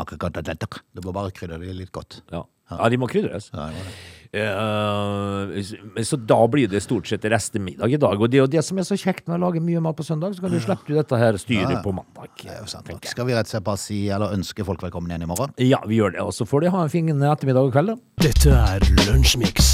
Nakkekoteletter. 0.00 0.80
Det 0.96 1.04
må 1.04 1.16
bare 1.16 1.34
krydre 1.36 1.60
det 1.60 1.76
litt 1.82 1.92
godt. 1.94 2.22
Ja, 2.32 2.46
ja 2.72 2.92
de 2.94 3.00
må 3.02 3.10
krydres. 3.12 3.50
Ja, 3.52 3.68
det 3.68 3.80
må 3.80 3.88
det. 3.90 3.96
Eh, 4.34 5.62
så- 5.62 6.02
så 6.02 6.16
da 6.26 6.46
blir 6.48 6.66
det 6.68 6.82
stort 6.82 7.06
sett 7.06 7.22
restemiddag 7.22 7.92
i 7.92 7.96
dag. 7.96 8.20
Og 8.20 8.28
det 8.30 8.38
er 8.38 8.42
jo 8.42 8.46
det 8.46 8.64
som 8.64 8.78
er 8.78 8.82
så 8.82 8.96
kjekt 8.98 9.28
med 9.28 9.38
å 9.40 9.46
lage 9.46 9.60
mye 9.62 9.80
mat 9.80 9.96
på 9.96 10.02
søndag, 10.04 10.34
så 10.34 10.40
kan 10.40 10.50
du 10.50 10.58
slippe 10.60 10.86
du 10.86 10.94
dette 10.94 11.16
her 11.16 11.32
styret 11.34 11.70
Ja, 11.70 11.78
ja. 11.78 11.82
på 11.82 11.92
mandag. 11.94 12.28
Det 12.42 12.50
er 12.50 12.60
jo 12.60 12.66
sant. 12.66 12.84
tenker. 12.84 13.08
Skal 13.08 13.26
vi 13.26 13.32
rett 13.32 13.46
og 13.46 13.52
slett 13.54 13.64
bare 13.64 13.78
si, 13.78 14.08
eller 14.10 14.32
ønske 14.34 14.64
folk 14.64 14.80
velkommen 14.82 15.08
igjen 15.10 15.22
i 15.22 15.26
morgen? 15.26 15.50
Ja, 15.58 15.78
vi 15.86 15.98
gjør 15.98 16.12
det. 16.12 16.20
Og 16.20 16.32
så 16.32 16.46
får 16.46 16.62
de 16.62 16.70
ha 16.70 16.82
en 16.82 16.88
fin 16.88 17.06
ettermiddag 17.08 17.64
og 17.68 17.72
kveld, 17.72 17.86
da. 17.86 17.96
Dette 18.18 18.50
er 18.50 18.80
Lunsjmix. 19.06 19.73